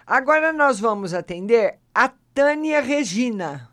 Agora 0.06 0.54
nós 0.54 0.80
vamos 0.80 1.12
atender 1.12 1.80
a 1.92 2.08
Tânia 2.08 2.80
Regina. 2.82 3.72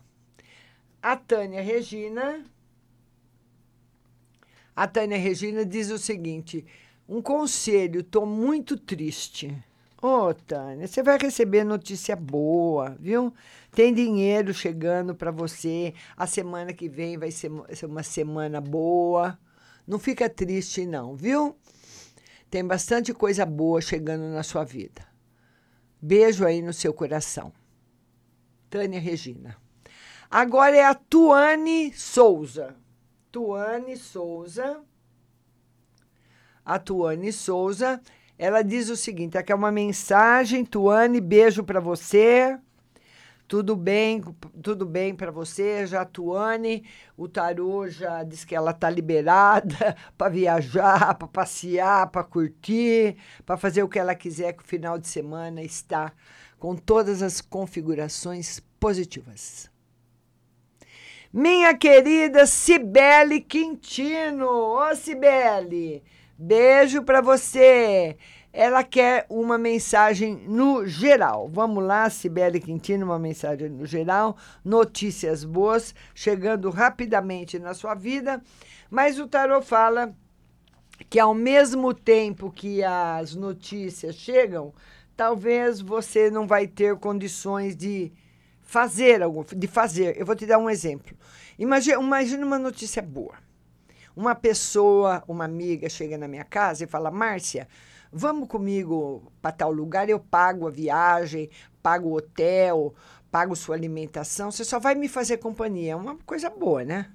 A 0.99 1.15
Tânia 1.15 1.61
Regina 1.61 2.43
a 4.75 4.87
Tânia 4.87 5.19
Regina 5.19 5.63
diz 5.63 5.91
o 5.91 5.99
seguinte: 5.99 6.65
um 7.07 7.21
conselho, 7.21 7.99
estou 7.99 8.25
muito 8.25 8.75
triste. 8.75 9.55
Ô, 10.05 10.33
Tânia, 10.33 10.85
você 10.85 11.01
vai 11.01 11.17
receber 11.17 11.63
notícia 11.63 12.13
boa, 12.13 12.89
viu? 12.99 13.33
Tem 13.71 13.93
dinheiro 13.93 14.53
chegando 14.53 15.15
para 15.15 15.31
você. 15.31 15.93
A 16.17 16.27
semana 16.27 16.73
que 16.73 16.89
vem 16.89 17.17
vai 17.17 17.31
ser 17.31 17.49
uma 17.85 18.03
semana 18.03 18.59
boa. 18.59 19.39
Não 19.87 19.97
fica 19.97 20.29
triste, 20.29 20.85
não, 20.85 21.15
viu? 21.15 21.57
Tem 22.49 22.67
bastante 22.67 23.13
coisa 23.13 23.45
boa 23.45 23.79
chegando 23.79 24.25
na 24.25 24.43
sua 24.43 24.65
vida. 24.65 25.07
Beijo 26.01 26.45
aí 26.45 26.61
no 26.61 26.73
seu 26.73 26.93
coração. 26.93 27.53
Tânia 28.69 28.99
Regina. 28.99 29.55
Agora 30.29 30.75
é 30.75 30.83
a 30.83 30.95
Tuane 30.95 31.93
Souza. 31.93 32.75
Tuane 33.31 33.95
Souza. 33.95 34.83
A 36.65 36.77
Tuane 36.77 37.31
Souza, 37.31 38.01
ela 38.37 38.61
diz 38.63 38.89
o 38.89 38.95
seguinte: 38.95 39.37
aqui 39.37 39.51
é 39.51 39.55
uma 39.55 39.71
mensagem, 39.71 40.65
Tuane, 40.65 41.21
beijo 41.21 41.63
para 41.63 41.79
você. 41.79 42.57
Tudo 43.47 43.75
bem, 43.75 44.21
tudo 44.63 44.85
bem 44.85 45.13
para 45.13 45.29
você, 45.29 45.85
já 45.85 46.03
Tuane. 46.05 46.83
O 47.15 47.27
tarô 47.27 47.87
já 47.87 48.23
diz 48.23 48.43
que 48.43 48.55
ela 48.55 48.73
tá 48.73 48.89
liberada 48.89 49.95
para 50.17 50.29
viajar, 50.29 51.13
para 51.15 51.27
passear, 51.27 52.07
para 52.09 52.23
curtir, 52.23 53.17
para 53.45 53.57
fazer 53.57 53.83
o 53.83 53.89
que 53.89 53.99
ela 53.99 54.15
quiser, 54.15 54.53
que 54.53 54.63
o 54.63 54.67
final 54.67 54.97
de 54.97 55.07
semana 55.07 55.61
está 55.61 56.13
com 56.57 56.75
todas 56.75 57.21
as 57.21 57.41
configurações 57.41 58.59
positivas. 58.79 59.69
Minha 61.31 61.75
querida 61.75 62.45
Cibele 62.45 63.41
Quintino. 63.41 64.47
Ô, 64.47 64.95
Cibele, 64.95 66.03
beijo 66.37 67.03
para 67.03 67.21
você. 67.21 68.17
Ela 68.51 68.83
quer 68.83 69.25
uma 69.29 69.57
mensagem 69.57 70.35
no 70.47 70.85
geral. 70.85 71.49
Vamos 71.51 71.83
lá, 71.83 72.09
Cibele 72.09 72.59
Quintino, 72.59 73.05
uma 73.05 73.17
mensagem 73.17 73.69
no 73.69 73.85
geral. 73.85 74.37
Notícias 74.63 75.43
boas 75.43 75.95
chegando 76.13 76.69
rapidamente 76.69 77.57
na 77.57 77.73
sua 77.73 77.95
vida. 77.95 78.41
Mas 78.91 79.19
o 79.19 79.27
tarot 79.27 79.65
fala 79.65 80.13
que 81.09 81.19
ao 81.19 81.33
mesmo 81.33 81.93
tempo 81.93 82.51
que 82.51 82.83
as 82.83 83.33
notícias 83.33 84.15
chegam, 84.15 84.71
talvez 85.15 85.81
você 85.81 86.29
não 86.29 86.45
vai 86.45 86.67
ter 86.67 86.95
condições 86.97 87.75
de 87.75 88.11
fazer 88.61 89.21
algo, 89.21 89.45
de 89.55 89.67
fazer. 89.67 90.19
Eu 90.19 90.25
vou 90.25 90.35
te 90.35 90.45
dar 90.45 90.57
um 90.57 90.69
exemplo. 90.69 91.15
Imagina, 91.57 92.01
imagina 92.01 92.45
uma 92.45 92.59
notícia 92.59 93.01
boa. 93.01 93.35
Uma 94.15 94.35
pessoa, 94.35 95.23
uma 95.27 95.45
amiga 95.45 95.89
chega 95.89 96.17
na 96.17 96.27
minha 96.27 96.43
casa 96.43 96.83
e 96.83 96.87
fala: 96.87 97.09
Márcia, 97.09 97.67
vamos 98.11 98.47
comigo 98.47 99.31
para 99.41 99.51
tal 99.51 99.71
lugar, 99.71 100.07
eu 100.07 100.19
pago 100.19 100.67
a 100.67 100.71
viagem, 100.71 101.49
pago 101.81 102.09
o 102.09 102.17
hotel, 102.17 102.93
pago 103.31 103.55
sua 103.55 103.75
alimentação, 103.75 104.51
você 104.51 104.63
só 104.63 104.79
vai 104.79 104.93
me 104.93 105.07
fazer 105.07 105.37
companhia. 105.37 105.93
É 105.93 105.95
uma 105.95 106.15
coisa 106.17 106.49
boa, 106.49 106.83
né? 106.83 107.11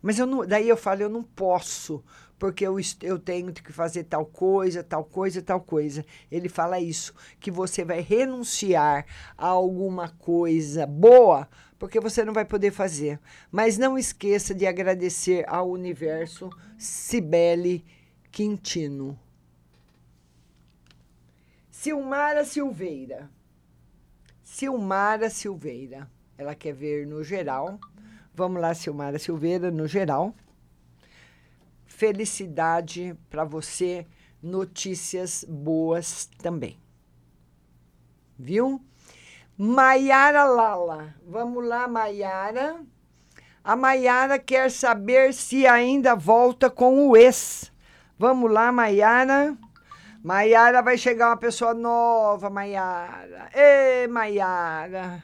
Mas 0.00 0.18
eu 0.18 0.26
não, 0.26 0.46
daí 0.46 0.66
eu 0.66 0.76
falo, 0.76 1.02
eu 1.02 1.10
não 1.10 1.22
posso, 1.22 2.02
porque 2.38 2.66
eu, 2.66 2.78
eu 3.02 3.18
tenho 3.18 3.52
que 3.52 3.70
fazer 3.70 4.04
tal 4.04 4.24
coisa, 4.24 4.82
tal 4.82 5.04
coisa, 5.04 5.42
tal 5.42 5.60
coisa. 5.60 6.04
Ele 6.32 6.48
fala 6.48 6.80
isso, 6.80 7.12
que 7.38 7.50
você 7.50 7.84
vai 7.84 8.00
renunciar 8.00 9.04
a 9.36 9.46
alguma 9.48 10.08
coisa 10.08 10.86
boa, 10.86 11.46
porque 11.80 11.98
você 11.98 12.24
não 12.24 12.32
vai 12.32 12.44
poder 12.44 12.70
fazer. 12.70 13.18
Mas 13.50 13.76
não 13.76 13.98
esqueça 13.98 14.54
de 14.54 14.64
agradecer 14.64 15.44
ao 15.48 15.68
universo 15.68 16.48
Cibele 16.78 17.84
Quintino. 18.30 19.18
Silmara 21.68 22.44
Silveira. 22.44 23.28
Silmara 24.44 25.28
Silveira. 25.28 26.08
Ela 26.38 26.54
quer 26.54 26.72
ver 26.72 27.04
no 27.04 27.24
geral. 27.24 27.80
Vamos 28.32 28.60
lá, 28.60 28.72
Silmara 28.74 29.18
Silveira, 29.18 29.72
no 29.72 29.88
geral 29.88 30.32
felicidade 32.00 33.14
para 33.28 33.44
você, 33.44 34.06
notícias 34.42 35.44
boas 35.46 36.30
também. 36.38 36.78
Viu? 38.38 38.82
Maiara 39.62 40.44
Lala. 40.46 41.14
Vamos 41.26 41.62
lá, 41.62 41.86
Maiara. 41.86 42.80
A 43.62 43.76
Maiara 43.76 44.38
quer 44.38 44.70
saber 44.70 45.34
se 45.34 45.66
ainda 45.66 46.14
volta 46.14 46.70
com 46.70 47.06
o 47.06 47.14
ex. 47.14 47.70
Vamos 48.18 48.50
lá, 48.50 48.72
Maiara. 48.72 49.54
Maiara 50.24 50.80
vai 50.80 50.96
chegar 50.96 51.28
uma 51.28 51.36
pessoa 51.36 51.74
nova, 51.74 52.48
Maiara. 52.48 53.50
Ê, 53.52 54.06
Maiara. 54.06 55.22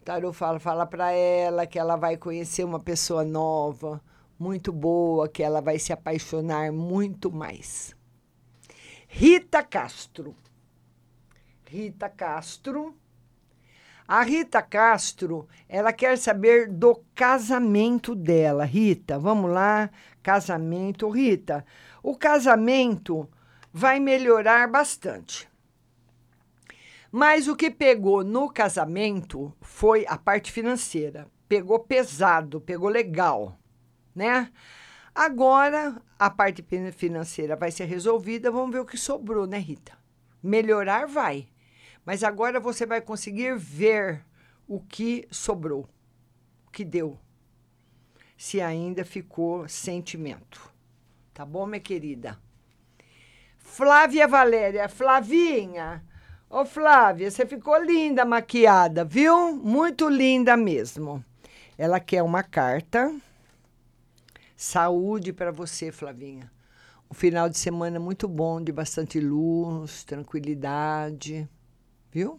O 0.00 0.02
Tarô 0.02 0.32
fala, 0.32 0.58
fala 0.58 0.86
para 0.86 1.12
ela 1.12 1.66
que 1.66 1.78
ela 1.78 1.96
vai 1.96 2.16
conhecer 2.16 2.64
uma 2.64 2.80
pessoa 2.80 3.22
nova 3.22 4.00
muito 4.38 4.72
boa, 4.72 5.28
que 5.28 5.42
ela 5.42 5.60
vai 5.60 5.78
se 5.78 5.92
apaixonar 5.92 6.72
muito 6.72 7.30
mais. 7.30 7.94
Rita 9.06 9.62
Castro. 9.62 10.34
Rita 11.68 12.08
Castro. 12.08 12.96
A 14.06 14.22
Rita 14.22 14.60
Castro, 14.60 15.48
ela 15.68 15.92
quer 15.92 16.18
saber 16.18 16.68
do 16.68 17.02
casamento 17.14 18.14
dela. 18.14 18.64
Rita, 18.64 19.18
vamos 19.18 19.50
lá, 19.50 19.90
casamento. 20.22 21.08
Rita, 21.08 21.64
o 22.02 22.16
casamento 22.16 23.28
vai 23.72 23.98
melhorar 24.00 24.68
bastante. 24.68 25.48
Mas 27.10 27.48
o 27.48 27.56
que 27.56 27.70
pegou 27.70 28.24
no 28.24 28.50
casamento 28.50 29.52
foi 29.60 30.04
a 30.08 30.16
parte 30.16 30.50
financeira. 30.50 31.26
Pegou 31.48 31.78
pesado, 31.78 32.60
pegou 32.60 32.88
legal 32.88 33.58
né? 34.14 34.50
Agora 35.14 36.00
a 36.18 36.30
parte 36.30 36.64
financeira 36.92 37.56
vai 37.56 37.70
ser 37.70 37.84
resolvida, 37.84 38.50
vamos 38.50 38.72
ver 38.72 38.80
o 38.80 38.86
que 38.86 38.96
sobrou, 38.96 39.46
né, 39.46 39.58
Rita? 39.58 39.92
Melhorar 40.42 41.06
vai, 41.06 41.48
mas 42.04 42.22
agora 42.22 42.60
você 42.60 42.84
vai 42.86 43.00
conseguir 43.00 43.56
ver 43.56 44.24
o 44.66 44.80
que 44.80 45.26
sobrou, 45.30 45.88
o 46.66 46.70
que 46.70 46.84
deu, 46.84 47.18
se 48.36 48.60
ainda 48.60 49.04
ficou 49.04 49.68
sentimento. 49.68 50.72
Tá 51.32 51.44
bom, 51.44 51.66
minha 51.66 51.80
querida? 51.80 52.38
Flávia 53.58 54.26
Valéria, 54.28 54.88
Flavinha, 54.88 56.04
Ô 56.54 56.66
Flávia, 56.66 57.30
você 57.30 57.46
ficou 57.46 57.82
linda 57.82 58.26
maquiada, 58.26 59.06
viu? 59.06 59.56
Muito 59.56 60.06
linda 60.06 60.54
mesmo. 60.54 61.24
Ela 61.78 61.98
quer 61.98 62.22
uma 62.22 62.42
carta. 62.42 63.10
Saúde 64.54 65.32
para 65.32 65.50
você, 65.50 65.90
Flavinha. 65.90 66.52
Um 67.10 67.14
final 67.14 67.48
de 67.48 67.56
semana 67.56 67.98
muito 67.98 68.28
bom, 68.28 68.62
de 68.62 68.70
bastante 68.70 69.18
luz, 69.18 70.04
tranquilidade, 70.04 71.48
viu? 72.12 72.38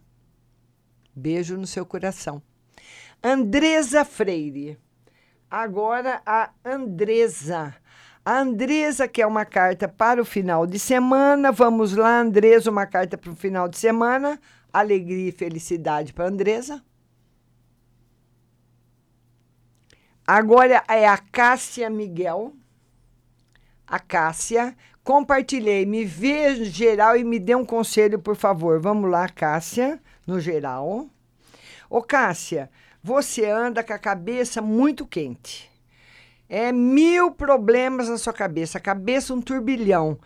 Beijo 1.15 1.57
no 1.57 1.67
seu 1.67 1.85
coração. 1.85 2.41
Andresa 3.21 4.05
Freire. 4.05 4.77
Agora 5.49 6.21
a 6.25 6.51
Andresa. 6.63 7.75
A 8.25 8.39
Andresa 8.39 9.07
quer 9.07 9.25
uma 9.25 9.45
carta 9.45 9.87
para 9.87 10.21
o 10.21 10.25
final 10.25 10.65
de 10.65 10.79
semana. 10.79 11.51
Vamos 11.51 11.95
lá, 11.95 12.19
Andresa, 12.19 12.71
uma 12.71 12.85
carta 12.85 13.17
para 13.17 13.31
o 13.31 13.35
final 13.35 13.67
de 13.67 13.77
semana. 13.77 14.39
Alegria 14.71 15.29
e 15.29 15.31
felicidade 15.31 16.13
para 16.13 16.27
Andresa. 16.27 16.83
Agora 20.25 20.83
é 20.87 21.07
a 21.07 21.17
Cássia 21.17 21.89
Miguel. 21.89 22.53
A 23.85 23.99
Cássia. 23.99 24.75
Compartilhei, 25.03 25.85
me 25.85 26.05
vê 26.05 26.63
geral 26.63 27.17
e 27.17 27.25
me 27.25 27.37
dê 27.37 27.53
um 27.53 27.65
conselho, 27.65 28.19
por 28.19 28.37
favor. 28.37 28.79
Vamos 28.79 29.11
lá, 29.11 29.27
Cássia, 29.27 30.01
no 30.25 30.39
geral. 30.39 31.09
Ô, 31.89 32.01
Cássia, 32.01 32.69
você 33.03 33.45
anda 33.49 33.83
com 33.83 33.91
a 33.91 33.99
cabeça 33.99 34.61
muito 34.61 35.05
quente. 35.05 35.69
É 36.47 36.71
mil 36.71 37.31
problemas 37.31 38.07
na 38.07 38.17
sua 38.17 38.31
cabeça, 38.31 38.77
a 38.77 38.81
cabeça 38.81 39.33
um 39.33 39.41
turbilhão. 39.41 40.17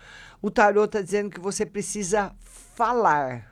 O 0.42 0.52
tarô 0.52 0.86
está 0.86 1.02
dizendo 1.02 1.32
que 1.32 1.40
você 1.40 1.66
precisa 1.66 2.36
falar, 2.40 3.52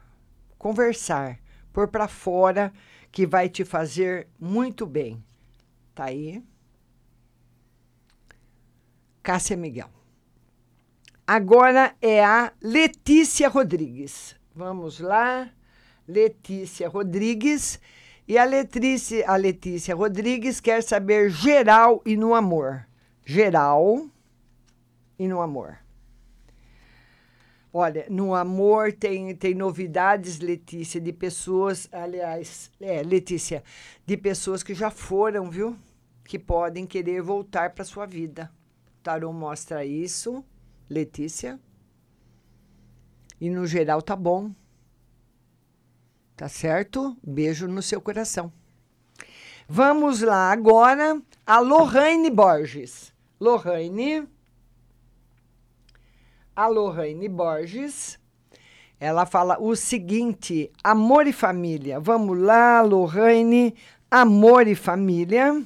conversar, 0.60 1.40
pôr 1.74 1.88
para 1.88 2.08
fora, 2.08 2.72
que 3.12 3.26
vai 3.26 3.50
te 3.50 3.66
fazer 3.66 4.28
muito 4.40 4.86
bem. 4.86 5.24
Tá 5.96 6.06
aí. 6.06 6.44
Cássia 9.24 9.58
Miguel. 9.58 9.90
Agora 11.28 11.96
é 12.00 12.24
a 12.24 12.54
Letícia 12.62 13.50
Rodrigues. 13.50 14.36
Vamos 14.56 15.00
lá. 15.00 15.50
Letícia 16.08 16.88
Rodrigues. 16.88 17.80
E 18.28 18.38
a 18.38 18.44
Letícia, 18.44 19.28
a 19.28 19.36
Letícia 19.36 19.96
Rodrigues 19.96 20.60
quer 20.60 20.84
saber 20.84 21.32
geral 21.32 22.00
e 22.06 22.16
no 22.16 22.36
amor. 22.36 22.88
Geral 23.26 24.08
e 25.18 25.28
no 25.28 25.42
amor. 25.42 25.80
Olha, 27.74 28.06
no 28.08 28.36
amor 28.36 28.94
tem, 28.94 29.36
tem 29.36 29.56
novidades, 29.56 30.40
Letícia, 30.40 31.02
de 31.02 31.12
pessoas, 31.12 31.90
aliás, 31.92 32.72
é, 32.80 33.02
Letícia, 33.02 33.64
de 34.06 34.16
pessoas 34.16 34.62
que 34.62 34.74
já 34.74 34.92
foram, 34.92 35.50
viu? 35.50 35.76
Que 36.24 36.38
podem 36.38 36.86
querer 36.86 37.22
voltar 37.22 37.72
para 37.72 37.84
sua 37.84 38.06
vida. 38.06 38.50
O 39.00 39.04
tarô 39.04 39.34
mostra 39.34 39.84
isso, 39.84 40.46
Letícia. 40.90 41.60
E 43.40 43.50
no 43.50 43.66
geral 43.66 44.02
tá 44.02 44.16
bom. 44.16 44.52
Tá 46.36 46.48
certo? 46.50 47.18
Beijo 47.24 47.68
no 47.68 47.82
seu 47.82 48.02
coração. 48.02 48.52
Vamos 49.68 50.22
lá 50.22 50.52
agora 50.52 51.22
a 51.46 51.60
Lohane 51.60 52.30
Borges. 52.30 53.14
Lohane. 53.40 54.28
A 56.56 56.68
Lohane 56.68 57.28
Borges. 57.28 58.20
Ela 59.00 59.26
fala 59.26 59.58
o 59.60 59.76
seguinte: 59.76 60.72
amor 60.84 61.28
e 61.28 61.34
família. 61.34 62.00
Vamos 62.00 62.38
lá, 62.38 62.82
Lohane. 62.82 63.76
Amor 64.10 64.68
e 64.68 64.76
família. 64.76 65.66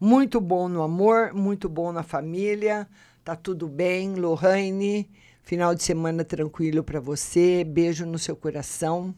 Muito 0.00 0.40
bom 0.40 0.68
no 0.68 0.82
amor, 0.82 1.32
muito 1.32 1.68
bom 1.68 1.92
na 1.92 2.02
família. 2.02 2.88
Tá 3.26 3.34
tudo 3.34 3.66
bem, 3.66 4.14
Lohane. 4.14 5.10
Final 5.42 5.74
de 5.74 5.82
semana 5.82 6.24
tranquilo 6.24 6.84
para 6.84 7.00
você. 7.00 7.64
Beijo 7.64 8.06
no 8.06 8.20
seu 8.20 8.36
coração. 8.36 9.12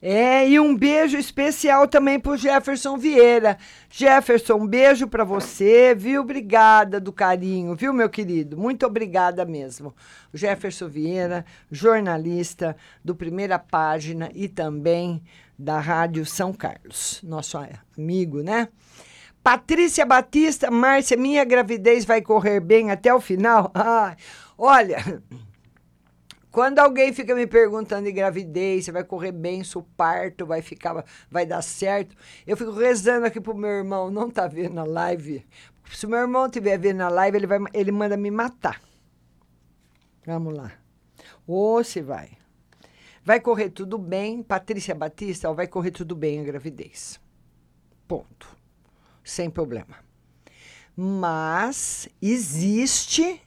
É, 0.00 0.48
e 0.48 0.60
um 0.60 0.76
beijo 0.76 1.18
especial 1.18 1.88
também 1.88 2.20
pro 2.20 2.36
Jefferson 2.36 2.96
Vieira. 2.96 3.58
Jefferson, 3.90 4.58
um 4.58 4.66
beijo 4.68 5.08
para 5.08 5.24
você, 5.24 5.92
viu? 5.92 6.20
Obrigada 6.20 7.00
do 7.00 7.12
carinho, 7.12 7.74
viu, 7.74 7.92
meu 7.92 8.08
querido? 8.08 8.56
Muito 8.56 8.86
obrigada 8.86 9.44
mesmo. 9.44 9.92
Jefferson 10.32 10.86
Vieira, 10.86 11.44
jornalista 11.72 12.76
do 13.04 13.16
Primeira 13.16 13.58
Página 13.58 14.30
e 14.32 14.46
também 14.46 15.20
da 15.58 15.80
Rádio 15.80 16.24
São 16.24 16.52
Carlos, 16.52 17.20
nosso 17.24 17.58
amigo, 17.98 18.40
né? 18.40 18.68
Patrícia 19.44 20.06
Batista, 20.06 20.70
Márcia, 20.70 21.18
minha 21.18 21.44
gravidez 21.44 22.06
vai 22.06 22.22
correr 22.22 22.60
bem 22.60 22.90
até 22.90 23.12
o 23.12 23.20
final? 23.20 23.70
Ai, 23.76 24.16
olha, 24.56 25.22
quando 26.50 26.78
alguém 26.78 27.12
fica 27.12 27.34
me 27.34 27.46
perguntando 27.46 28.06
de 28.06 28.12
gravidez, 28.12 28.86
se 28.86 28.90
vai 28.90 29.04
correr 29.04 29.32
bem, 29.32 29.62
se 29.62 29.76
o 29.76 29.82
parto 29.82 30.46
vai 30.46 30.62
ficar, 30.62 31.04
vai 31.30 31.44
dar 31.44 31.60
certo, 31.60 32.16
eu 32.46 32.56
fico 32.56 32.72
rezando 32.72 33.26
aqui 33.26 33.38
pro 33.38 33.54
meu 33.54 33.68
irmão, 33.68 34.10
não 34.10 34.30
tá 34.30 34.46
vendo 34.46 34.80
a 34.80 34.84
live. 34.84 35.46
Se 35.90 36.06
meu 36.06 36.20
irmão 36.20 36.46
estiver 36.46 36.78
vendo 36.78 37.02
a 37.02 37.10
live, 37.10 37.36
ele, 37.36 37.46
vai, 37.46 37.58
ele 37.74 37.92
manda 37.92 38.16
me 38.16 38.30
matar. 38.30 38.80
Vamos 40.24 40.54
lá. 40.54 40.72
Ou 41.46 41.84
se 41.84 42.00
vai. 42.00 42.30
Vai 43.22 43.40
correr 43.40 43.68
tudo 43.68 43.98
bem, 43.98 44.42
Patrícia 44.42 44.94
Batista, 44.94 45.52
vai 45.52 45.66
correr 45.66 45.90
tudo 45.90 46.16
bem 46.16 46.40
a 46.40 46.44
gravidez. 46.44 47.20
Ponto. 48.08 48.53
Sem 49.24 49.48
problema. 49.48 49.96
Mas 50.96 52.08
existe 52.22 53.40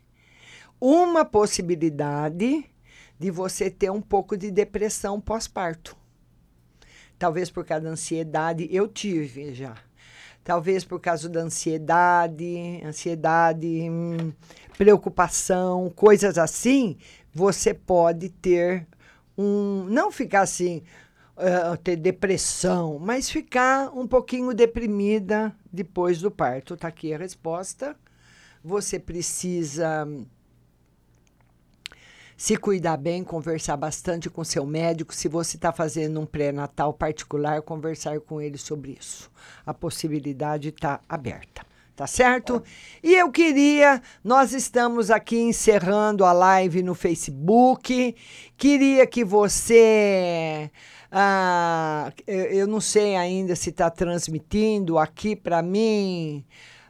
uma 0.82 1.24
possibilidade 1.24 2.66
de 3.20 3.32
você 3.32 3.70
ter 3.70 3.92
um 3.92 4.02
pouco 4.02 4.36
de 4.36 4.52
depressão 4.52 5.22
pós-parto. 5.22 5.96
Talvez 7.18 7.50
por 7.50 7.66
causa 7.66 7.86
da 7.86 7.92
ansiedade, 7.92 8.68
eu 8.72 8.88
tive 8.88 9.54
já. 9.54 9.76
Talvez 10.44 10.84
por 10.84 11.00
causa 11.00 11.28
da 11.28 11.42
ansiedade, 11.42 12.82
ansiedade, 12.84 13.90
hum, 13.90 14.32
preocupação, 14.78 15.90
coisas 15.90 16.38
assim, 16.38 16.98
você 17.34 17.74
pode 17.74 18.30
ter 18.30 18.88
um. 19.38 19.86
Não 19.90 20.12
ficar 20.12 20.42
assim, 20.42 20.84
uh, 21.38 21.78
ter 21.78 21.96
depressão, 21.96 23.00
mas 23.00 23.30
ficar 23.30 23.90
um 23.96 24.08
pouquinho 24.08 24.54
deprimida 24.54 25.56
depois 25.72 26.20
do 26.20 26.32
parto. 26.32 26.74
Está 26.74 26.88
aqui 26.88 27.14
a 27.14 27.18
resposta. 27.18 27.96
Você 28.64 29.00
precisa 29.00 30.08
se 32.36 32.56
cuidar 32.56 32.98
bem, 32.98 33.24
conversar 33.24 33.78
bastante 33.78 34.30
com 34.30 34.44
seu 34.44 34.66
médico. 34.66 35.14
Se 35.14 35.28
você 35.28 35.58
está 35.58 35.72
fazendo 35.72 36.20
um 36.20 36.26
pré-natal 36.26 36.94
particular, 36.94 37.62
conversar 37.62 38.20
com 38.22 38.40
ele 38.42 38.58
sobre 38.58 38.98
isso. 39.00 39.32
A 39.66 39.74
possibilidade 39.74 40.70
está 40.70 41.00
aberta. 41.10 41.67
Tá 41.98 42.06
certo? 42.06 42.62
E 43.04 43.16
eu 43.16 43.32
queria, 43.32 44.00
nós 44.24 44.54
estamos 44.54 45.10
aqui 45.10 45.40
encerrando 45.40 46.24
a 46.24 46.32
live 46.32 46.84
no 46.84 46.94
Facebook. 46.94 48.16
Queria 48.56 49.08
que 49.08 49.26
você. 49.26 50.70
Ah, 51.12 52.14
eu, 52.28 52.68
não 52.68 52.80
sei 52.80 53.16
ainda 53.16 53.56
se 53.56 53.72
está 53.72 53.90
transmitindo 53.90 55.00
aqui 55.00 55.36
para 55.36 55.64
mim. 55.64 56.46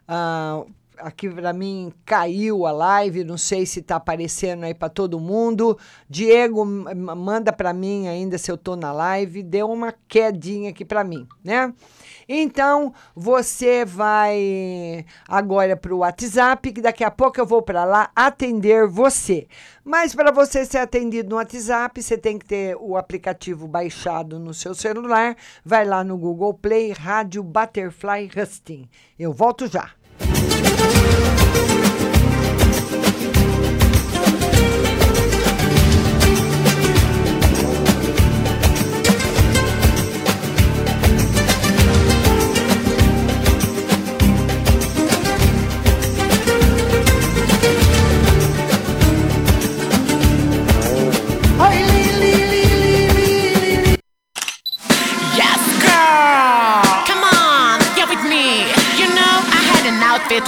Ah, 0.05 0.66
aqui 0.97 1.30
para 1.30 1.53
mim 1.53 1.93
caiu 2.03 2.66
a 2.66 2.72
live, 2.74 3.24
não 3.24 3.38
sei 3.38 3.66
se 3.66 3.80
está 3.80 3.95
aparecendo 3.95 4.66
aí 4.66 4.74
para 4.74 4.89
todo 4.89 5.22
mundo. 5.22 5.78
Diego 6.10 6.66
manda 6.66 7.53
para 7.53 7.72
mim 7.72 8.10
ainda 8.10 8.38
se 8.38 8.51
eu 8.51 8.58
tô 8.58 8.76
na 8.76 8.91
live, 8.91 9.41
deu 9.41 9.70
uma 9.70 9.93
quedinha 10.05 10.72
aqui 10.72 10.84
para 10.84 11.01
mim, 11.05 11.26
né? 11.41 11.74
Então, 12.28 12.93
você 13.15 13.86
vai 13.86 15.05
agora 15.28 15.78
para 15.78 15.93
o 15.93 15.99
WhatsApp, 15.99 16.71
que 16.73 16.82
daqui 16.82 17.03
a 17.03 17.11
pouco 17.11 17.39
eu 17.39 17.45
vou 17.45 17.61
para 17.61 17.86
lá 17.86 18.09
atender 18.15 18.88
você. 18.88 19.47
Mas 19.84 20.13
para 20.13 20.32
você 20.32 20.65
ser 20.65 20.80
atendido 20.80 21.30
no 21.30 21.38
WhatsApp, 21.38 22.01
você 22.01 22.17
tem 22.17 22.38
que 22.38 22.45
ter 22.45 22.75
o 22.80 22.97
aplicativo 22.97 23.67
baixado 23.67 24.38
no 24.38 24.53
seu 24.53 24.75
celular. 24.75 25.36
Vai 25.63 25.86
lá 25.86 26.03
no 26.03 26.17
Google 26.17 26.53
Play, 26.53 26.91
Rádio 26.91 27.41
Butterfly 27.41 28.30
Husting. 28.36 28.89
Eu 29.17 29.32
volto 29.32 29.67
já. 29.67 29.91
Oi, 30.19 31.86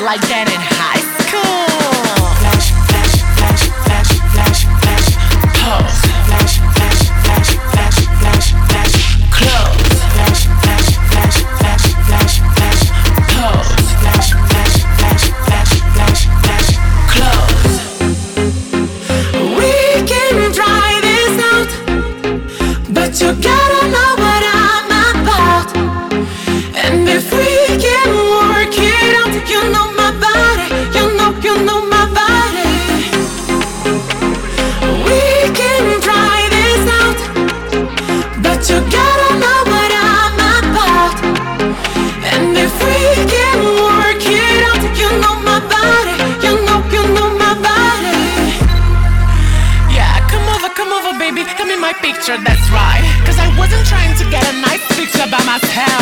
like 0.02 0.22
Janet. 0.28 0.68
picture, 52.14 52.38
that's 52.43 52.70
right. 52.72 53.03
Cause 53.26 53.38
I 53.38 53.47
wasn't 53.57 53.86
trying 53.86 54.16
to 54.18 54.26
get 54.32 54.43
a 54.49 54.53
nice 54.62 54.86
picture 54.97 55.28
by 55.30 55.43
myself. 55.45 55.99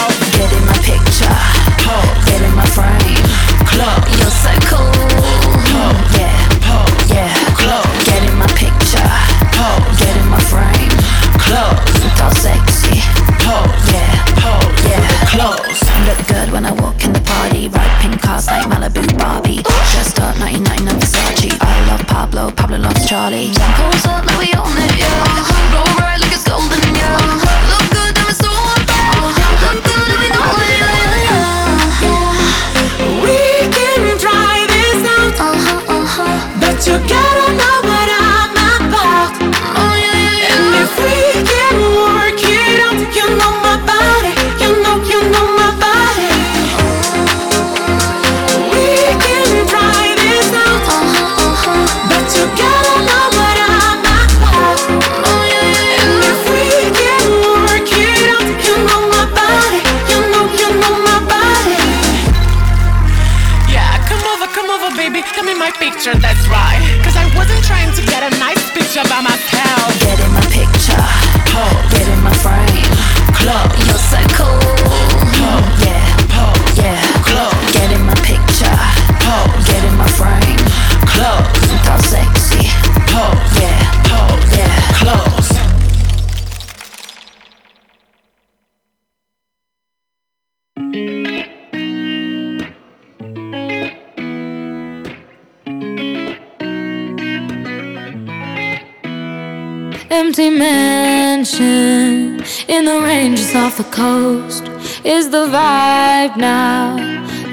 the 103.78 103.84
coast 103.86 104.64
is 105.06 105.30
the 105.30 105.46
vibe 105.46 106.36
now 106.36 106.96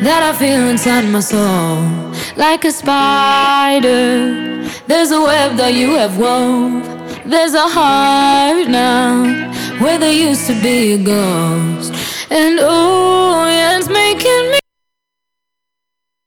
that 0.02 0.22
I 0.22 0.32
feel 0.38 0.68
inside 0.68 1.04
my 1.10 1.20
soul. 1.20 1.76
Like 2.36 2.64
a 2.64 2.72
spider, 2.72 4.64
there's 4.86 5.10
a 5.10 5.20
web 5.20 5.58
that 5.58 5.74
you 5.74 5.94
have 5.96 6.16
wove. 6.16 6.82
There's 7.26 7.52
a 7.52 7.68
heart 7.68 8.68
now 8.68 9.24
where 9.82 9.98
there 9.98 10.14
used 10.14 10.46
to 10.46 10.54
be 10.62 10.92
a 10.92 10.98
ghost. 10.98 11.92
And 12.30 12.58
oh, 12.58 13.44
yeah, 13.46 13.78
it's 13.78 13.88
making 13.88 14.50
me. 14.52 14.63